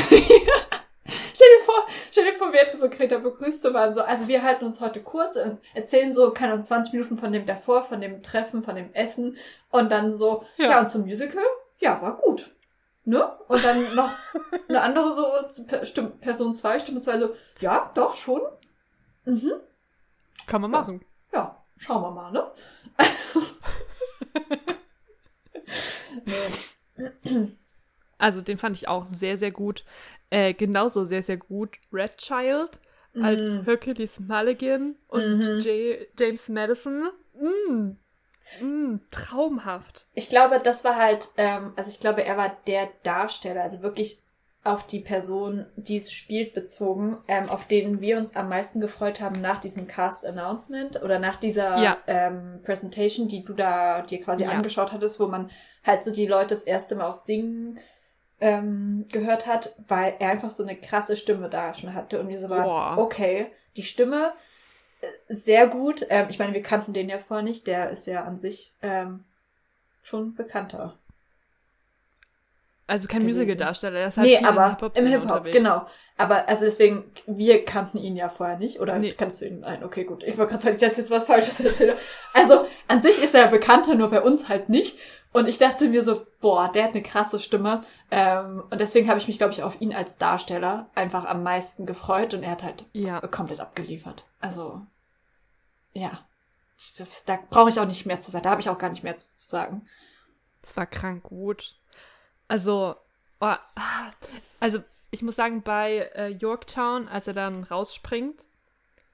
[1.35, 4.43] Stell dir vor, stell dir vor, wir hätten so Greta begrüßte waren so, also wir
[4.43, 8.01] halten uns heute kurz, äh, erzählen so, keine Ahnung, 20 Minuten von dem davor, von
[8.01, 9.37] dem Treffen, von dem Essen
[9.71, 10.81] und dann so, ja, Ja.
[10.81, 11.43] und zum Musical,
[11.79, 12.51] ja, war gut.
[13.05, 13.25] Ne?
[13.47, 14.13] Und dann noch
[14.69, 15.27] eine andere so,
[15.85, 17.31] Stimme, Person 2, Stimme 2 so,
[17.61, 18.43] ja, doch, schon.
[19.25, 19.53] Mhm,
[20.47, 20.79] Kann man Ja.
[20.81, 21.05] machen.
[21.33, 22.51] ja, schauen wir mal, ne?
[26.29, 27.49] Nee.
[28.19, 29.85] Also den fand ich auch sehr, sehr gut.
[30.31, 32.71] Äh, genauso sehr, sehr gut Red Child
[33.15, 33.65] als Mhm.
[33.65, 35.61] Hercules Mulligan und Mhm.
[35.61, 37.11] J James Madison.
[37.35, 37.97] Mm.
[38.65, 40.07] Mm, traumhaft.
[40.15, 44.23] Ich glaube, das war halt, ähm, also ich glaube, er war der Darsteller, also wirklich
[44.69, 49.21] auf die Person, die es spielt, bezogen, ähm, auf den wir uns am meisten gefreut
[49.21, 51.99] haben nach diesem Cast-Announcement oder nach dieser Ja.
[52.07, 54.51] ähm, Presentation, die du da dir quasi Ja.
[54.51, 55.51] angeschaut hattest, wo man
[55.87, 57.79] halt so die Leute das erste Mal auch singen
[58.41, 62.39] ähm, gehört hat, weil er einfach so eine krasse Stimme da schon hatte und wir
[62.39, 63.47] so waren, okay,
[63.77, 64.33] die Stimme
[65.01, 66.07] äh, sehr gut.
[66.09, 69.25] Ähm, ich meine, wir kannten den ja vorher nicht, der ist ja an sich ähm,
[70.03, 70.97] schon bekannter.
[72.89, 73.23] Also kein.
[73.23, 75.87] Musical-Darsteller, der ist halt nee, viel in der aber im Hip-Hop, genau.
[76.17, 78.81] Aber also deswegen, wir kannten ihn ja vorher nicht.
[78.81, 79.13] Oder Nee.
[79.13, 79.61] kannst du ihn?
[79.61, 80.25] Nein, okay, gut.
[80.25, 81.97] Ich wollte gerade sagen, dass ich jetzt was Falsches erzähle.
[82.35, 84.99] Also an sich ist er bekannter, nur bei uns halt nicht.
[85.33, 87.83] Und ich dachte mir so, boah, der hat eine krasse Stimme.
[88.11, 91.85] Ähm, und deswegen habe ich mich, glaube ich, auf ihn als Darsteller einfach am meisten
[91.85, 92.33] gefreut.
[92.33, 93.21] Und er hat halt Ja.
[93.21, 94.25] komplett abgeliefert.
[94.41, 94.81] Also,
[95.93, 96.11] ja.
[97.27, 98.45] Da brauche ich auch nicht mehr zu sagen.
[98.45, 99.87] Da habe ich auch gar nicht mehr zu sagen.
[100.63, 101.75] Das war krank gut.
[102.49, 102.97] Also,
[103.41, 103.55] oh,
[104.61, 108.41] also ich muss sagen, bei äh, Yorktown, als er dann rausspringt,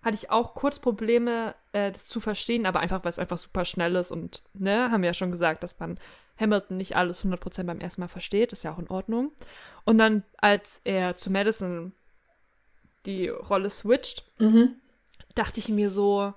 [0.02, 3.64] hatte ich auch kurz Probleme, äh, das zu verstehen, aber einfach, weil es einfach super
[3.64, 5.98] schnell ist und, ne, haben wir ja schon gesagt, dass man
[6.38, 9.30] Hamilton nicht alles 100% beim ersten Mal versteht, ist ja auch in Ordnung.
[9.84, 11.92] Und dann, als er zu Madison
[13.06, 14.76] die Rolle switcht, Mhm.
[15.34, 16.34] dachte ich mir so,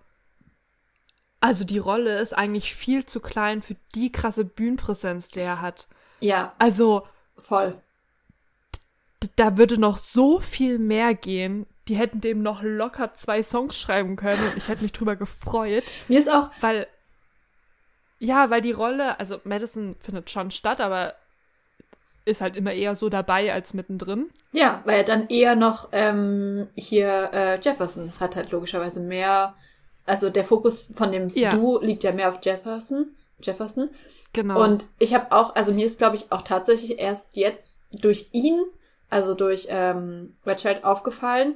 [1.39, 5.87] also die Rolle ist eigentlich viel zu klein für die krasse Bühnenpräsenz, die er hat.
[6.19, 7.07] Ja, Also,
[7.37, 7.73] voll.
[9.35, 11.65] da würde noch so viel mehr gehen.
[11.87, 15.83] Die hätten dem noch locker zwei Songs schreiben können und ich hätte mich drüber gefreut,
[16.07, 16.87] Mir ist auch, weil
[18.19, 21.13] ja, weil die Rolle, also Madison findet schon statt, aber
[22.25, 24.29] ist halt immer eher so dabei als mittendrin.
[24.51, 29.55] ja, weil dann eher noch ähm, hier äh, Jefferson hat halt logischerweise mehr,
[30.05, 31.51] also der Fokus von dem Ja.
[31.51, 33.15] Duo liegt ja mehr auf Jefferson.
[33.41, 33.89] Jefferson.
[34.37, 34.63] Genau.
[34.63, 38.63] Und ich habe auch, also mir ist, glaube ich, auch tatsächlich erst jetzt durch ihn,
[39.09, 41.55] also durch ähm, Red Child aufgefallen,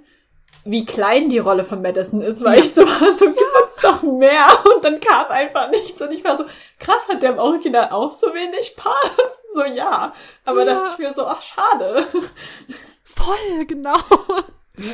[0.65, 4.01] wie klein die Rolle von Madison ist, weil ich so war, so gib uns doch
[4.01, 4.47] mehr.
[4.75, 6.01] Und dann kam einfach nichts.
[6.01, 6.45] Und ich war so,
[6.79, 9.41] krass, hat der im Original auch so wenig Parts?
[9.53, 10.11] So, ja.
[10.43, 10.73] Aber Ja.
[10.73, 12.07] dachte ich mir so, ach, schade.
[13.03, 13.97] Voll, genau.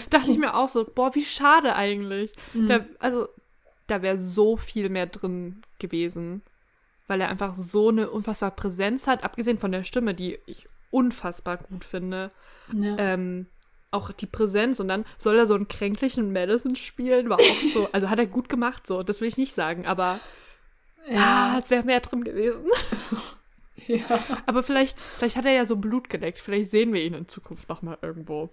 [0.09, 2.31] Dachte ich mir auch so, boah, wie schade eigentlich.
[2.53, 2.67] Mhm.
[2.67, 3.29] Da, also,
[3.85, 6.41] da wäre so viel mehr drin gewesen,
[7.07, 11.57] weil er einfach so eine unfassbare Präsenz hat, abgesehen von der Stimme, die ich unfassbar
[11.57, 12.31] gut finde.
[12.73, 12.95] Ja.
[12.97, 13.47] Ähm,
[13.91, 17.89] auch die Präsenz und dann soll er so einen kränklichen Madison spielen, war auch so,
[17.93, 20.19] also hat er gut gemacht, so, das will ich nicht sagen, aber
[21.15, 22.65] ah, es wäre mehr drin gewesen.
[23.87, 24.19] ja.
[24.45, 27.69] Aber vielleicht, vielleicht hat er ja so Blut geleckt, vielleicht sehen wir ihn in Zukunft
[27.69, 28.49] nochmal irgendwo.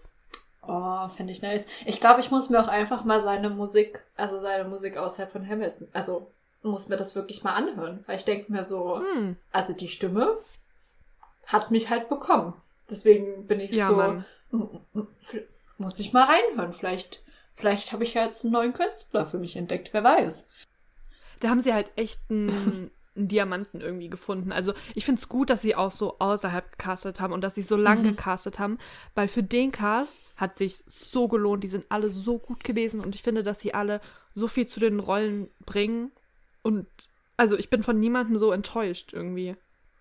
[0.67, 1.67] Oh, fände ich nice.
[1.85, 5.47] Ich glaube, ich muss mir auch einfach mal seine Musik, also seine Musik außerhalb von
[5.47, 6.31] Hamilton, also
[6.65, 8.03] muss mir das wirklich mal anhören.
[8.07, 9.37] Weil ich denke mir so, Hm.
[9.53, 10.39] also die Stimme
[11.47, 12.55] hat mich halt bekommen.
[12.91, 14.25] Deswegen bin ich Ja, so, Mann.
[14.53, 15.43] m- m- f-
[15.79, 16.73] muss ich mal reinhören.
[16.73, 17.23] Vielleicht,
[17.53, 20.49] vielleicht habe ich ja jetzt einen neuen Künstler für mich entdeckt, wer weiß.
[21.41, 22.49] Da haben sie halt echt einen,
[23.17, 24.53] einen Diamanten irgendwie gefunden.
[24.53, 27.63] Also ich finde es gut, dass sie auch so außerhalb gecastet haben und dass sie
[27.63, 28.17] so lange Mhm.
[28.17, 28.79] gecastet haben,
[29.15, 31.63] weil für den Cast hat sich so gelohnt.
[31.63, 34.01] Die sind alle so gut gewesen und ich finde, dass sie alle
[34.35, 36.11] so viel zu den Rollen bringen.
[36.65, 36.89] Und
[37.37, 39.55] also ich bin von niemandem so enttäuscht irgendwie.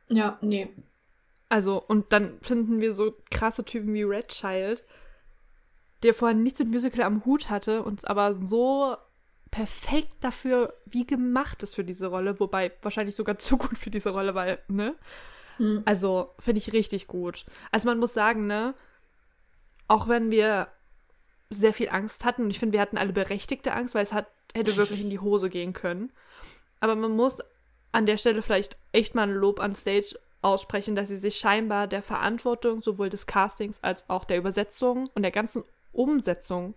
[0.08, 0.70] Ja, nee.
[1.50, 4.84] Also, und dann finden wir so krasse Typen wie Red Child,
[6.02, 8.98] der vorher nichts mit Musical am Hut hatte und aber so
[9.52, 14.10] perfekt dafür wie gemacht ist für diese Rolle, wobei wahrscheinlich sogar zu gut für diese
[14.10, 14.96] Rolle, weil, ne?
[15.58, 15.84] Hm.
[15.86, 17.46] Also, finde ich richtig gut.
[17.72, 18.74] Also, man muss sagen, ne?
[19.88, 20.70] Auch wenn wir
[21.50, 24.28] sehr viel Angst hatten, und ich finde, wir hatten alle berechtigte Angst, weil es hat,
[24.54, 26.12] hätte wirklich in die Hose gehen können.
[26.80, 27.40] Aber man muss
[27.92, 31.88] an der Stelle vielleicht echt mal ein Lob an Stage aussprechen, dass sie sich scheinbar
[31.88, 35.64] der Verantwortung sowohl des Castings als auch der Übersetzung und der ganzen
[35.94, 36.74] Umsetzung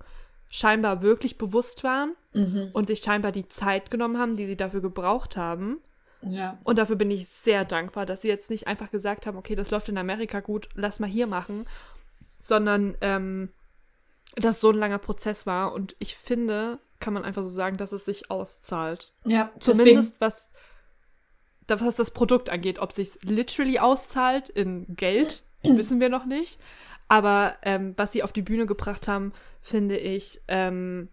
[0.49, 2.71] scheinbar wirklich bewusst waren Mhm.
[2.73, 5.79] und sich scheinbar die Zeit genommen haben, die sie dafür gebraucht haben.
[6.23, 6.59] Ja.
[6.65, 9.71] Und dafür bin ich sehr dankbar, dass sie jetzt nicht einfach gesagt haben, okay, das
[9.71, 11.67] läuft in Amerika gut, lass mal hier machen,
[12.41, 13.49] sondern ähm,
[14.37, 15.73] dass so ein langer Prozess war.
[15.73, 19.13] Und ich finde, kann man einfach so sagen, dass es sich auszahlt.
[19.25, 19.79] Ja, deswegen.
[19.79, 20.51] Zumindest was,
[21.67, 22.79] da- was das Produkt angeht.
[22.79, 26.59] Ob sich literally auszahlt in Geld, wissen wir noch nicht.
[27.09, 31.09] Aber ähm, was sie auf die Bühne gebracht haben, finde ich, ähm,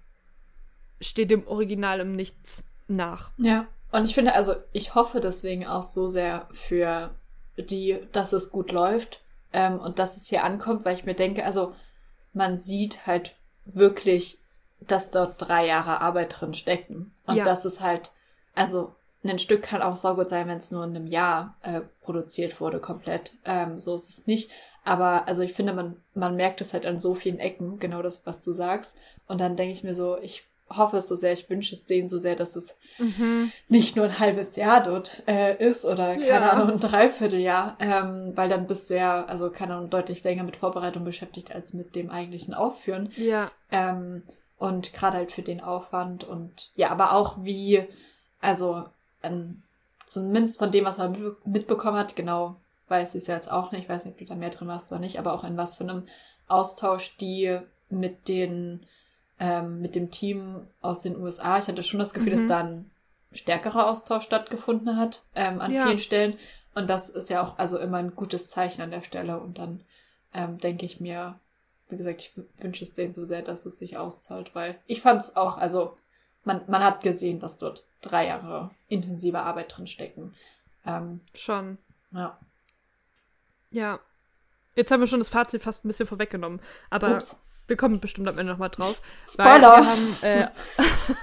[1.01, 3.31] steht dem Original im Nichts nach.
[3.37, 7.13] Ja, und ich finde, also ich hoffe deswegen auch so sehr für
[7.57, 9.21] die, dass es gut läuft
[9.51, 11.75] ähm, und dass es hier ankommt, weil ich mir denke, also
[12.33, 13.35] man sieht halt
[13.65, 14.39] wirklich,
[14.81, 17.13] dass dort drei Jahre Arbeit drin stecken.
[17.25, 17.43] Und Ja.
[17.43, 18.11] das ist halt,
[18.53, 18.93] also
[19.23, 22.79] ein Stück kann auch saugut sein, wenn es nur in einem Jahr äh, produziert wurde,
[22.79, 23.33] komplett.
[23.45, 24.51] Ähm, so ist es nicht.
[24.83, 28.25] Aber also ich finde, man, man merkt es halt an so vielen Ecken, genau das,
[28.25, 28.95] was du sagst.
[29.27, 30.43] Und dann denke ich mir so, ich
[30.77, 32.75] hoffe es so sehr, ich wünsche es denen so sehr, dass es
[33.67, 36.49] nicht nur ein halbes Jahr dort äh, ist oder keine Ja.
[36.51, 40.55] Ahnung, ein Dreivierteljahr, ähm, weil dann bist du ja, also keine Ahnung, deutlich länger mit
[40.57, 43.11] Vorbereitung beschäftigt als mit dem eigentlichen Aufführen.
[43.17, 43.51] Ja.
[43.71, 44.23] Ähm,
[44.57, 47.83] und gerade halt für den Aufwand und ja, aber auch wie,
[48.39, 48.85] also
[49.23, 49.63] ähm,
[50.05, 52.57] zumindest von dem, was man mitbe- mitbekommen hat, genau
[52.89, 54.67] weiß ich es ja jetzt auch nicht, ich weiß nicht, ob du da mehr drin
[54.67, 56.03] warst oder nicht, aber auch in was für einem
[56.47, 57.57] Austausch die
[57.89, 58.85] mit den
[59.39, 61.57] ähm, mit dem Team aus den USA.
[61.57, 62.47] Ich hatte schon das Gefühl, dass Mhm.
[62.49, 62.91] da ein
[63.31, 65.85] stärkerer Austausch stattgefunden hat ähm, an Ja.
[65.85, 66.37] vielen Stellen.
[66.75, 69.39] Und das ist ja auch also immer ein gutes Zeichen an der Stelle.
[69.39, 69.81] Und dann
[70.33, 71.39] ähm, denke ich mir,
[71.89, 75.21] wie gesagt, ich wünsche es denen so sehr, dass es sich auszahlt, weil ich fand
[75.21, 75.97] es auch, also
[76.43, 80.33] man, man hat gesehen, dass dort drei Jahre intensive Arbeit drin stecken.
[80.85, 81.77] Ähm, Schon.
[82.11, 82.37] ja.
[83.71, 83.99] Ja.
[84.75, 86.59] Jetzt haben wir schon das Fazit fast ein bisschen vorweggenommen.
[86.89, 87.42] Aber Ups.
[87.67, 89.01] Wir kommen bestimmt am Ende nochmal drauf.
[89.27, 89.61] Spoiler!
[89.61, 90.47] Wir haben, äh,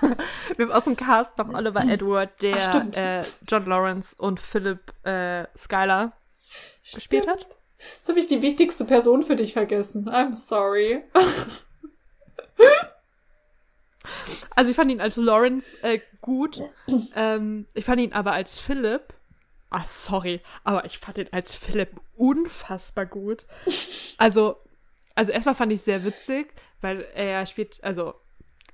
[0.56, 4.80] wir haben aus dem Cast noch Oliver Edward, der Ach, äh, John Lawrence und Philip
[5.04, 6.12] äh, Skylar
[6.94, 7.46] gespielt hat.
[7.96, 10.08] Jetzt habe ich die wichtigste Person für dich vergessen.
[10.08, 11.02] I'm sorry.
[14.56, 16.60] Also ich fand ihn als Lawrence äh, gut.
[17.14, 19.02] ähm, ich fand ihn aber als Philip.
[19.70, 23.46] Ah, sorry, aber ich fand ihn als Philip unfassbar gut.
[24.18, 24.56] Also,
[25.20, 28.14] also erstmal fand ich sehr witzig, weil er spielt, also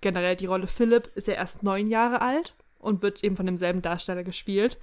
[0.01, 3.83] generell die Rolle Philip ist ja erst neun Jahre alt und wird eben von demselben
[3.83, 4.79] Darsteller gespielt.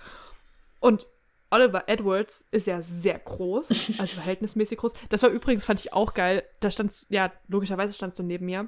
[0.82, 1.08] Und
[1.52, 3.70] Oliver Edwards ist ja sehr groß,
[4.00, 4.92] also verhältnismäßig groß.
[5.08, 6.44] Das war übrigens, fand ich auch geil.
[6.60, 8.68] Da stand, ja, logischerweise stand so neben mir,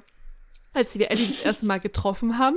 [0.72, 2.56] als wir Ellie das erste Mal getroffen haben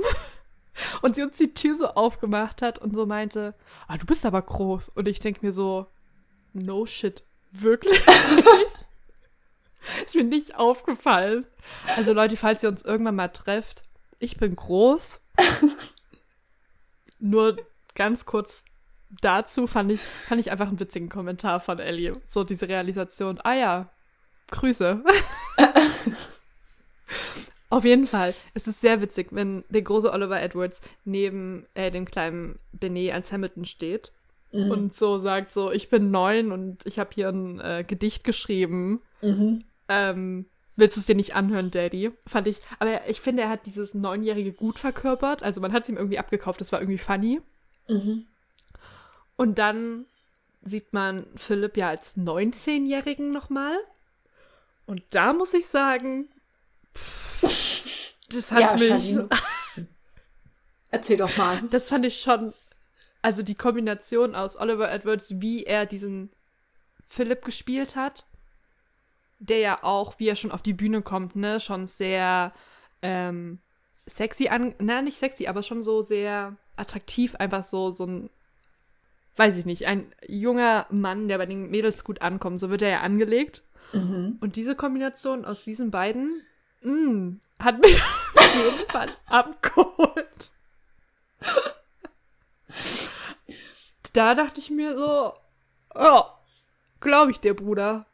[1.02, 3.52] und sie uns die Tür so aufgemacht hat und so meinte,
[3.88, 4.88] ah, du bist aber groß.
[4.88, 5.86] Und ich denke mir so,
[6.54, 8.02] no shit, wirklich?
[10.04, 11.46] ist mir nicht aufgefallen.
[11.96, 13.82] Also Leute, falls ihr uns irgendwann mal trefft,
[14.18, 15.20] ich bin groß.
[17.18, 17.56] Nur
[17.94, 18.64] ganz kurz
[19.20, 22.12] dazu fand ich, fand ich einfach einen witzigen Kommentar von Ellie.
[22.24, 23.90] So diese Realisation, ah ja,
[24.50, 25.02] Grüße.
[27.70, 28.34] Auf jeden Fall.
[28.54, 33.32] Es ist sehr witzig, wenn der große Oliver Edwards neben äh, dem kleinen Benet als
[33.32, 34.12] Hamilton steht
[34.52, 34.70] Mhm.
[34.70, 39.00] und so sagt so, ich bin neun und ich habe hier ein äh, Gedicht geschrieben.
[39.22, 39.64] Mhm.
[39.90, 40.46] Ähm,
[40.76, 42.12] willst du es dir nicht anhören, Daddy?
[42.26, 42.62] Fand ich.
[42.78, 45.42] Aber ich finde, er hat dieses Neunjährige gut verkörpert.
[45.42, 46.60] Also man hat es ihm irgendwie abgekauft.
[46.60, 47.40] Das war irgendwie funny.
[47.88, 48.26] Mhm.
[49.36, 50.06] Und dann
[50.62, 53.76] sieht man Philipp ja als 19-Jährigen nochmal.
[54.86, 56.28] Und da muss ich sagen,
[56.96, 59.16] pff, das hat Ja, mich.
[60.90, 61.62] Erzähl doch mal.
[61.70, 62.52] Das fand ich schon.
[63.22, 66.30] Also die Kombination aus Oliver Edwards, wie er diesen
[67.06, 68.24] Philipp gespielt hat,
[69.40, 72.52] der ja auch, wie er schon auf die Bühne kommt, ne, schon sehr
[73.02, 73.58] ähm,
[74.06, 74.74] sexy an.
[74.78, 78.30] Na, nicht sexy, aber schon so sehr attraktiv, einfach so, so ein.
[79.36, 82.90] Weiß ich nicht, ein junger Mann, der bei den Mädels gut ankommt, so wird er
[82.90, 83.62] ja angelegt.
[83.92, 84.36] Mhm.
[84.40, 86.42] Und diese Kombination aus diesen beiden
[86.82, 88.02] mh, hat mich
[88.34, 90.52] auf jeden Fall abgeholt.
[94.12, 95.32] Da dachte ich mir so,
[95.94, 96.22] oh,
[97.00, 98.06] glaube ich dir, Bruder.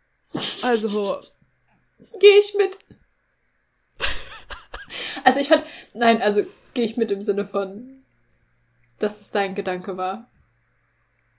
[0.62, 1.20] Also,
[2.20, 2.78] Gehe ich mit.
[5.24, 6.44] Also ich fand, nein, also
[6.74, 8.04] gehe ich mit im Sinne von,
[8.98, 10.28] dass es dein Gedanke war.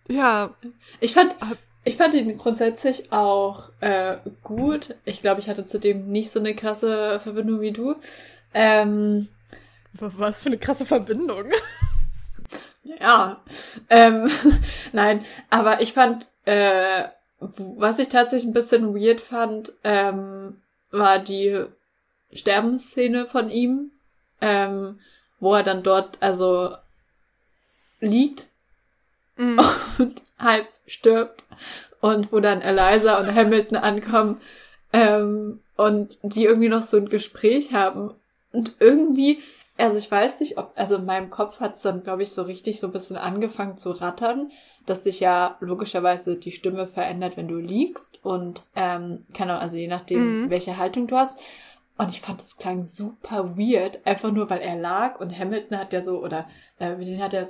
[0.10, 0.54] ja,
[1.00, 1.36] Ich fand,
[1.84, 4.96] ich fand ihn grundsätzlich auch äh, gut.
[5.06, 7.96] Ich glaube, ich hatte zudem nicht so eine krasse Verbindung wie du.
[8.54, 9.30] Ähm,
[9.94, 11.46] was für eine krasse Verbindung.
[12.84, 13.42] ja,
[13.90, 14.30] ähm,
[14.92, 17.06] nein, aber ich fand, äh,
[17.40, 20.62] was ich tatsächlich ein bisschen weird fand, ähm,
[20.92, 21.66] war die
[22.32, 23.92] Sterbensszene von ihm,
[24.42, 25.00] ähm,
[25.40, 26.76] wo er dann dort also
[28.00, 28.48] liegt
[29.38, 29.60] Mhm.
[30.00, 31.44] und halb stirbt
[32.02, 34.42] und wo dann Eliza und Hamilton ankommen
[34.94, 38.14] ähm, und die irgendwie noch so ein Gespräch haben
[38.52, 39.40] und irgendwie,
[39.78, 42.42] also ich weiß nicht, ob, also in meinem Kopf hat es dann, glaube ich, so
[42.44, 44.52] richtig so ein bisschen angefangen zu rattern,
[44.88, 49.78] dass sich ja logischerweise die Stimme verändert, wenn du liegst und ähm, keine Ahnung, also
[49.78, 50.50] je nachdem, Mhm.
[50.50, 51.38] welche Haltung du hast.
[52.00, 55.94] Und ich fand, es klang super weird, einfach nur, weil er lag und Hamilton hat
[55.94, 56.48] ja so, oder
[56.80, 57.48] äh, den hat er,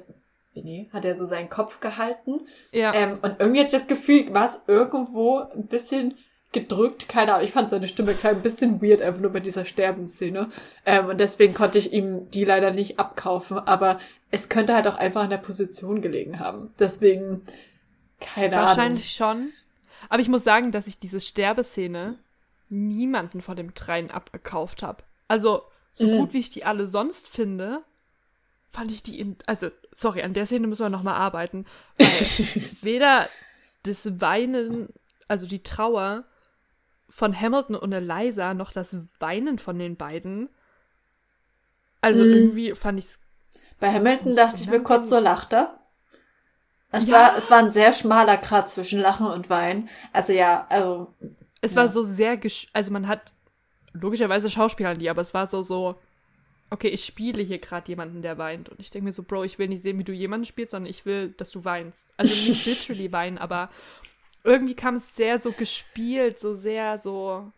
[0.54, 2.42] nee, hat er so seinen Kopf gehalten.
[2.72, 2.94] Ja.
[2.94, 6.18] Ähm, und irgendwie hatte ich das Gefühl, war es irgendwo ein bisschen
[6.54, 7.46] gedrückt, keine Ahnung.
[7.46, 10.50] Ich fand seine Stimme klang ein bisschen weird, einfach nur bei dieser Sterbensszene.
[10.86, 13.60] Ähm, und deswegen konnte ich ihm die leider nicht abkaufen.
[13.60, 14.00] Aber
[14.32, 16.74] es könnte halt auch einfach an der Position gelegen haben.
[16.80, 17.42] Deswegen,
[18.20, 19.50] keine Wahrscheinlich schon.
[20.10, 22.18] Aber ich muss sagen, dass ich diese Sterbeszene
[22.70, 25.04] niemanden von dem Dreien abgekauft habe.
[25.28, 25.64] Also,
[25.94, 26.18] so Mhm.
[26.18, 27.82] gut wie ich die alle sonst finde,
[28.70, 29.36] fand ich die in.
[29.48, 31.66] Also, sorry, an der Szene müssen wir nochmal arbeiten.
[32.82, 33.28] Weder
[33.84, 34.90] das Weinen,
[35.28, 36.26] also die Trauer
[37.10, 40.50] von Hamilton und Eliza, noch das Weinen von den beiden.
[42.02, 42.32] Also, Mhm.
[42.34, 43.20] irgendwie fand ich's.
[43.80, 45.80] Bei Hamilton dachte ich mir kurz so, lacht er?
[46.90, 47.16] Es Ja.
[47.18, 49.90] war, es war ein sehr schmaler Grad zwischen Lachen und Weinen.
[50.14, 51.14] Also ja, also,
[51.62, 51.82] Es Ja.
[51.82, 53.34] war so sehr, gesch also man hat
[53.94, 56.00] logischerweise Schauspielern die, aber es war so so,
[56.70, 58.70] okay, ich spiele hier gerade jemanden, der weint.
[58.70, 60.90] Und ich denke mir so, Bro, ich will nicht sehen, wie du jemanden spielst, sondern
[60.90, 62.14] ich will, dass du weinst.
[62.18, 63.70] Also nicht literally weinen, aber
[64.48, 67.52] irgendwie kam es sehr so gespielt, so sehr so.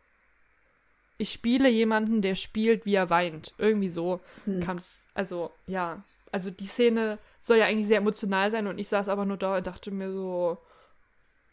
[1.20, 3.54] Ich spiele jemanden, der spielt, wie er weint.
[3.58, 4.62] Irgendwie so hm.
[4.62, 6.04] kam es, also ja.
[6.32, 9.58] Also die Szene soll ja eigentlich sehr emotional sein und ich saß aber nur da
[9.58, 10.58] und dachte mir so,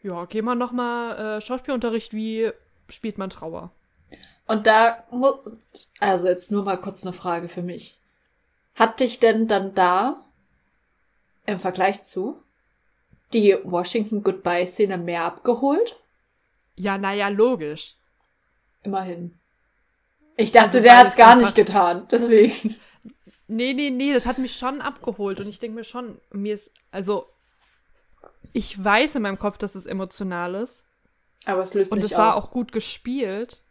[0.01, 2.51] ja, geh mal nochmal äh, Schauspielunterricht, wie
[2.89, 3.71] spielt man Trauer?
[4.45, 5.03] Und da,
[5.99, 7.99] also jetzt nur mal kurz eine Frage für mich.
[8.75, 10.23] Hat dich denn dann da
[11.45, 12.41] im Vergleich zu
[13.33, 15.99] die Washington Goodbye-Szene mehr abgeholt?
[16.75, 17.95] Ja, naja, logisch.
[18.83, 19.37] Immerhin.
[20.35, 22.07] Ich dachte, Also, der hat's es gar nicht getan.
[22.11, 22.75] Deswegen.
[23.47, 25.39] Nee, nee, nee, das hat mich schon abgeholt.
[25.39, 27.27] Und ich denke mir schon, mir ist, also,
[28.53, 30.83] ich weiß in meinem Kopf, dass es emotional ist.
[31.45, 32.43] Aber es löst Und nicht es war aus.
[32.43, 33.63] auch gut gespielt.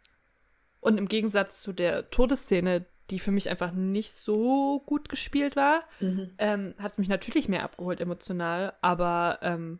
[0.81, 5.83] Und im Gegensatz zu der Todesszene, die für mich einfach nicht so gut gespielt war,
[5.99, 6.31] Mhm.
[6.37, 8.73] ähm, hat es mich natürlich mehr abgeholt emotional.
[8.81, 9.79] Aber, ähm,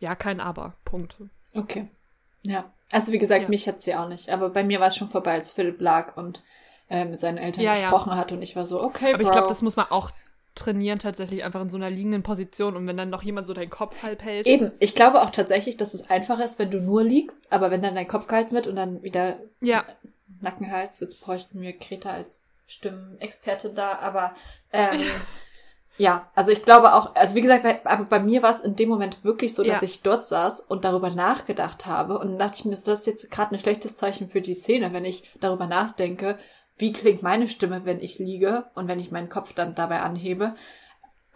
[0.00, 0.74] ja, kein Aber.
[0.84, 1.16] Punkt.
[1.54, 1.88] Okay.
[2.42, 2.70] Ja.
[2.90, 3.48] Also wie gesagt, Ja.
[3.48, 4.28] mich hat's ja auch nicht.
[4.30, 6.42] Aber bei mir war es schon vorbei, als Philipp lag und
[6.90, 7.80] äh, mit seinen Eltern Ja, ja.
[7.82, 9.32] gesprochen hat und ich war so, okay, Aber ich Bro.
[9.34, 10.10] glaube, das muss man auch
[10.54, 12.76] trainieren, tatsächlich einfach in so einer liegenden Position.
[12.76, 14.46] Und wenn dann noch jemand so deinen Kopf halb hält.
[14.46, 17.82] Eben, ich glaube auch tatsächlich, dass es einfacher ist, wenn du nur liegst, aber wenn
[17.82, 19.84] dann dein Kopf gehalten wird und dann wieder Ja.
[20.40, 24.34] Nackenhals, jetzt bräuchten wir Kreta als Stimmenexpertin da, aber
[24.72, 25.00] ähm,
[25.96, 28.76] ja, also ich glaube auch, also wie gesagt, weil- aber bei mir war es in
[28.76, 29.84] dem Moment wirklich so, dass Ja.
[29.86, 33.06] ich dort saß und darüber nachgedacht habe und dann dachte ich mir, so, das ist
[33.06, 36.38] jetzt gerade ein schlechtes Zeichen für die Szene, wenn ich darüber nachdenke,
[36.76, 40.54] wie klingt meine Stimme, wenn ich liege und wenn ich meinen Kopf dann dabei anhebe.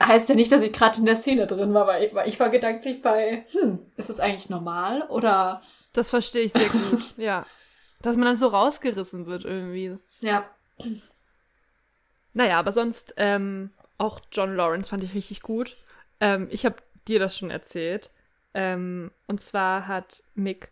[0.01, 2.39] Heißt ja nicht, dass ich gerade in der Szene drin war, weil ich, weil ich
[2.41, 5.63] war gedanklich bei, hm, ist es eigentlich normal oder
[5.93, 7.45] Das verstehe ich sehr gut, ja.
[8.03, 9.97] Dass man dann so rausgerissen wird irgendwie.
[10.21, 10.45] ja,
[12.35, 15.77] Naja, aber sonst ähm, auch John Lawrence fand ich richtig gut.
[16.21, 16.77] Ähm, ich habe
[17.09, 18.11] dir das schon erzählt.
[18.55, 20.71] Ähm, und zwar hat Mick,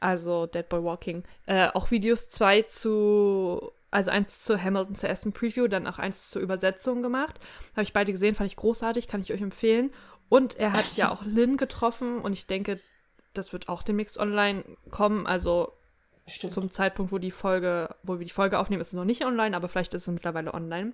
[0.00, 5.32] also Dead Boy Walking, äh, auch Videos zwei zu, also eins zu Hamilton zur ersten
[5.32, 7.38] Preview, dann auch eins zur Übersetzung gemacht.
[7.72, 9.92] Habe ich beide gesehen, fand ich großartig, kann ich euch empfehlen.
[10.28, 12.80] Und er hat ja auch Lynn getroffen und ich denke,
[13.32, 15.26] das wird auch demnächst online kommen.
[15.26, 15.72] Also
[16.26, 16.52] stimmt.
[16.52, 19.56] zum Zeitpunkt, wo die Folge, wo wir die Folge aufnehmen, ist es noch nicht online,
[19.56, 20.92] aber vielleicht ist es mittlerweile online.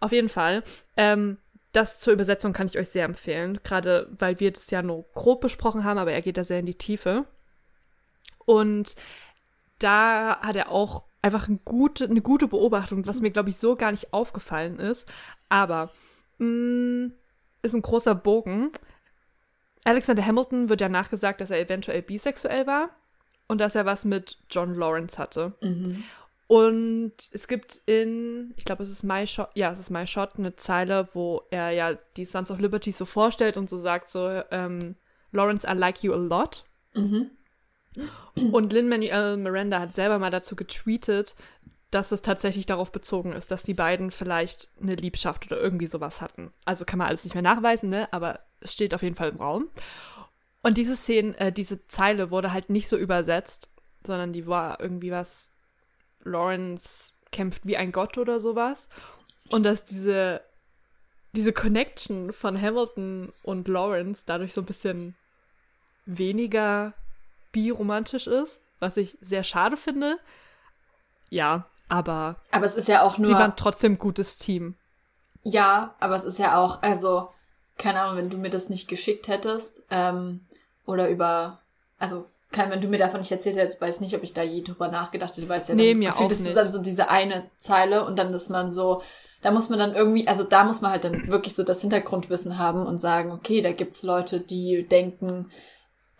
[0.00, 0.62] Auf jeden Fall.
[0.96, 1.38] Ähm,
[1.72, 5.40] das zur Übersetzung kann ich euch sehr empfehlen, gerade weil wir das ja nur grob
[5.40, 7.24] besprochen haben, aber er geht da sehr in die Tiefe.
[8.44, 8.94] Und
[9.78, 13.76] da hat er auch einfach eine gute, eine gute Beobachtung, was mir, glaube ich, so
[13.76, 15.10] gar nicht aufgefallen ist.
[15.48, 15.90] Aber
[16.38, 17.12] mh,
[17.62, 18.70] ist ein großer Bogen.
[19.84, 22.90] Alexander Hamilton wird ja nachgesagt, dass er eventuell bisexuell war
[23.52, 25.52] und dass er was mit John Lawrence hatte.
[25.60, 26.02] Mhm.
[26.48, 30.38] Und es gibt in, ich glaube, es ist My Shot, ja, es ist My Shot,
[30.38, 34.42] eine Zeile, wo er ja die Sons of Liberty so vorstellt und so sagt so,
[34.50, 34.96] ähm,
[35.30, 36.64] Lawrence, I like you a lot.
[36.94, 37.30] Mhm.
[38.52, 41.34] Und Lin-Manuel Miranda hat selber mal dazu getweetet,
[41.90, 46.22] dass es tatsächlich darauf bezogen ist, dass die beiden vielleicht eine Liebschaft oder irgendwie sowas
[46.22, 46.52] hatten.
[46.64, 48.10] Also kann man alles nicht mehr nachweisen, ne?
[48.12, 49.68] Aber es steht auf jeden Fall im Raum.
[50.62, 53.68] Und diese Szene, äh, diese Zeile wurde halt nicht so übersetzt,
[54.06, 55.50] sondern die war irgendwie was,
[56.24, 58.88] Lawrence kämpft wie ein Gott oder sowas.
[59.50, 60.40] Und dass diese,
[61.32, 65.16] diese Connection von Hamilton und Lawrence dadurch so ein bisschen
[66.06, 66.94] weniger
[67.52, 70.18] biromantisch ist, was ich sehr schade finde.
[71.30, 73.32] Ja, aber Aber es ist ja auch sie nur.
[73.34, 74.76] waren trotzdem ein gutes Team.
[75.42, 77.30] Ja, aber es ist ja auch, also,
[77.78, 80.46] keine Ahnung, wenn du mir das nicht geschickt hättest, ähm,
[80.86, 81.60] oder über,
[81.98, 84.62] also, kann, wenn du mir davon nicht erzählt hättest, weiß nicht, ob ich da je
[84.62, 86.48] drüber nachgedacht hätte, weil es ja Nee, dann mir gefühlt auch ist, es nicht.
[86.50, 89.02] ist dann so diese eine Zeile und dann ist man so,
[89.40, 92.58] da muss man dann irgendwie, also da muss man halt dann wirklich so das Hintergrundwissen
[92.58, 95.50] haben und sagen, okay, da gibt's Leute, die denken,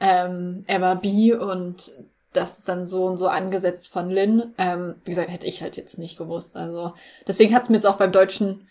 [0.00, 1.92] ähm, er war bi und
[2.32, 4.54] das ist dann so und so angesetzt von Lynn.
[4.56, 6.56] Ähm, wie gesagt, hätte ich halt jetzt nicht gewusst.
[6.56, 6.94] Also
[7.28, 8.66] deswegen hat's mir jetzt auch beim Deutschen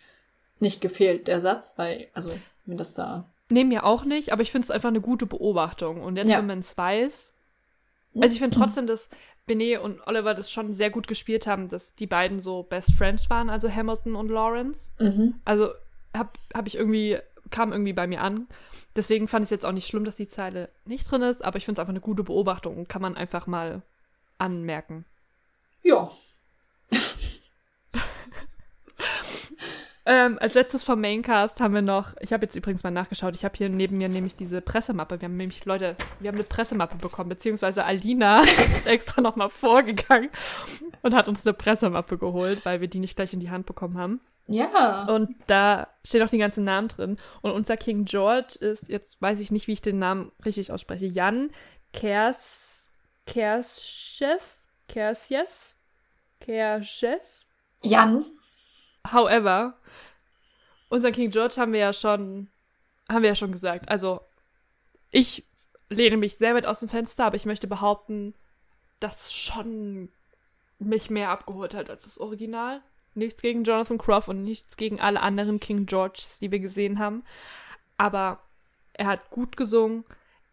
[0.59, 2.31] nicht gefehlt, der Satz, weil, also,
[2.65, 3.25] mir das da.
[3.51, 6.01] Nee, mir auch nicht, aber ich finde es einfach eine gute Beobachtung.
[6.01, 6.37] Und jetzt, Ja.
[6.39, 7.33] wenn man es weiß.
[8.19, 9.09] Also ich finde trotzdem, dass
[9.45, 13.29] Benet und Oliver das schon sehr gut gespielt haben, dass die beiden so Best Friends
[13.29, 14.91] waren, also Hamilton und Lawrence.
[14.99, 15.35] Mhm.
[15.45, 15.69] Also
[16.13, 17.17] hab, hab ich irgendwie,
[17.49, 18.47] kam irgendwie bei mir an.
[18.95, 21.57] Deswegen fand ich es jetzt auch nicht schlimm, dass die Zeile nicht drin ist, aber
[21.57, 23.81] ich finde es einfach eine gute Beobachtung und kann man einfach mal
[24.37, 25.05] anmerken.
[25.83, 26.11] Ja.
[30.13, 33.45] Ähm, als letztes vom Maincast haben wir noch, ich habe jetzt übrigens mal nachgeschaut, ich
[33.45, 35.21] habe hier neben mir nämlich diese Pressemappe.
[35.21, 40.29] Wir haben nämlich, Leute, wir haben eine Pressemappe bekommen, beziehungsweise Alina ist extra nochmal vorgegangen
[41.01, 43.97] und hat uns eine Pressemappe geholt, weil wir die nicht gleich in die Hand bekommen
[43.97, 44.19] haben.
[44.47, 45.05] Ja.
[45.05, 47.17] Und da stehen auch die ganzen Namen drin.
[47.41, 51.05] Und unser King George ist, jetzt weiß ich nicht, wie ich den Namen richtig ausspreche,
[51.05, 51.51] Jan
[51.93, 52.85] Kers,
[53.25, 55.77] Kersches, Kersjes,
[56.41, 57.45] Kersches.
[57.81, 58.25] Jan.
[59.07, 59.77] However,
[60.89, 62.49] unser King George haben wir ja schon,
[63.09, 63.89] haben wir ja schon gesagt.
[63.89, 64.21] Also,
[65.09, 65.45] ich
[65.89, 68.33] lehne mich sehr weit aus dem Fenster, aber ich möchte behaupten,
[68.99, 70.09] dass schon
[70.79, 72.81] mich mehr abgeholt hat als das Original.
[73.13, 77.23] Nichts gegen Jonathan Croft und nichts gegen alle anderen King Georges, die wir gesehen haben.
[77.97, 78.41] Aber
[78.93, 80.05] er hat gut gesungen.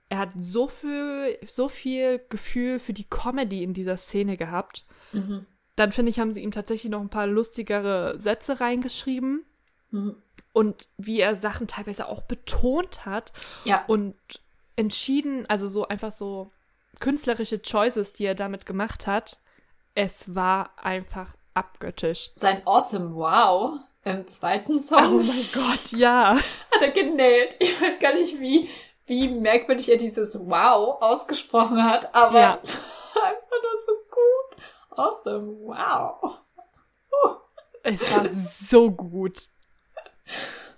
[0.09, 4.85] Er hat so viel, so viel Gefühl für die Comedy in dieser Szene gehabt.
[5.13, 5.47] Mhm.
[5.79, 9.45] Dann finde ich, haben sie ihm tatsächlich noch ein paar lustigere Sätze reingeschrieben.
[9.91, 10.17] Mhm.
[10.53, 13.33] Und wie er Sachen teilweise auch betont hat
[13.65, 13.85] Ja.
[13.87, 14.17] und
[14.77, 16.51] entschieden, also so einfach so
[17.01, 19.39] künstlerische Choices, die er damit gemacht hat.
[19.95, 22.31] Es war einfach abgöttisch.
[22.35, 26.35] Sein Awesome Wow im zweiten Song Oh mein Gott, ja.
[26.73, 27.57] hat er genäht.
[27.61, 28.69] Ich weiß gar nicht, wie,
[29.07, 32.59] wie merkwürdig er dieses Wow ausgesprochen hat, aber Ja.
[32.63, 32.75] es
[33.15, 34.63] war einfach nur so gut.
[34.99, 36.41] Awesome Wow.
[37.83, 39.49] Es war so gut.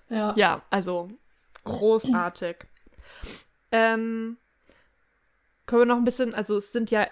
[0.08, 0.34] Ja.
[0.36, 1.08] Ja, also
[1.64, 2.56] großartig.
[3.72, 4.36] Ähm,
[5.66, 7.08] können wir noch ein bisschen, also es sind ja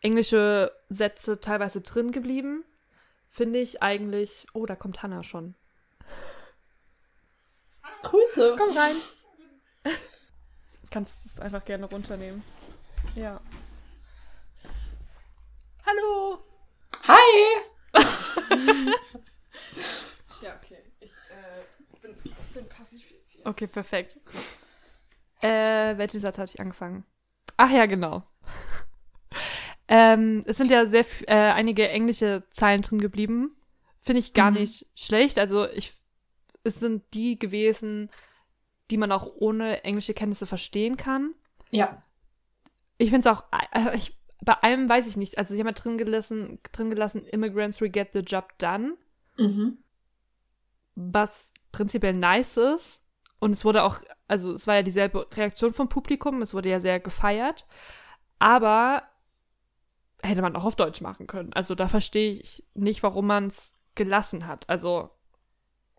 [0.00, 2.64] englische Sätze teilweise drin geblieben.
[3.30, 4.46] Finde ich eigentlich.
[4.52, 5.54] Oh, da kommt Hannah schon.
[8.02, 8.56] Grüße.
[8.58, 8.96] Komm rein.
[10.90, 12.44] Kannst es einfach gerne runternehmen.
[13.14, 13.40] Ja.
[15.92, 16.38] Hallo.
[17.06, 17.60] Hi.
[20.40, 20.78] Ja, okay.
[21.00, 22.66] Ich äh, bin ein bisschen
[23.26, 23.46] hier.
[23.46, 24.18] Okay, perfekt.
[25.42, 27.04] Äh, welchen Satz habe ich angefangen?
[27.58, 28.22] Ach ja, genau.
[29.88, 33.54] ähm, es sind ja sehr äh, einige englische Zeilen drin geblieben.
[34.00, 34.58] Finde ich gar Mhm.
[34.60, 35.38] nicht schlecht.
[35.38, 35.92] Also ich,
[36.64, 38.08] es sind die gewesen,
[38.90, 41.34] die man auch ohne englische Kenntnisse verstehen kann.
[41.70, 42.02] Ja.
[42.96, 45.38] Ich finde es auch, äh, ich, bei allem weiß ich nicht.
[45.38, 48.96] Also ich habe mal drin gelassen, drin gelassen, Immigrants will get the job done
[49.38, 49.78] Mhm.
[50.94, 53.00] was prinzipiell nice ist.
[53.38, 53.96] Und es wurde auch,
[54.28, 57.66] also es war ja dieselbe Reaktion vom Publikum, es wurde ja sehr gefeiert.
[58.38, 59.02] Aber
[60.22, 61.52] hätte man auch auf Deutsch machen können.
[61.52, 64.68] Also da verstehe ich nicht, warum man es gelassen hat.
[64.68, 65.10] Also,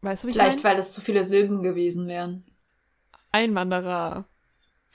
[0.01, 0.73] weißt du, wie ich Vielleicht, mein?
[0.73, 2.45] weil es zu viele Silben gewesen wären.
[3.31, 4.25] Einwanderer.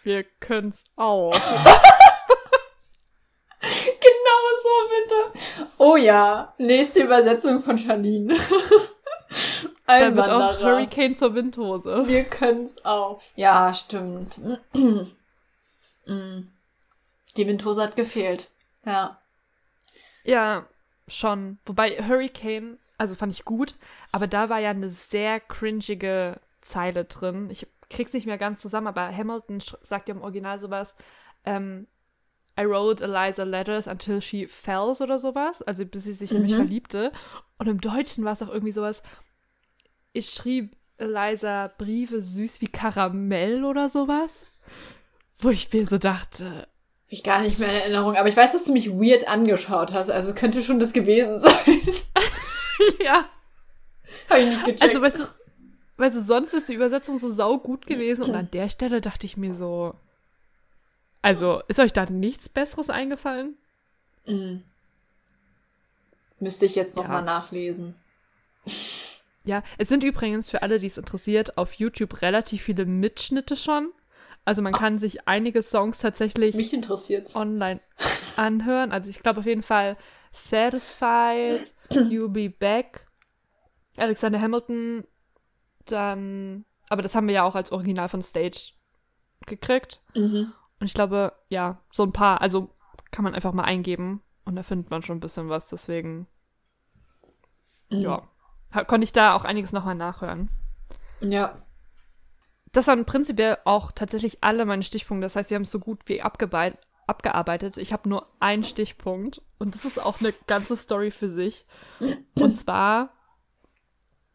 [0.02, 1.34] Wir können's auch.
[4.78, 5.66] So, bitte.
[5.78, 6.54] Oh ja.
[6.58, 8.34] Nächste Übersetzung von Janine.
[9.86, 10.60] da wird auch.
[10.60, 12.06] Hurricane zur Windhose.
[12.06, 13.20] Wir können's auch.
[13.34, 14.40] Ja, stimmt.
[16.10, 16.48] Mm.
[17.36, 18.48] Die Windhose hat gefehlt.
[18.86, 19.20] Ja.
[20.24, 20.66] Ja,
[21.06, 21.58] schon.
[21.66, 23.74] Wobei Hurricane, also fand ich gut,
[24.10, 27.50] aber da war ja eine sehr cringige Zeile drin.
[27.50, 30.96] Ich krieg's nicht mehr ganz zusammen, aber Hamilton sagt ja im Original sowas,
[31.44, 31.86] ähm,
[32.58, 36.52] I wrote Eliza letters until she fells oder sowas, also bis sie sich in mich
[36.52, 36.56] Mhm.
[36.56, 37.12] verliebte.
[37.58, 39.02] Und im Deutschen war es auch irgendwie sowas,
[40.12, 44.44] ich schrieb Eliza Briefe süß wie Karamell oder sowas.
[45.38, 46.66] Wo ich mir so dachte, Hab
[47.06, 48.16] ich gar nicht mehr in Erinnerung.
[48.16, 50.10] Aber ich weiß, dass du mich weird angeschaut hast.
[50.10, 51.54] Also es könnte schon das gewesen sein.
[53.00, 53.24] ja.
[54.28, 54.82] Hab ich nicht gecheckt.
[54.82, 55.24] Also, weißt du,
[55.98, 59.36] weißt du, sonst ist die Übersetzung so saugut gewesen und an der Stelle dachte ich
[59.36, 59.94] mir so,
[61.22, 63.56] also, ist euch da nichts Besseres eingefallen?
[64.26, 64.58] Mm.
[66.40, 67.08] Müsste ich jetzt noch Ja.
[67.10, 67.94] mal nachlesen.
[69.44, 73.90] Ja, es sind übrigens für alle, die es interessiert, auf YouTube relativ viele Mitschnitte schon.
[74.44, 76.54] Also man kann sich einige Songs tatsächlich
[77.34, 77.80] online
[78.36, 78.92] anhören.
[78.92, 79.96] Also ich glaube auf jeden Fall
[80.32, 83.06] Satisfied, You'll Be Back,
[83.96, 85.04] Alexander Hamilton,
[85.86, 88.72] dann, aber das haben wir ja auch als Original von Stage
[89.46, 90.00] gekriegt.
[90.14, 90.52] Mhm.
[90.80, 92.70] Und ich glaube, ja, so ein paar, also
[93.10, 96.26] kann man einfach mal eingeben und da findet man schon ein bisschen was, deswegen,
[97.90, 98.00] Mhm.
[98.00, 98.28] ja,
[98.86, 100.50] konnte ich da auch einiges nochmal nachhören.
[101.20, 101.62] Ja.
[102.72, 105.24] Das waren prinzipiell auch tatsächlich alle meine Stichpunkte.
[105.24, 107.78] Das heißt, wir haben es so gut wie abgearbeitet.
[107.78, 111.64] Ich habe nur einen Stichpunkt und das ist auch eine ganze Story für sich.
[112.38, 113.10] Und zwar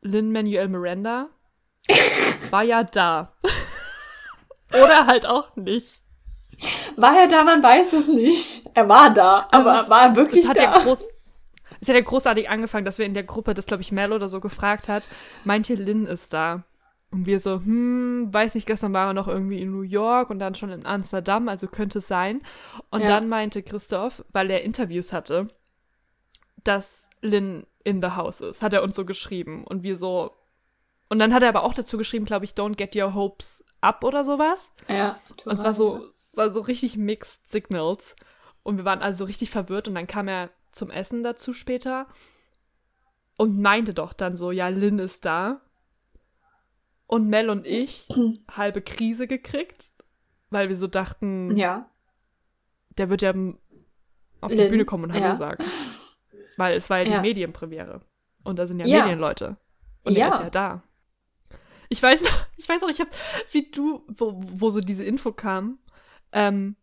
[0.02, 1.30] Lin-Manuel Miranda
[2.50, 3.34] war ja da.
[4.74, 6.02] Oder halt auch nicht.
[6.98, 7.44] War er da?
[7.44, 8.64] Man weiß es nicht.
[8.74, 10.54] Er war da, aber war er wirklich da?
[10.62, 11.04] ja groß,
[11.82, 14.28] es hat ja großartig angefangen, dass wir in der Gruppe, das glaube ich Mel oder
[14.28, 15.08] so gefragt hat,
[15.44, 16.64] meinte Lynn ist da.
[17.12, 20.40] Und wir so, hm, weiß nicht, gestern war er noch irgendwie in New York und
[20.40, 22.42] dann schon in Amsterdam, also könnte es sein.
[22.90, 23.08] Und Ja.
[23.08, 25.48] dann meinte Christoph, weil er Interviews hatte,
[26.64, 29.64] dass Lynn in the house ist, hat er uns so geschrieben.
[29.64, 30.32] Und wir so,
[31.10, 34.04] und dann hat er aber auch dazu geschrieben, glaube ich, don't get your hopes up
[34.04, 34.72] oder sowas.
[34.88, 35.18] ja.
[35.46, 38.16] Und es war so, es war so richtig mixed signals.
[38.64, 42.08] Und wir waren also so richtig verwirrt und dann kam er zum Essen dazu später
[43.38, 45.62] und meinte doch dann so, ja, Lynn ist da.
[47.06, 48.08] Und Mel und ich
[48.52, 49.92] halbe Krise gekriegt,
[50.50, 51.88] weil wir so dachten, Ja.
[52.98, 53.32] der wird ja
[54.42, 55.36] auf die Lynn, Bühne kommen und Hallo ja.
[55.36, 55.64] sagen.
[56.58, 57.22] Weil es war ja die Ja.
[57.22, 58.02] Medienpremiere.
[58.44, 59.02] Und da sind ja, Ja.
[59.04, 59.58] Medienleute.
[60.04, 60.30] Und Ja.
[60.30, 60.84] er ist ja da.
[61.90, 63.10] Ich weiß noch, ich weiß noch, ich hab,
[63.52, 65.78] wie du, wo, wo so diese Info kam,
[66.34, 66.76] ähm,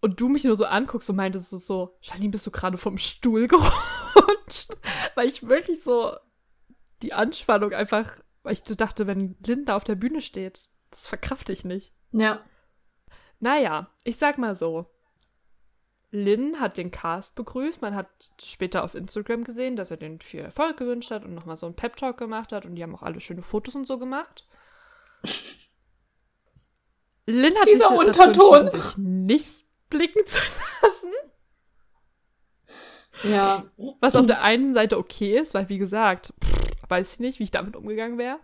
[0.00, 2.96] und du mich nur so anguckst und meintest so, so Janine, bist du gerade vom
[2.96, 4.76] Stuhl gerutscht?
[5.14, 6.16] Weil ich wirklich so
[7.02, 11.52] die Anspannung einfach, weil ich so dachte, wenn Linda auf der Bühne steht, das verkrafte
[11.52, 11.92] ich nicht.
[12.12, 12.40] Ja.
[13.40, 14.86] Naja, ich sag mal so.
[16.12, 17.82] Lynn hat den Cast begrüßt.
[17.82, 18.08] Man hat
[18.40, 21.74] später auf Instagram gesehen, dass er den viel Erfolg gewünscht hat und nochmal so einen
[21.74, 22.64] Pep-Talk gemacht hat.
[22.64, 24.46] Und die haben auch alle schöne Fotos und so gemacht.
[27.26, 28.60] Lynn hat Dieser sich Unterton.
[28.66, 30.38] entschieden, sich nicht blicken zu
[30.82, 31.12] lassen.
[33.24, 33.64] Ja.
[34.00, 37.44] Was auf der einen Seite okay ist, weil wie gesagt, pff, weiß ich nicht, wie
[37.44, 38.38] ich damit umgegangen wäre.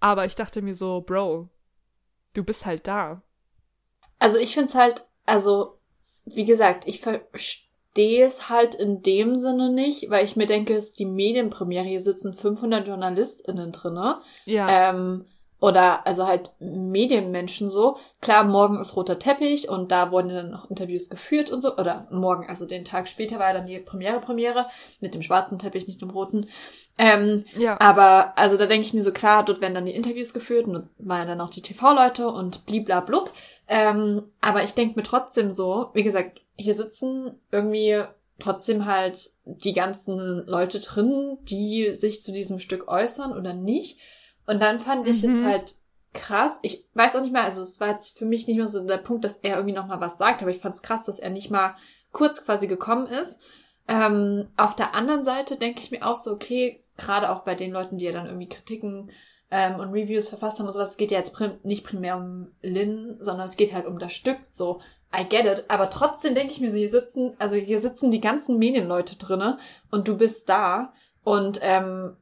[0.00, 1.48] Aber ich dachte mir so, Bro,
[2.34, 3.22] du bist halt da.
[4.18, 5.78] Also ich find's halt, also,
[6.24, 10.88] wie gesagt, ich verstehe es halt in dem Sinne nicht, weil ich mir denke, es
[10.88, 14.20] ist die Medienpremiere, hier sitzen 500 JournalistInnen drinne.
[14.44, 14.90] Ja.
[14.90, 15.26] Ähm,
[15.62, 17.96] oder also halt Medienmenschen so.
[18.20, 21.76] Klar, morgen ist roter Teppich und da wurden dann noch Interviews geführt und so.
[21.76, 24.66] Oder morgen, also den Tag später war dann die Premiere, Premiere
[25.00, 26.48] mit dem schwarzen Teppich, nicht dem roten.
[26.98, 27.80] Ähm, ja.
[27.80, 30.88] aber also da denke ich mir so, klar, dort werden dann die Interviews geführt und
[30.98, 33.32] waren dann auch die TV-Leute und bliblablub.
[33.68, 38.02] Ähm, aber ich denke mir trotzdem so, wie gesagt, hier sitzen irgendwie
[38.40, 44.00] trotzdem halt die ganzen Leute drin, die sich zu diesem Stück äußern oder nicht.
[44.46, 45.44] Und dann fand ich es Mhm.
[45.46, 45.74] halt
[46.14, 46.58] krass.
[46.62, 48.98] Ich weiß auch nicht mehr, also es war jetzt für mich nicht mehr so der
[48.98, 51.30] Punkt, dass er irgendwie noch mal was sagt, aber ich fand es krass, dass er
[51.30, 51.74] nicht mal
[52.12, 53.42] kurz quasi gekommen ist.
[53.88, 57.72] Ähm, auf der anderen Seite denke ich mir auch so, okay, gerade auch bei den
[57.72, 59.10] Leuten, die ja dann irgendwie Kritiken
[59.50, 62.48] ähm, und Reviews verfasst haben und sowas, es geht ja jetzt prim nicht primär um
[62.60, 64.80] Lynn, sondern es geht halt um das Stück, so,
[65.14, 68.20] I get it, aber trotzdem denke ich mir so, hier sitzen, also hier sitzen die
[68.20, 69.58] ganzen Medienleute drinne
[69.90, 70.92] und du bist da
[71.24, 72.16] und ähm,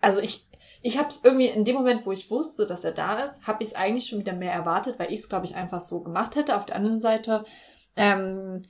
[0.00, 0.46] also ich
[0.82, 3.62] ich habe es irgendwie in dem Moment, wo ich wusste, dass er da ist, habe
[3.62, 6.36] ich es eigentlich schon wieder mehr erwartet, weil ich es, glaube ich, einfach so gemacht
[6.36, 6.56] hätte.
[6.56, 7.44] Auf der anderen Seite,
[7.96, 8.62] ähm,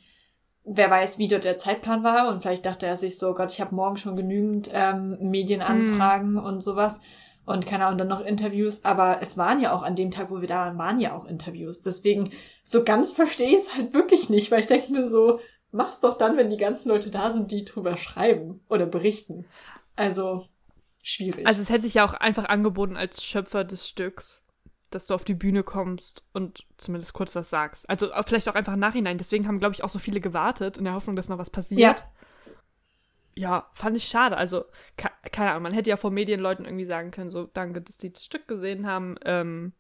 [0.65, 3.61] wer weiß, wie dort der Zeitplan war und vielleicht dachte er sich so, Gott, ich
[3.61, 7.01] habe morgen schon genügend ähm, Medienanfragen und sowas
[7.47, 10.41] und keine Ahnung, dann noch Interviews, aber es waren ja auch an dem Tag, wo
[10.41, 11.81] wir da waren, waren ja auch Interviews.
[11.81, 12.31] Deswegen,
[12.65, 15.39] so ganz verstehe ich es halt wirklich nicht, weil ich denke mir so,
[15.71, 19.47] mach's doch dann, wenn die ganzen Leute da sind, die drüber schreiben oder berichten.
[19.95, 20.45] Also,
[21.07, 21.47] schwierig.
[21.47, 24.45] Also es hätte sich ja auch einfach angeboten als Schöpfer des Stücks,
[24.91, 27.89] dass du auf die Bühne kommst und zumindest kurz was sagst.
[27.89, 29.19] Also vielleicht auch einfach im Nachhinein.
[29.19, 31.81] Deswegen haben, glaube ich, auch so viele gewartet in der Hoffnung, dass noch was passiert.
[31.81, 31.97] Ja.
[33.39, 34.39] Ja, fand ich schade.
[34.39, 34.65] Also,
[34.97, 38.11] ke keine Ahnung, man hätte ja vor Medienleuten irgendwie sagen können, so, danke, dass sie
[38.11, 39.17] das Stück gesehen haben.
[39.27, 39.75] Ähm,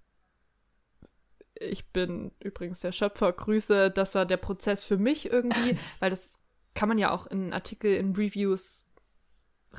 [1.54, 3.90] ich bin übrigens der Schöpfer, Grüße.
[3.90, 6.34] Das war der Prozess für mich irgendwie, weil das
[6.74, 8.85] kann man ja auch in Artikel, in Reviews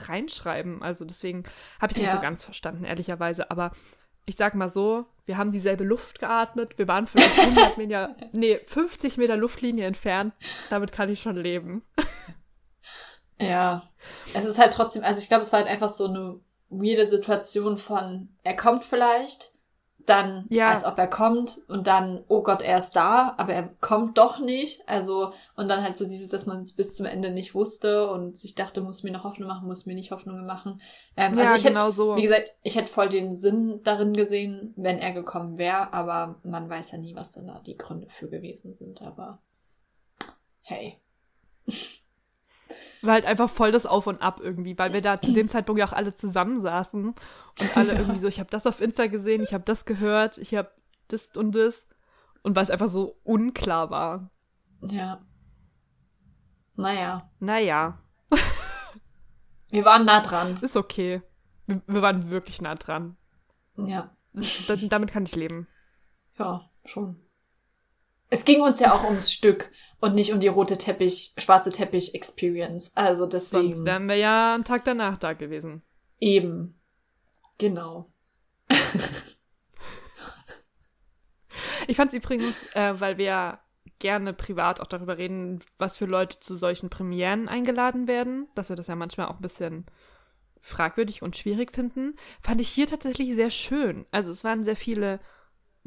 [0.10, 0.82] reinschreiben.
[0.84, 1.44] Also deswegen
[1.82, 2.15] habe ich es nicht Ja.
[2.15, 3.49] so ganz verstanden, ehrlicherweise.
[3.52, 3.72] Aber
[4.26, 6.78] ich sag mal so, wir haben dieselbe Luft geatmet.
[6.78, 10.34] Wir waren vielleicht 100 Meter, nee, 50 Meter Luftlinie entfernt.
[10.69, 11.84] Damit kann ich schon leben.
[13.40, 13.84] Ja,
[14.34, 17.78] es ist halt trotzdem, also ich glaube, es war halt einfach so eine weirde Situation
[17.78, 19.53] von, er kommt vielleicht,
[20.09, 20.71] dann Ja.
[20.71, 24.39] als ob er kommt und dann, oh Gott, er ist da, aber er kommt doch
[24.39, 24.88] nicht.
[24.88, 28.38] Also, und dann halt so dieses, dass man es bis zum Ende nicht wusste und
[28.38, 30.81] sich dachte, muss mir noch Hoffnung machen, muss mir nicht Hoffnungen machen.
[31.15, 32.15] Ähm, also ich genau hätte, so.
[32.15, 36.69] wie gesagt, ich hätte voll den Sinn darin gesehen, wenn er gekommen wäre, aber man
[36.69, 39.39] weiß ja nie, was denn da die Gründe für gewesen sind, aber
[40.61, 41.01] hey.
[43.07, 45.79] War halt einfach voll das Auf und Ab irgendwie, weil wir da zu dem Zeitpunkt
[45.79, 49.53] ja auch alle zusammensaßen und alle irgendwie so, ich habe das auf Insta gesehen, ich
[49.53, 50.69] habe das gehört, ich habe
[51.07, 51.88] das und das
[52.43, 54.29] und weil es einfach so unklar war.
[54.81, 55.25] Ja.
[56.75, 57.29] Naja.
[57.39, 57.97] Naja,
[59.71, 60.57] Wir waren nah dran.
[60.61, 61.21] ist okay.
[61.65, 63.17] Wir, wir waren wirklich nah dran.
[63.75, 64.15] Ja.
[64.34, 65.67] Das, damit kann ich leben.
[66.38, 67.19] Ja, schon.
[68.30, 72.14] Es ging uns ja auch ums Stück und nicht um die rote Teppich, schwarze Teppich
[72.14, 72.91] Experience.
[72.95, 75.82] Also deswegen Sonst wären wir ja einen Tag danach da gewesen.
[76.20, 76.80] eben.
[77.58, 78.08] Genau.
[81.88, 83.60] Ich fand es übrigens, äh, weil wir
[83.99, 88.76] gerne privat auch darüber reden, was für Leute zu solchen Premieren eingeladen werden, dass wir
[88.76, 89.86] das ja manchmal auch ein bisschen
[90.60, 94.06] fragwürdig und schwierig finden, fand ich hier tatsächlich sehr schön.
[94.12, 95.20] Also es waren sehr viele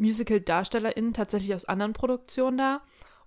[0.00, 2.80] Musical-DarstellerInnen tatsächlich aus anderen Produktionen da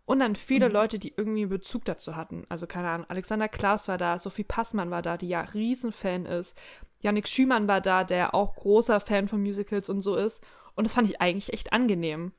[0.05, 0.73] und dann viele Mhm.
[0.73, 2.45] Leute, die irgendwie einen Bezug dazu hatten.
[2.49, 6.57] Also keine Ahnung, Alexander Klaas war da, Sophie Passmann war da, die ja Riesenfan ist.
[6.99, 10.43] Yannick Schümann war da, der auch großer Fan von Musicals und so ist.
[10.75, 12.31] Und das fand ich eigentlich echt angenehm.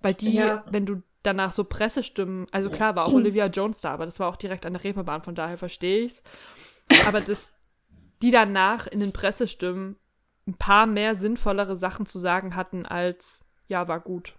[0.00, 0.64] Weil die, Ja.
[0.70, 4.28] wenn du danach so Pressestimmen, also klar war auch Olivia Jones da, aber das war
[4.28, 6.22] auch direkt an der Reeperbahn, von daher verstehe ich's.
[7.06, 7.56] Aber das,
[8.22, 9.96] die danach in den Pressestimmen
[10.46, 14.34] ein paar mehr sinnvollere Sachen zu sagen hatten als, ja, war gut.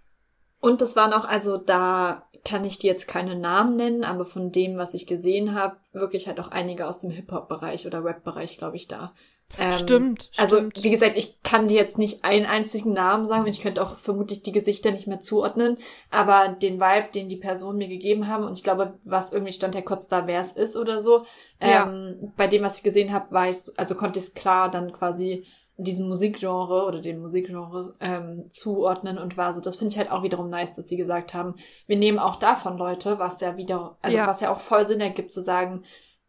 [0.60, 4.50] Und das waren auch, also da kann ich dir jetzt keine Namen nennen, aber von
[4.50, 8.76] dem, was ich gesehen habe, wirklich halt auch einige aus dem Hip-Hop-Bereich oder Rap-Bereich, glaube
[8.76, 9.12] ich, da.
[9.58, 10.30] Ähm, stimmt.
[10.38, 10.82] Also, stimmt.
[10.82, 13.98] wie gesagt, ich kann dir jetzt nicht einen einzigen Namen sagen und ich könnte auch
[13.98, 15.78] vermutlich die Gesichter nicht mehr zuordnen,
[16.10, 19.74] aber den Vibe, den die Personen mir gegeben haben und ich glaube, was irgendwie stand
[19.74, 21.24] ja kurz da, wer es ist oder so,
[21.60, 21.84] Ja.
[21.84, 24.92] ähm, bei dem, was ich gesehen habe, war ich, also konnte ich es klar dann
[24.92, 25.46] quasi
[25.76, 30.22] diesem Musikgenre oder dem Musikgenre ähm, zuordnen und war so, das finde ich halt auch
[30.22, 31.54] wiederum nice, dass sie gesagt haben,
[31.86, 34.26] wir nehmen auch davon Leute, was ja wieder, also Ja.
[34.26, 35.82] was ja auch voll Sinn ergibt zu sagen,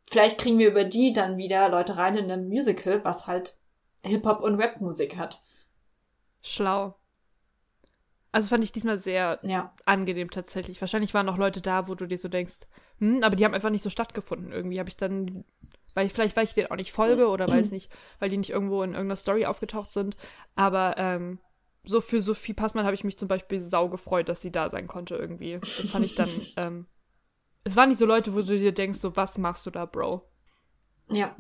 [0.09, 3.57] vielleicht kriegen wir über die dann wieder Leute rein in ein Musical, was halt
[4.03, 5.41] Hip-Hop und Rap-Musik hat.
[6.41, 6.95] Schlau.
[8.31, 9.73] Also fand ich diesmal sehr Ja.
[9.85, 10.81] angenehm tatsächlich.
[10.81, 12.59] Wahrscheinlich waren auch Leute da, wo du dir so denkst,
[12.99, 14.51] hm, aber die haben einfach nicht so stattgefunden.
[14.51, 15.45] Irgendwie habe ich dann,
[15.95, 18.83] weil vielleicht, weil ich denen auch nicht folge oder weiß nicht, weil die nicht irgendwo
[18.83, 20.15] in irgendeiner Story aufgetaucht sind.
[20.55, 21.39] Aber ähm,
[21.83, 24.87] so für Sophie Passmann habe ich mich zum Beispiel sau gefreut, dass sie da sein
[24.87, 25.57] konnte irgendwie.
[25.59, 26.85] Das fand ich dann, ähm,
[27.63, 30.29] es waren nicht so Leute, wo du dir denkst, so, was machst du da, Bro?
[31.09, 31.35] Ja.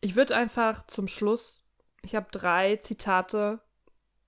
[0.00, 1.62] Ich würde einfach zum Schluss,
[2.02, 3.60] ich habe drei Zitate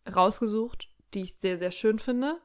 [0.09, 2.40] rausgesucht, die ich sehr, sehr schön finde.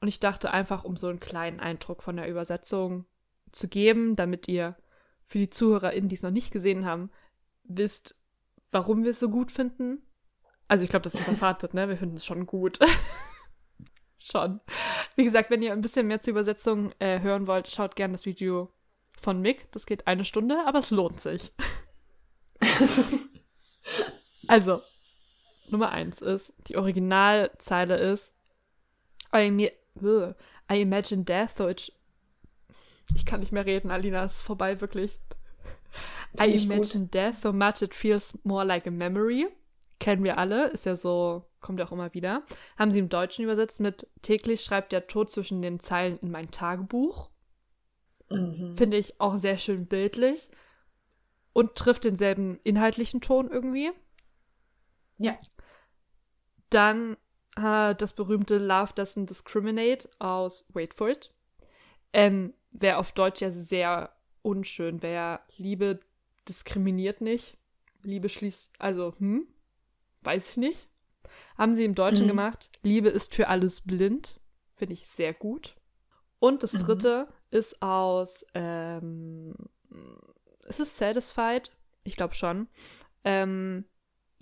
[0.00, 3.06] Und ich dachte einfach, um so einen kleinen Eindruck von der Übersetzung
[3.52, 4.76] zu geben, damit ihr
[5.26, 7.10] für die ZuhörerInnen, die es noch nicht gesehen haben,
[7.64, 8.14] wisst,
[8.70, 10.02] warum wir es so gut finden.
[10.68, 11.88] Also ich glaube, das ist erwartet, ne?
[11.88, 12.78] Wir finden es schon gut.
[14.18, 14.60] schon.
[15.16, 18.26] Wie gesagt, wenn ihr ein bisschen mehr zur Übersetzung äh, hören wollt, schaut gerne das
[18.26, 18.72] Video
[19.20, 19.70] von Mick.
[19.72, 21.52] Das geht eine Stunde, aber es lohnt sich.
[24.48, 24.82] also,
[25.68, 28.34] Nummer eins ist, die Originalzeile ist,
[29.34, 29.70] I.
[30.70, 31.92] I imagine death, so it,
[33.24, 35.18] ich kann nicht mehr reden, Alina, es ist vorbei, wirklich.
[36.38, 36.76] I ich gut.
[36.76, 39.48] imagine death so much it feels more like a memory.
[39.98, 42.42] Kennen wir alle, ist ja so, kommt ja auch immer wieder.
[42.76, 46.50] Haben sie im Deutschen übersetzt mit täglich schreibt der Tod zwischen den Zeilen in mein
[46.50, 47.30] Tagebuch.
[48.28, 48.76] Mhm.
[48.76, 50.50] Finde ich auch sehr schön bildlich.
[51.54, 53.90] Und trifft denselben inhaltlichen Ton irgendwie.
[55.18, 55.38] Ja.
[56.68, 57.16] Dann
[57.56, 61.30] äh, das berühmte Love Doesn't Discriminate aus Wait for It.
[62.12, 65.02] Ähm, Wäre auf Deutsch ja sehr unschön.
[65.02, 66.00] Wäre Liebe
[66.48, 67.56] diskriminiert nicht.
[68.02, 69.46] Liebe schließt, also, hm,
[70.22, 70.88] weiß ich nicht.
[71.56, 72.28] Haben sie im Deutschen Mhm.
[72.28, 72.70] gemacht.
[72.82, 74.40] Liebe ist für alles blind.
[74.74, 75.76] Finde ich sehr gut.
[76.38, 76.78] Und das Mhm.
[76.80, 79.54] dritte ist aus, ähm,
[80.66, 81.70] ist es Satisfied?
[82.02, 82.68] Ich glaube schon.
[83.22, 83.84] Ähm,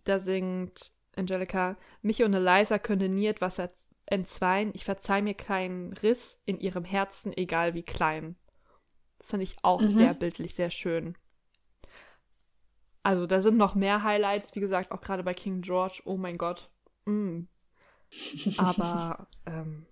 [0.04, 3.58] da singt Angelica, mich und Eliza könnte nie etwas
[4.06, 4.70] entzweien.
[4.74, 8.36] Ich verzeih mir keinen Riss in ihrem Herzen, egal wie klein.
[9.18, 9.88] Das fand ich auch Mhm.
[9.96, 11.16] sehr bildlich, sehr schön.
[13.04, 16.02] Also, da sind noch mehr Highlights, wie gesagt, auch gerade bei King George.
[16.04, 16.70] Oh mein Gott.
[17.04, 17.42] Mm.
[18.58, 19.86] Aber ähm,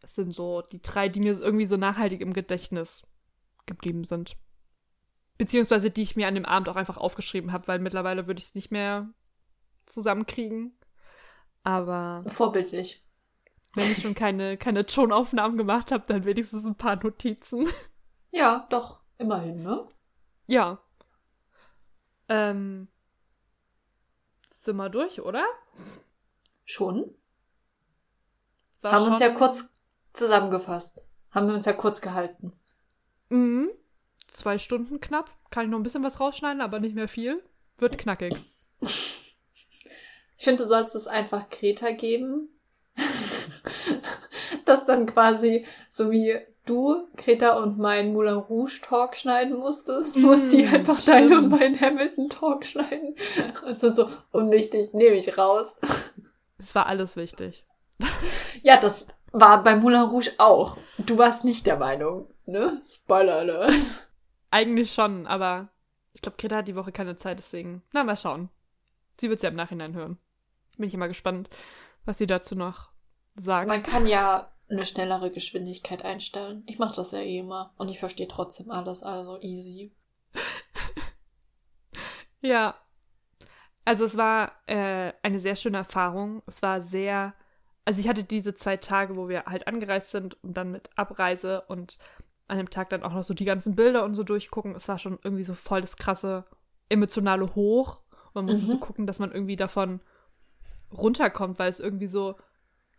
[0.00, 3.06] das sind so die drei, die mir so irgendwie so nachhaltig im Gedächtnis
[3.66, 4.36] geblieben sind.
[5.38, 8.46] Beziehungsweise die ich mir an dem Abend auch einfach aufgeschrieben habe, weil mittlerweile würde ich
[8.48, 9.08] es nicht mehr
[9.86, 10.78] zusammenkriegen.
[11.62, 13.03] Aber Vorbildlich.
[13.74, 17.68] Wenn ich schon keine, keine Tonaufnahmen gemacht habe, dann wenigstens ein paar Notizen.
[18.30, 19.00] Ja, doch.
[19.18, 19.86] Immerhin, ne?
[20.48, 20.80] Ja.
[22.28, 22.88] Ähm.
[24.50, 25.44] Sind wir durch, oder?
[26.64, 27.14] Schon.
[28.80, 29.72] War Haben uns schon- ja kurz
[30.14, 31.06] zusammengefasst.
[31.30, 32.52] Haben wir uns ja kurz gehalten.
[33.28, 33.70] Mhm.
[34.26, 35.30] Zwei Stunden knapp.
[35.50, 37.40] Kann ich noch ein bisschen was rausschneiden, aber nicht mehr viel.
[37.78, 38.34] Wird knackig.
[40.36, 42.48] Ich finde, du sollst es einfach Kreta geben.
[44.68, 46.36] das dann quasi, so wie
[46.66, 51.46] du, Kreta und mein Moulin Rouge Talk schneiden musstest, muss sie Mm, einfach deine und
[51.48, 51.50] stimmt.
[51.60, 53.14] meinen Hamilton Talk schneiden.
[53.66, 55.76] Und so, so unwichtig, nehme ich raus.
[56.58, 57.66] Es war alles wichtig.
[58.62, 60.78] Ja, das war bei Moulin Rouge auch.
[60.98, 62.80] Du warst nicht der Meinung, ne?
[62.82, 64.08] Spoiler alert.
[64.50, 65.68] Eigentlich schon, aber
[66.14, 67.82] ich glaube, Greta hat die Woche keine Zeit, deswegen.
[67.92, 68.48] Na, mal schauen.
[69.20, 70.18] Sie wird es ja im Nachhinein hören.
[70.78, 71.50] Bin ich immer gespannt,
[72.04, 72.88] was sie dazu noch
[73.36, 73.68] sagt.
[73.68, 76.62] Man kann ja eine schnellere Geschwindigkeit einstellen.
[76.66, 77.72] Ich mache das ja eh immer.
[77.76, 79.92] Und ich verstehe trotzdem alles, also easy.
[82.40, 82.74] Ja.
[83.86, 86.42] Also es war äh, eine sehr schöne Erfahrung.
[86.46, 87.34] Es war sehr,
[87.84, 91.62] also ich hatte diese zwei Tage, wo wir halt angereist sind und dann mit Abreise
[91.68, 91.98] und
[92.48, 94.74] an dem Tag dann auch noch so die ganzen Bilder und so durchgucken.
[94.74, 96.44] Es war schon irgendwie so voll das krasse
[96.88, 98.00] emotionale Hoch.
[98.34, 98.70] Man musste Mhm.
[98.70, 100.00] so gucken, dass man irgendwie davon
[100.92, 102.36] runterkommt, weil es irgendwie so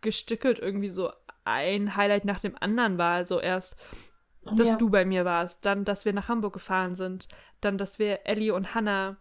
[0.00, 1.10] gestückelt irgendwie so
[1.46, 3.14] ein Highlight nach dem anderen war.
[3.14, 3.76] Also erst,
[4.44, 4.76] dass Ja.
[4.76, 7.28] du bei mir warst, dann, dass wir nach Hamburg gefahren sind,
[7.60, 9.16] dann, dass wir Ellie und Hannah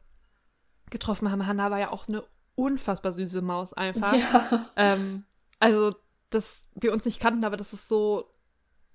[0.89, 1.47] getroffen haben.
[1.47, 2.23] Hannah war ja auch eine
[2.55, 4.13] unfassbar süße Maus einfach.
[4.13, 4.65] Ja.
[4.75, 5.25] Ähm,
[5.59, 5.91] also,
[6.29, 8.29] dass wir uns nicht kannten, aber dass es so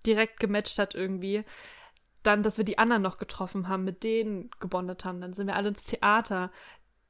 [0.07, 1.45] direkt gematcht hat irgendwie.
[2.23, 5.21] Dann, dass wir die anderen noch getroffen haben, mit denen gebondet haben.
[5.21, 6.51] Dann sind wir alle ins Theater.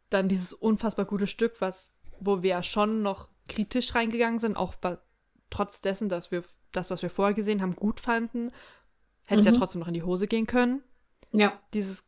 [0.08, 4.74] Dann dieses unfassbar gute Stück, was, wo wir ja schon noch kritisch reingegangen sind, auch
[4.76, 4.98] bei,
[5.50, 8.52] trotz dessen, dass wir das, was wir vorher gesehen haben, gut fanden,
[9.26, 9.56] hätte es ja Mhm.
[9.58, 10.82] trotzdem noch in die Hose gehen können
[11.32, 11.58] Ja.
[11.74, 12.04] dieses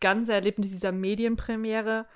[0.00, 2.06] ganze Erlebnis dieser Medienpremiere.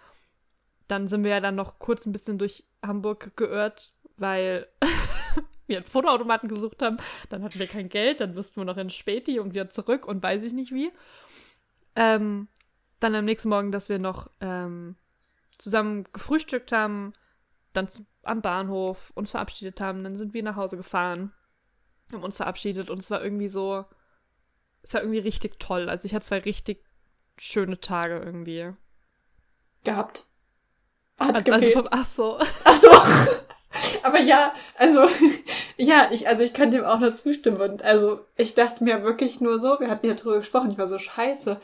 [0.88, 4.66] Dann sind wir ja dann noch kurz ein bisschen durch Hamburg geirrt, weil
[5.66, 6.96] wir einen Fotoautomaten gesucht haben.
[7.30, 10.22] Dann hatten wir kein Geld, dann mussten wir noch in Späti und wieder zurück und
[10.22, 10.90] weiß ich nicht wie.
[11.96, 12.48] Ähm,
[13.00, 14.96] dann am nächsten Morgen, dass wir noch ähm,
[15.58, 17.12] zusammen gefrühstückt haben,
[17.72, 17.88] dann
[18.26, 21.32] am Bahnhof uns verabschiedet haben, dann sind wir nach Hause gefahren,
[22.12, 23.84] haben uns verabschiedet und es war irgendwie so,
[24.82, 25.88] es war irgendwie richtig toll.
[25.88, 26.84] Also ich hatte zwei richtig
[27.38, 28.72] schöne Tage irgendwie.
[29.84, 30.26] Gehabt.
[31.18, 31.74] Hat Also gefehlt.
[31.74, 32.38] vom, ach so.
[32.64, 32.90] Ach so.
[34.02, 35.08] Aber ja, also,
[35.76, 37.60] ja, ich, also ich kann dem auch nur zustimmen.
[37.60, 40.86] Und also, ich dachte mir wirklich nur so, wir hatten ja drüber gesprochen, ich war
[40.86, 41.60] so scheiße.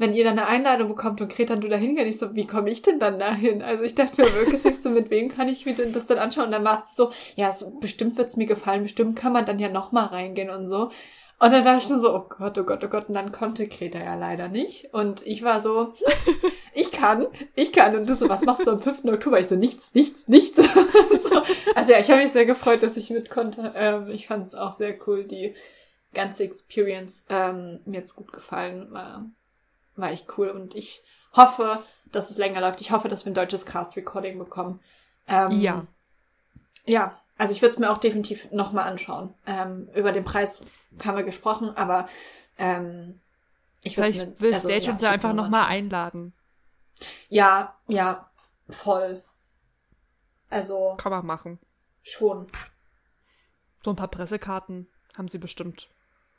[0.00, 2.46] Wenn ihr dann eine Einladung bekommt und Greta und du da hingehst, ich so, wie
[2.46, 3.60] komme ich denn dann dahin?
[3.60, 6.46] Also ich dachte mir wirklich so, mit wem kann ich mir denn das dann anschauen?
[6.46, 9.58] Und dann warst du so, ja, so, bestimmt wird's mir gefallen, bestimmt kann man dann
[9.58, 10.90] ja nochmal reingehen und so.
[11.38, 13.08] Und dann dachte ich nur so, oh Gott, oh Gott, oh Gott.
[13.08, 14.94] Und dann konnte Greta ja leider nicht.
[14.94, 15.92] Und ich war so,
[16.74, 17.94] ich kann, ich kann.
[17.94, 19.04] Und du so, was machst du am 5.
[19.04, 19.38] Oktober?
[19.38, 20.56] Ich so, nichts, nichts, nichts.
[20.64, 21.42] so.
[21.74, 23.72] Also ja, ich habe mich sehr gefreut, dass ich mit konnte.
[23.76, 25.52] Ähm, ich fand es auch sehr cool, die
[26.14, 27.26] ganze Experience.
[27.28, 28.88] Ähm, mir jetzt gut gefallen.
[28.92, 29.30] War,
[30.00, 30.48] war echt cool.
[30.48, 31.02] Und ich
[31.34, 31.82] hoffe,
[32.12, 32.80] dass es länger läuft.
[32.80, 34.80] Ich hoffe, dass wir ein deutsches Cast-Recording bekommen.
[35.28, 35.86] Ähm, Ja.
[36.86, 39.34] Ja, also ich würde es mir auch definitiv nochmal anschauen.
[39.46, 40.60] Ähm, über den Preis
[41.04, 42.08] haben wir gesprochen, aber
[42.58, 43.20] ähm,
[43.82, 46.32] ich würd's Vielleicht mir- will also, Stage ja, uns ja einfach nochmal einladen.
[47.28, 48.28] Ja, ja,
[48.68, 49.22] voll.
[50.48, 51.58] Also Kann man machen.
[52.02, 52.46] schon.
[53.84, 55.88] So ein paar Pressekarten haben sie bestimmt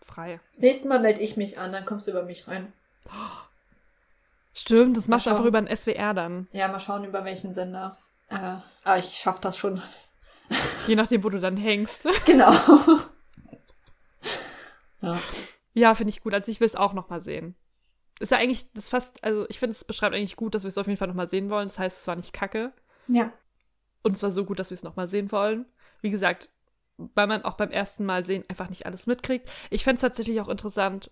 [0.05, 0.39] frei.
[0.51, 2.73] Das nächste Mal melde ich mich an, dann kommst du über mich rein.
[4.53, 6.47] Stimmt, das machst du einfach über den SWR dann.
[6.51, 7.97] Ja, mal schauen, über welchen Sender.
[8.27, 9.81] Äh, aber ich schaff das schon.
[10.87, 12.07] Je nachdem, wo du dann hängst.
[12.25, 12.51] genau.
[15.01, 15.19] ja.
[15.73, 16.33] Ja, finde ich gut.
[16.33, 17.55] Also ich will es auch nochmal sehen.
[18.19, 20.77] Ist ja eigentlich, das fast, also ich finde, es beschreibt eigentlich gut, dass wir es
[20.77, 21.69] auf jeden Fall nochmal sehen wollen.
[21.69, 22.73] Das heißt, es war nicht kacke.
[23.07, 23.31] Ja.
[24.03, 25.65] Und es war so gut, dass wir es nochmal sehen wollen.
[26.01, 26.49] Wie gesagt,
[26.97, 29.49] weil man auch beim ersten Mal sehen einfach nicht alles mitkriegt.
[29.69, 31.09] Ich fände es tatsächlich auch interessant,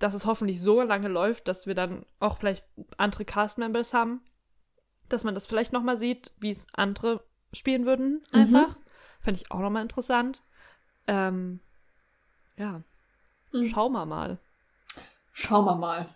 [0.00, 2.64] dass es hoffentlich so lange läuft, dass wir dann auch vielleicht
[2.96, 4.22] andere Cast-Members haben.
[5.08, 7.22] Dass man das vielleicht nochmal sieht, wie es andere
[7.52, 8.76] spielen würden, einfach.
[9.20, 10.42] Fände ich auch nochmal interessant.
[11.06, 11.60] Ähm,
[12.56, 12.82] ja.
[13.52, 13.66] Mhm.
[13.66, 14.38] Schauen wir mal.
[15.32, 16.06] Schauen wir mal.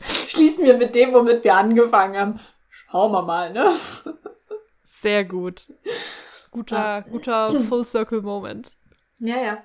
[0.00, 2.40] Schließen wir mit dem, womit wir angefangen haben.
[2.70, 3.74] Schauen wir mal, ne?
[4.84, 5.70] Sehr gut.
[6.50, 8.72] Guter, guter Full Circle Moment.
[9.18, 9.62] Ja, ja.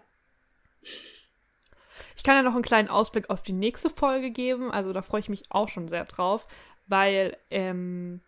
[2.25, 4.71] Ich kann ja noch einen kleinen Ausblick auf die nächste Folge geben.
[4.71, 6.47] Also da freue ich mich auch schon sehr drauf,
[6.87, 8.19] weil ähm,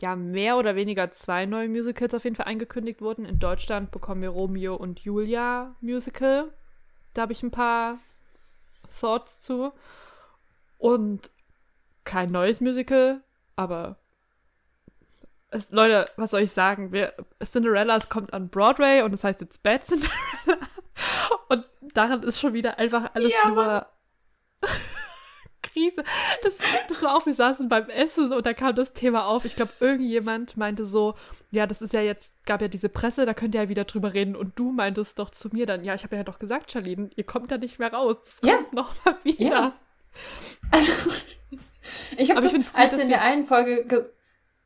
[0.00, 3.24] ja mehr oder weniger zwei neue Musicals auf jeden Fall angekündigt wurden.
[3.24, 6.52] In Deutschland bekommen wir Romeo und Julia Musical.
[7.12, 8.00] Da habe ich ein paar
[9.00, 9.72] Thoughts zu.
[10.76, 11.30] Und
[12.02, 13.22] kein neues Musical,
[13.54, 13.98] aber
[15.70, 16.90] Leute, was soll ich sagen?
[16.90, 20.63] Wir, Cinderella kommt an Broadway und es heißt jetzt Bad Cinderella.
[21.54, 23.86] Und daran ist schon wieder einfach alles Ja, nur
[25.62, 26.04] Krise.
[26.42, 26.56] Das,
[26.88, 29.44] das war auch, wir saßen beim Essen und da kam das Thema auf.
[29.44, 31.14] Ich glaube, irgendjemand meinte so,
[31.50, 34.12] ja, das ist ja jetzt, gab ja diese Presse, da könnt ihr ja wieder drüber
[34.14, 34.36] reden.
[34.36, 37.24] Und du meintest doch zu mir dann, ja, ich habe ja doch gesagt, Charlene, ihr
[37.24, 38.18] kommt da nicht mehr raus.
[38.20, 38.56] Das Ja.
[38.56, 39.44] kommt noch mal wieder.
[39.48, 39.72] Ja.
[40.70, 40.92] Also,
[42.18, 44.04] ich habe das, gut, als in der einen Folge, ge-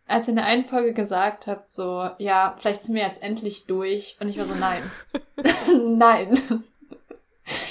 [0.06, 4.16] als in der einen Folge gesagt habe, so, ja, vielleicht sind wir jetzt endlich durch.
[4.20, 4.82] Und ich war so, nein.
[5.98, 6.65] nein.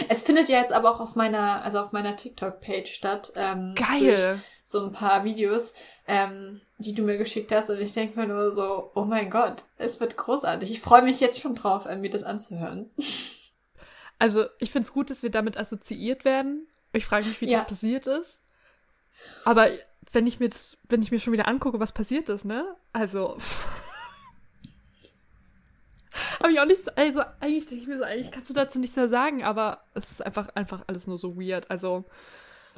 [0.10, 3.32] Es findet ja jetzt aber auch auf meiner, also auf meiner TikTok-Page statt.
[3.36, 4.42] Ähm, Geil.
[4.64, 5.74] so ein paar Videos,
[6.08, 7.70] ähm, die du mir geschickt hast.
[7.70, 10.72] Und ich denke mir nur so, oh mein Gott, es wird großartig.
[10.72, 12.90] Ich freue mich jetzt schon drauf, äh, mir das anzuhören.
[14.20, 16.66] Also, ich finde es gut, dass wir damit assoziiert werden.
[16.92, 17.60] Ich frage mich, wie Ja.
[17.60, 18.40] das passiert ist.
[19.46, 19.68] Aber
[20.12, 22.66] wenn ich mir das, wenn ich mir schon wieder angucke, was passiert ist, ne?
[22.94, 23.38] Also.
[26.42, 28.96] Habe ich auch nichts, also eigentlich denke ich mir so, eigentlich kannst du dazu nichts
[28.96, 31.70] mehr sagen, aber es ist einfach, einfach alles nur so weird.
[31.72, 32.04] Also,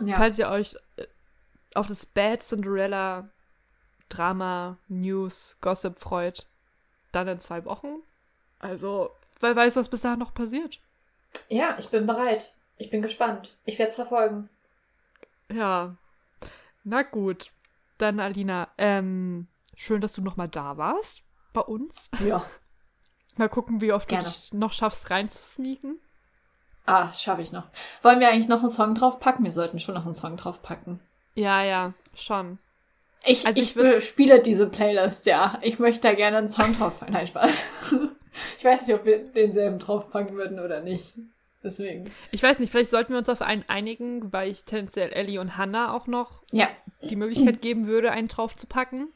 [0.02, 0.15] Ja.
[0.18, 1.06] falls ihr euch äh,
[1.76, 3.30] auf das Bad Cinderella
[4.07, 6.48] Drama, News, Gossip freut,
[7.11, 8.02] dann in zwei Wochen.
[8.60, 10.80] Also, wer weiß, was bis dahin noch passiert.
[11.49, 12.53] Ja, ich bin bereit.
[12.77, 13.57] Ich bin gespannt.
[13.65, 14.49] Ich werde es verfolgen.
[15.52, 15.95] Ja.
[16.84, 17.52] Na gut.
[17.98, 21.23] Dann, Alina, ähm, schön, dass du nochmal da warst
[21.53, 22.10] bei uns.
[22.23, 22.45] Ja.
[23.40, 24.26] Mal gucken, wie oft Gerne.
[24.26, 25.98] du dich noch schaffst, reinzusneaken.
[26.86, 27.64] Ah, das schaffe ich noch.
[28.02, 29.44] Wollen wir eigentlich noch einen Song draufpacken?
[29.45, 30.99] Wir sollten schon noch einen Song draufpacken.
[31.36, 32.60] Ja, ja, schon.
[33.24, 35.57] Ich, Also ich, ich spiele diese Playlist, ja.
[35.61, 37.14] Ich möchte da gerne einen Song draufpacken.
[37.14, 37.68] Nein, Spaß.
[38.57, 41.14] Ich weiß nicht, ob wir denselben draufpacken würden oder nicht.
[41.64, 42.10] Deswegen.
[42.32, 45.57] Ich weiß nicht, vielleicht sollten wir uns auf einen einigen, weil ich tendenziell Ellie und
[45.57, 46.70] Hannah auch noch Ja.
[47.02, 49.10] die Möglichkeit geben würde, einen draufzupacken.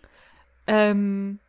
[0.68, 1.40] Ähm,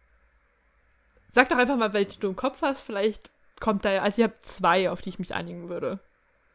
[1.35, 2.81] sag doch einfach mal, welche du im Kopf hast.
[2.81, 3.31] Vielleicht
[3.61, 5.99] kommt da ja, also ich habe zwei, auf die ich mich einigen würde.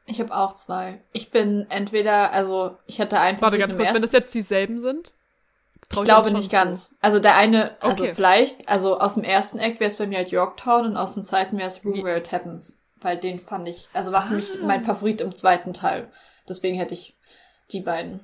[0.05, 1.01] Ich habe auch zwei.
[1.13, 5.13] Ich bin entweder, also ich hatte einen Warte ganz kurz, wenn das jetzt dieselben sind?
[5.91, 6.49] Ich glaube nicht zu.
[6.51, 6.95] ganz.
[7.01, 8.13] Also der eine, also Okay.
[8.13, 11.23] vielleicht, also aus dem ersten Act wäre es bei mir halt Yorktown und aus dem
[11.23, 12.79] zweiten wäre es Room Where It Happens.
[13.01, 14.65] Weil den fand ich, also war für mich Ah.
[14.65, 16.11] mein Favorit im zweiten Teil.
[16.47, 17.15] Deswegen hätte ich
[17.71, 18.19] die beiden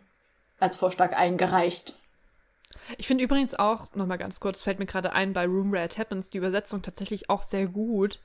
[0.59, 1.93] als Vorschlag eingereicht.
[2.97, 5.97] Ich finde übrigens auch, nochmal ganz kurz, fällt mir gerade ein, bei Room Where It
[5.97, 8.19] Happens, die Übersetzung tatsächlich auch sehr gut.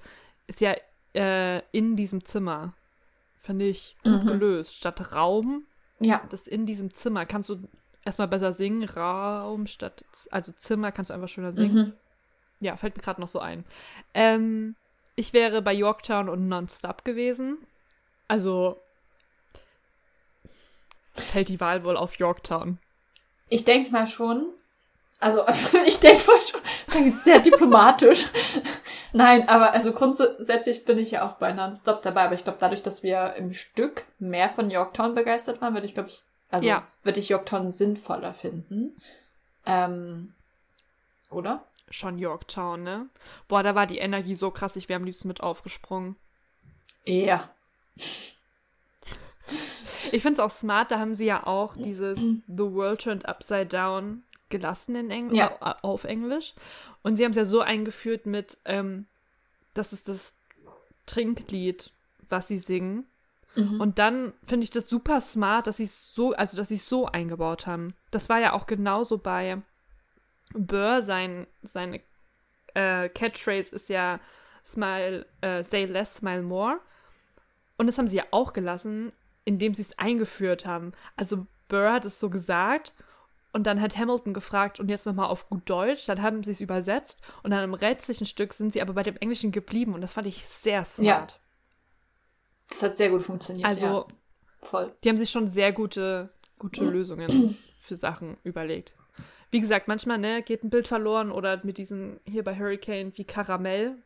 [0.46, 0.74] Ist ja
[1.14, 2.74] äh, in diesem Zimmer.
[3.42, 4.26] Finde ich gut Mhm.
[4.28, 4.76] gelöst.
[4.76, 5.64] Statt Raum,
[5.98, 6.22] Ja.
[6.30, 7.26] das in diesem Zimmer.
[7.26, 7.58] Kannst du
[8.04, 8.88] erstmal besser singen.
[8.88, 11.74] Raum statt, also Zimmer kannst du einfach schöner singen.
[11.74, 11.92] Mhm.
[12.60, 13.64] Ja, fällt mir gerade noch so ein.
[14.14, 14.76] Ähm,
[15.16, 17.58] ich wäre bei Yorktown und Nonstop gewesen.
[18.28, 18.78] Also
[21.14, 22.78] fällt die Wahl wohl auf Yorktown.
[23.50, 24.48] Ich denke mal schon.
[25.18, 25.44] Also,
[25.86, 26.60] ich denke mal schon.
[26.62, 28.24] Das klingt sehr diplomatisch.
[29.12, 32.24] Nein, aber also grundsätzlich bin ich ja auch bei Nonstop dabei.
[32.24, 35.94] Aber ich glaube, dadurch, dass wir im Stück mehr von Yorktown begeistert waren, würde ich,
[35.94, 36.86] glaube ich, also Ja.
[37.02, 38.96] würde ich Yorktown sinnvoller finden.
[39.66, 40.32] Ähm,
[41.28, 41.64] oder?
[41.90, 43.08] Schon Yorktown, ne?
[43.48, 46.16] Boah, da war die Energie so krass, ich wäre am liebsten mit aufgesprungen.
[47.04, 47.50] Ja.
[50.12, 53.66] Ich finde es auch smart, da haben sie ja auch dieses The World Turned Upside
[53.66, 55.56] Down gelassen in Eng Ja.
[55.82, 56.54] auf Englisch.
[57.02, 59.06] Und sie haben es ja so eingeführt mit, ähm,
[59.74, 60.34] das ist das
[61.06, 61.92] Trinklied,
[62.28, 63.06] was sie singen.
[63.54, 63.80] Mhm.
[63.80, 66.88] Und dann finde ich das super smart, dass sie es so, also dass sie es
[66.88, 67.94] so eingebaut haben.
[68.10, 69.60] Das war ja auch genauso bei
[70.52, 72.00] Burr, sein, seine
[72.74, 74.20] äh, Catchphrase ist ja
[74.64, 76.80] Smile, äh, say less, smile more.
[77.76, 79.12] Und das haben sie ja auch gelassen,
[79.44, 80.92] indem sie es eingeführt haben.
[81.16, 82.94] Also Burr hat es so gesagt
[83.52, 86.60] und dann hat Hamilton gefragt und jetzt nochmal auf gut Deutsch, dann haben sie es
[86.60, 90.12] übersetzt und dann im restlichen Stück sind sie aber bei dem Englischen geblieben und das
[90.12, 91.40] fand ich sehr smart.
[92.68, 93.66] Das hat sehr gut funktioniert.
[93.66, 94.06] Also ja.
[94.62, 94.94] Voll.
[95.02, 98.94] die haben sich schon sehr gute, gute Lösungen für Sachen überlegt.
[99.50, 103.24] Wie gesagt, manchmal ne, geht ein Bild verloren oder mit diesen hier bei Hurricane wie
[103.24, 103.96] Karamell.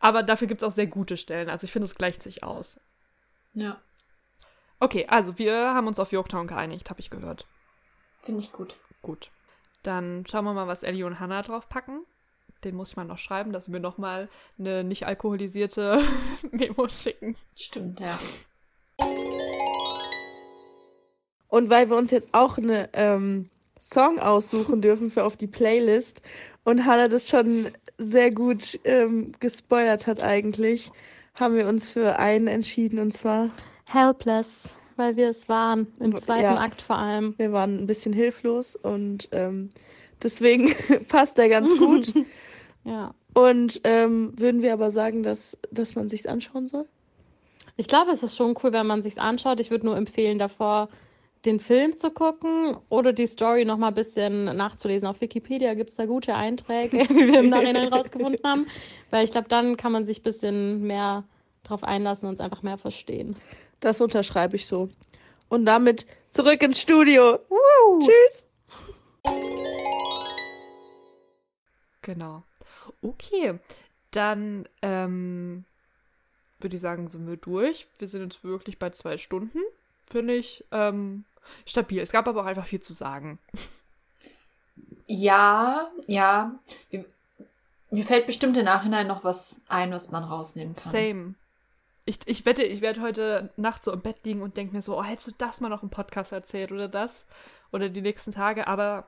[0.00, 1.50] Aber dafür gibt es auch sehr gute Stellen.
[1.50, 2.80] Also ich finde, es gleicht sich aus.
[3.54, 3.80] Ja.
[4.80, 7.46] Okay, also wir haben uns auf Yorktown geeinigt, habe ich gehört.
[8.22, 8.76] Finde ich gut.
[9.02, 9.30] Gut.
[9.82, 12.04] Dann schauen wir mal, was Ellie und Hannah draufpacken.
[12.64, 16.00] Den muss ich mal noch schreiben, dass sie mir nochmal eine nicht alkoholisierte
[16.50, 17.36] Memo schicken.
[17.56, 18.18] Stimmt, ja.
[21.48, 23.50] Und weil wir uns jetzt auch eine ähm,
[23.80, 26.22] Song aussuchen dürfen für auf die Playlist
[26.64, 27.68] und Hannah das schon
[27.98, 30.90] sehr gut ähm, gespoilert hat eigentlich,
[31.34, 33.50] haben wir uns für einen entschieden und zwar,
[33.90, 36.18] Helpless, weil wir es waren, im Ja.
[36.18, 37.34] zweiten Akt vor allem.
[37.38, 39.70] wir waren ein bisschen hilflos und ähm,
[40.22, 40.74] deswegen
[41.08, 42.12] passt er ganz gut.
[42.84, 43.12] Ja.
[43.34, 46.86] Und ähm, würden wir aber sagen, dass, dass man sich's anschauen soll?
[47.76, 49.60] Ich glaube, es ist schon cool, wenn man sich's anschaut.
[49.60, 50.88] Ich würde nur empfehlen, davor
[51.44, 55.06] den Film zu gucken oder die Story noch mal ein bisschen nachzulesen.
[55.06, 58.66] Auf Wikipedia gibt es da gute Einträge, wie wir im Nachhinein rausgefunden haben.
[59.10, 61.24] Weil ich glaube, dann kann man sich ein bisschen mehr
[61.64, 63.36] drauf einlassen und es einfach mehr verstehen.
[63.80, 64.88] Das unterschreibe ich so.
[65.48, 67.38] Und damit zurück ins Studio.
[68.00, 68.46] Tschüss.
[72.02, 72.42] Genau.
[73.02, 73.58] Okay,
[74.10, 75.64] dann ähm,
[76.58, 77.86] würde ich sagen, sind wir durch.
[77.98, 79.60] Wir sind jetzt wirklich bei zwei Stunden.
[80.10, 81.24] Finde ich ähm,
[81.66, 82.00] stabil.
[82.00, 83.38] Es gab aber auch einfach viel zu sagen.
[85.06, 86.58] Ja, ja.
[87.90, 90.92] Mir- fällt bestimmt im Nachhinein noch was ein, was man rausnehmen kann.
[90.92, 91.34] Same.
[92.04, 94.98] Ich, ich wette, ich werde heute Nacht so im Bett liegen und denke mir so,
[94.98, 97.26] oh, hättest du das mal noch im Podcast erzählt oder das?
[97.70, 99.06] Oder die nächsten Tage, aber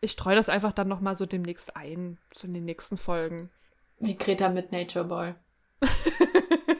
[0.00, 3.50] ich streue das einfach dann nochmal so demnächst ein, so in den nächsten Folgen.
[3.98, 5.34] Wie Greta mit Nature Boy.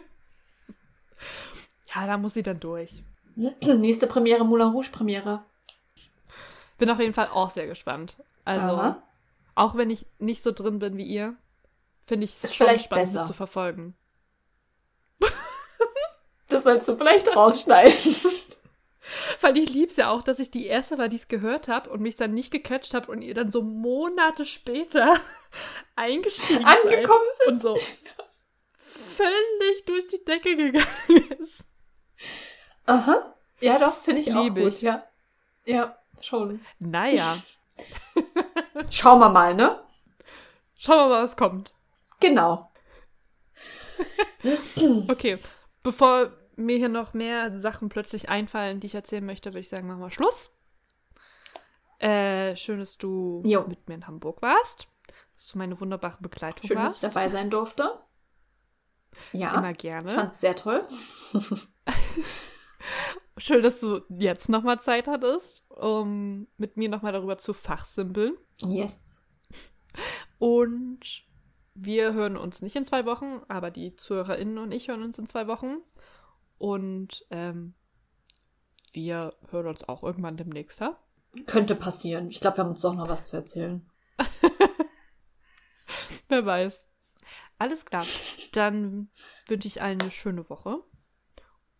[1.94, 3.02] Ja, da muss sie dann durch.
[3.34, 5.44] Nächste Premiere, Moulin Rouge Premiere.
[6.78, 8.16] Bin auf jeden Fall auch sehr gespannt.
[8.44, 9.02] Also, Aha.
[9.54, 11.34] Auch wenn ich nicht so drin bin wie ihr,
[12.06, 13.24] finde ich es schon vielleicht spannend besser.
[13.24, 13.94] zu verfolgen.
[16.48, 17.92] Das sollst du vielleicht rausschneiden.
[19.40, 22.00] Weil ich lieb's ja auch, dass ich die erste war, die es gehört habe und
[22.00, 25.18] mich dann nicht gecatcht habe und ihr dann so Monate später
[25.96, 27.76] eingestiegen Angekommen seid und so
[29.16, 31.64] völlig durch die Decke gegangen ist.
[32.86, 33.34] Aha.
[33.60, 34.80] Ja, doch, finde ich auch Liebe gut, ich.
[34.82, 35.04] ja.
[35.64, 36.60] Ja, schon.
[36.78, 37.36] Naja,
[38.90, 39.80] Schauen wir mal, ne?
[40.78, 41.74] schauen wir mal, was kommt.
[42.20, 42.70] Genau.
[45.08, 45.38] Okay,
[45.82, 49.86] bevor mir hier noch mehr Sachen plötzlich einfallen, die ich erzählen möchte, würde ich sagen,
[49.88, 50.50] machen wir Schluss.
[51.98, 53.64] Äh, schön, dass du Jo.
[53.66, 54.88] mit mir in Hamburg warst.
[55.34, 57.04] Dass du meine wunderbare Begleitung Schön, dass warst.
[57.04, 57.94] ich dabei sein durfte.
[59.32, 60.08] Ja, Immer gerne.
[60.08, 60.86] ich fand es sehr toll.
[63.38, 68.34] Schön, dass du jetzt nochmal Zeit hattest, um mit mir nochmal darüber zu fachsimpeln.
[68.62, 69.24] Yes.
[70.38, 71.00] Und
[71.74, 75.26] wir hören uns nicht in zwei Wochen, aber die ZuhörerInnen und ich hören uns in
[75.26, 75.78] zwei Wochen.
[76.58, 77.74] Und ähm,
[78.92, 80.96] wir hören uns auch irgendwann demnächst, ja?
[81.44, 82.30] Könnte passieren.
[82.30, 83.86] Ich glaube, wir haben uns doch noch was zu erzählen.
[86.28, 86.86] Wer weiß.
[87.58, 88.04] Alles klar.
[88.56, 89.08] Dann
[89.48, 90.82] wünsche ich allen eine schöne Woche.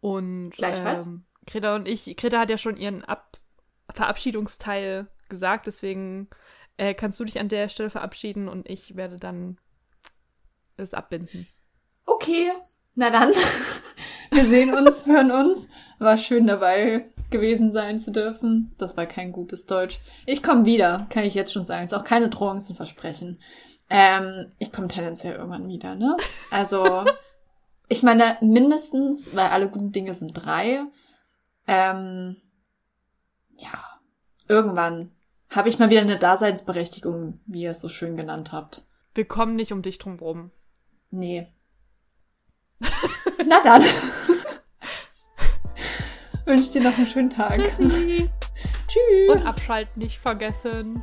[0.00, 1.06] Und Gleichfalls.
[1.06, 3.38] Ähm, Greta und ich, Greta hat ja schon ihren Ab
[3.92, 6.28] Verabschiedungsteil gesagt, deswegen
[6.76, 9.58] äh, kannst du dich an der Stelle verabschieden und ich werde dann
[10.76, 11.46] es abbinden.
[12.04, 12.52] Okay,
[12.94, 13.32] na dann.
[14.30, 15.68] Wir sehen uns, hören uns.
[15.98, 18.74] War schön dabei gewesen sein zu dürfen.
[18.78, 20.00] Das war kein gutes Deutsch.
[20.26, 21.84] Ich komme wieder, kann ich jetzt schon sagen.
[21.84, 23.40] Ist auch keine Drohung, ist ein Versprechen.
[23.88, 26.16] Ähm, ich komme tendenziell irgendwann wieder, ne?
[26.50, 27.04] Also,
[27.88, 30.84] ich meine, mindestens, weil alle guten Dinge sind drei.
[31.66, 32.36] Ähm,
[33.56, 34.00] ja,
[34.48, 35.12] irgendwann
[35.50, 38.82] habe ich mal wieder eine Daseinsberechtigung, wie ihr es so schön genannt habt.
[39.14, 40.50] Wir kommen nicht um dich drum rum.
[41.10, 41.48] Nee.
[43.46, 43.82] Na dann.
[46.44, 47.54] Wünsche dir noch einen schönen Tag.
[47.54, 48.28] Tschüssi.
[48.88, 49.30] Tschüss.
[49.30, 51.02] Und abschalten nicht vergessen.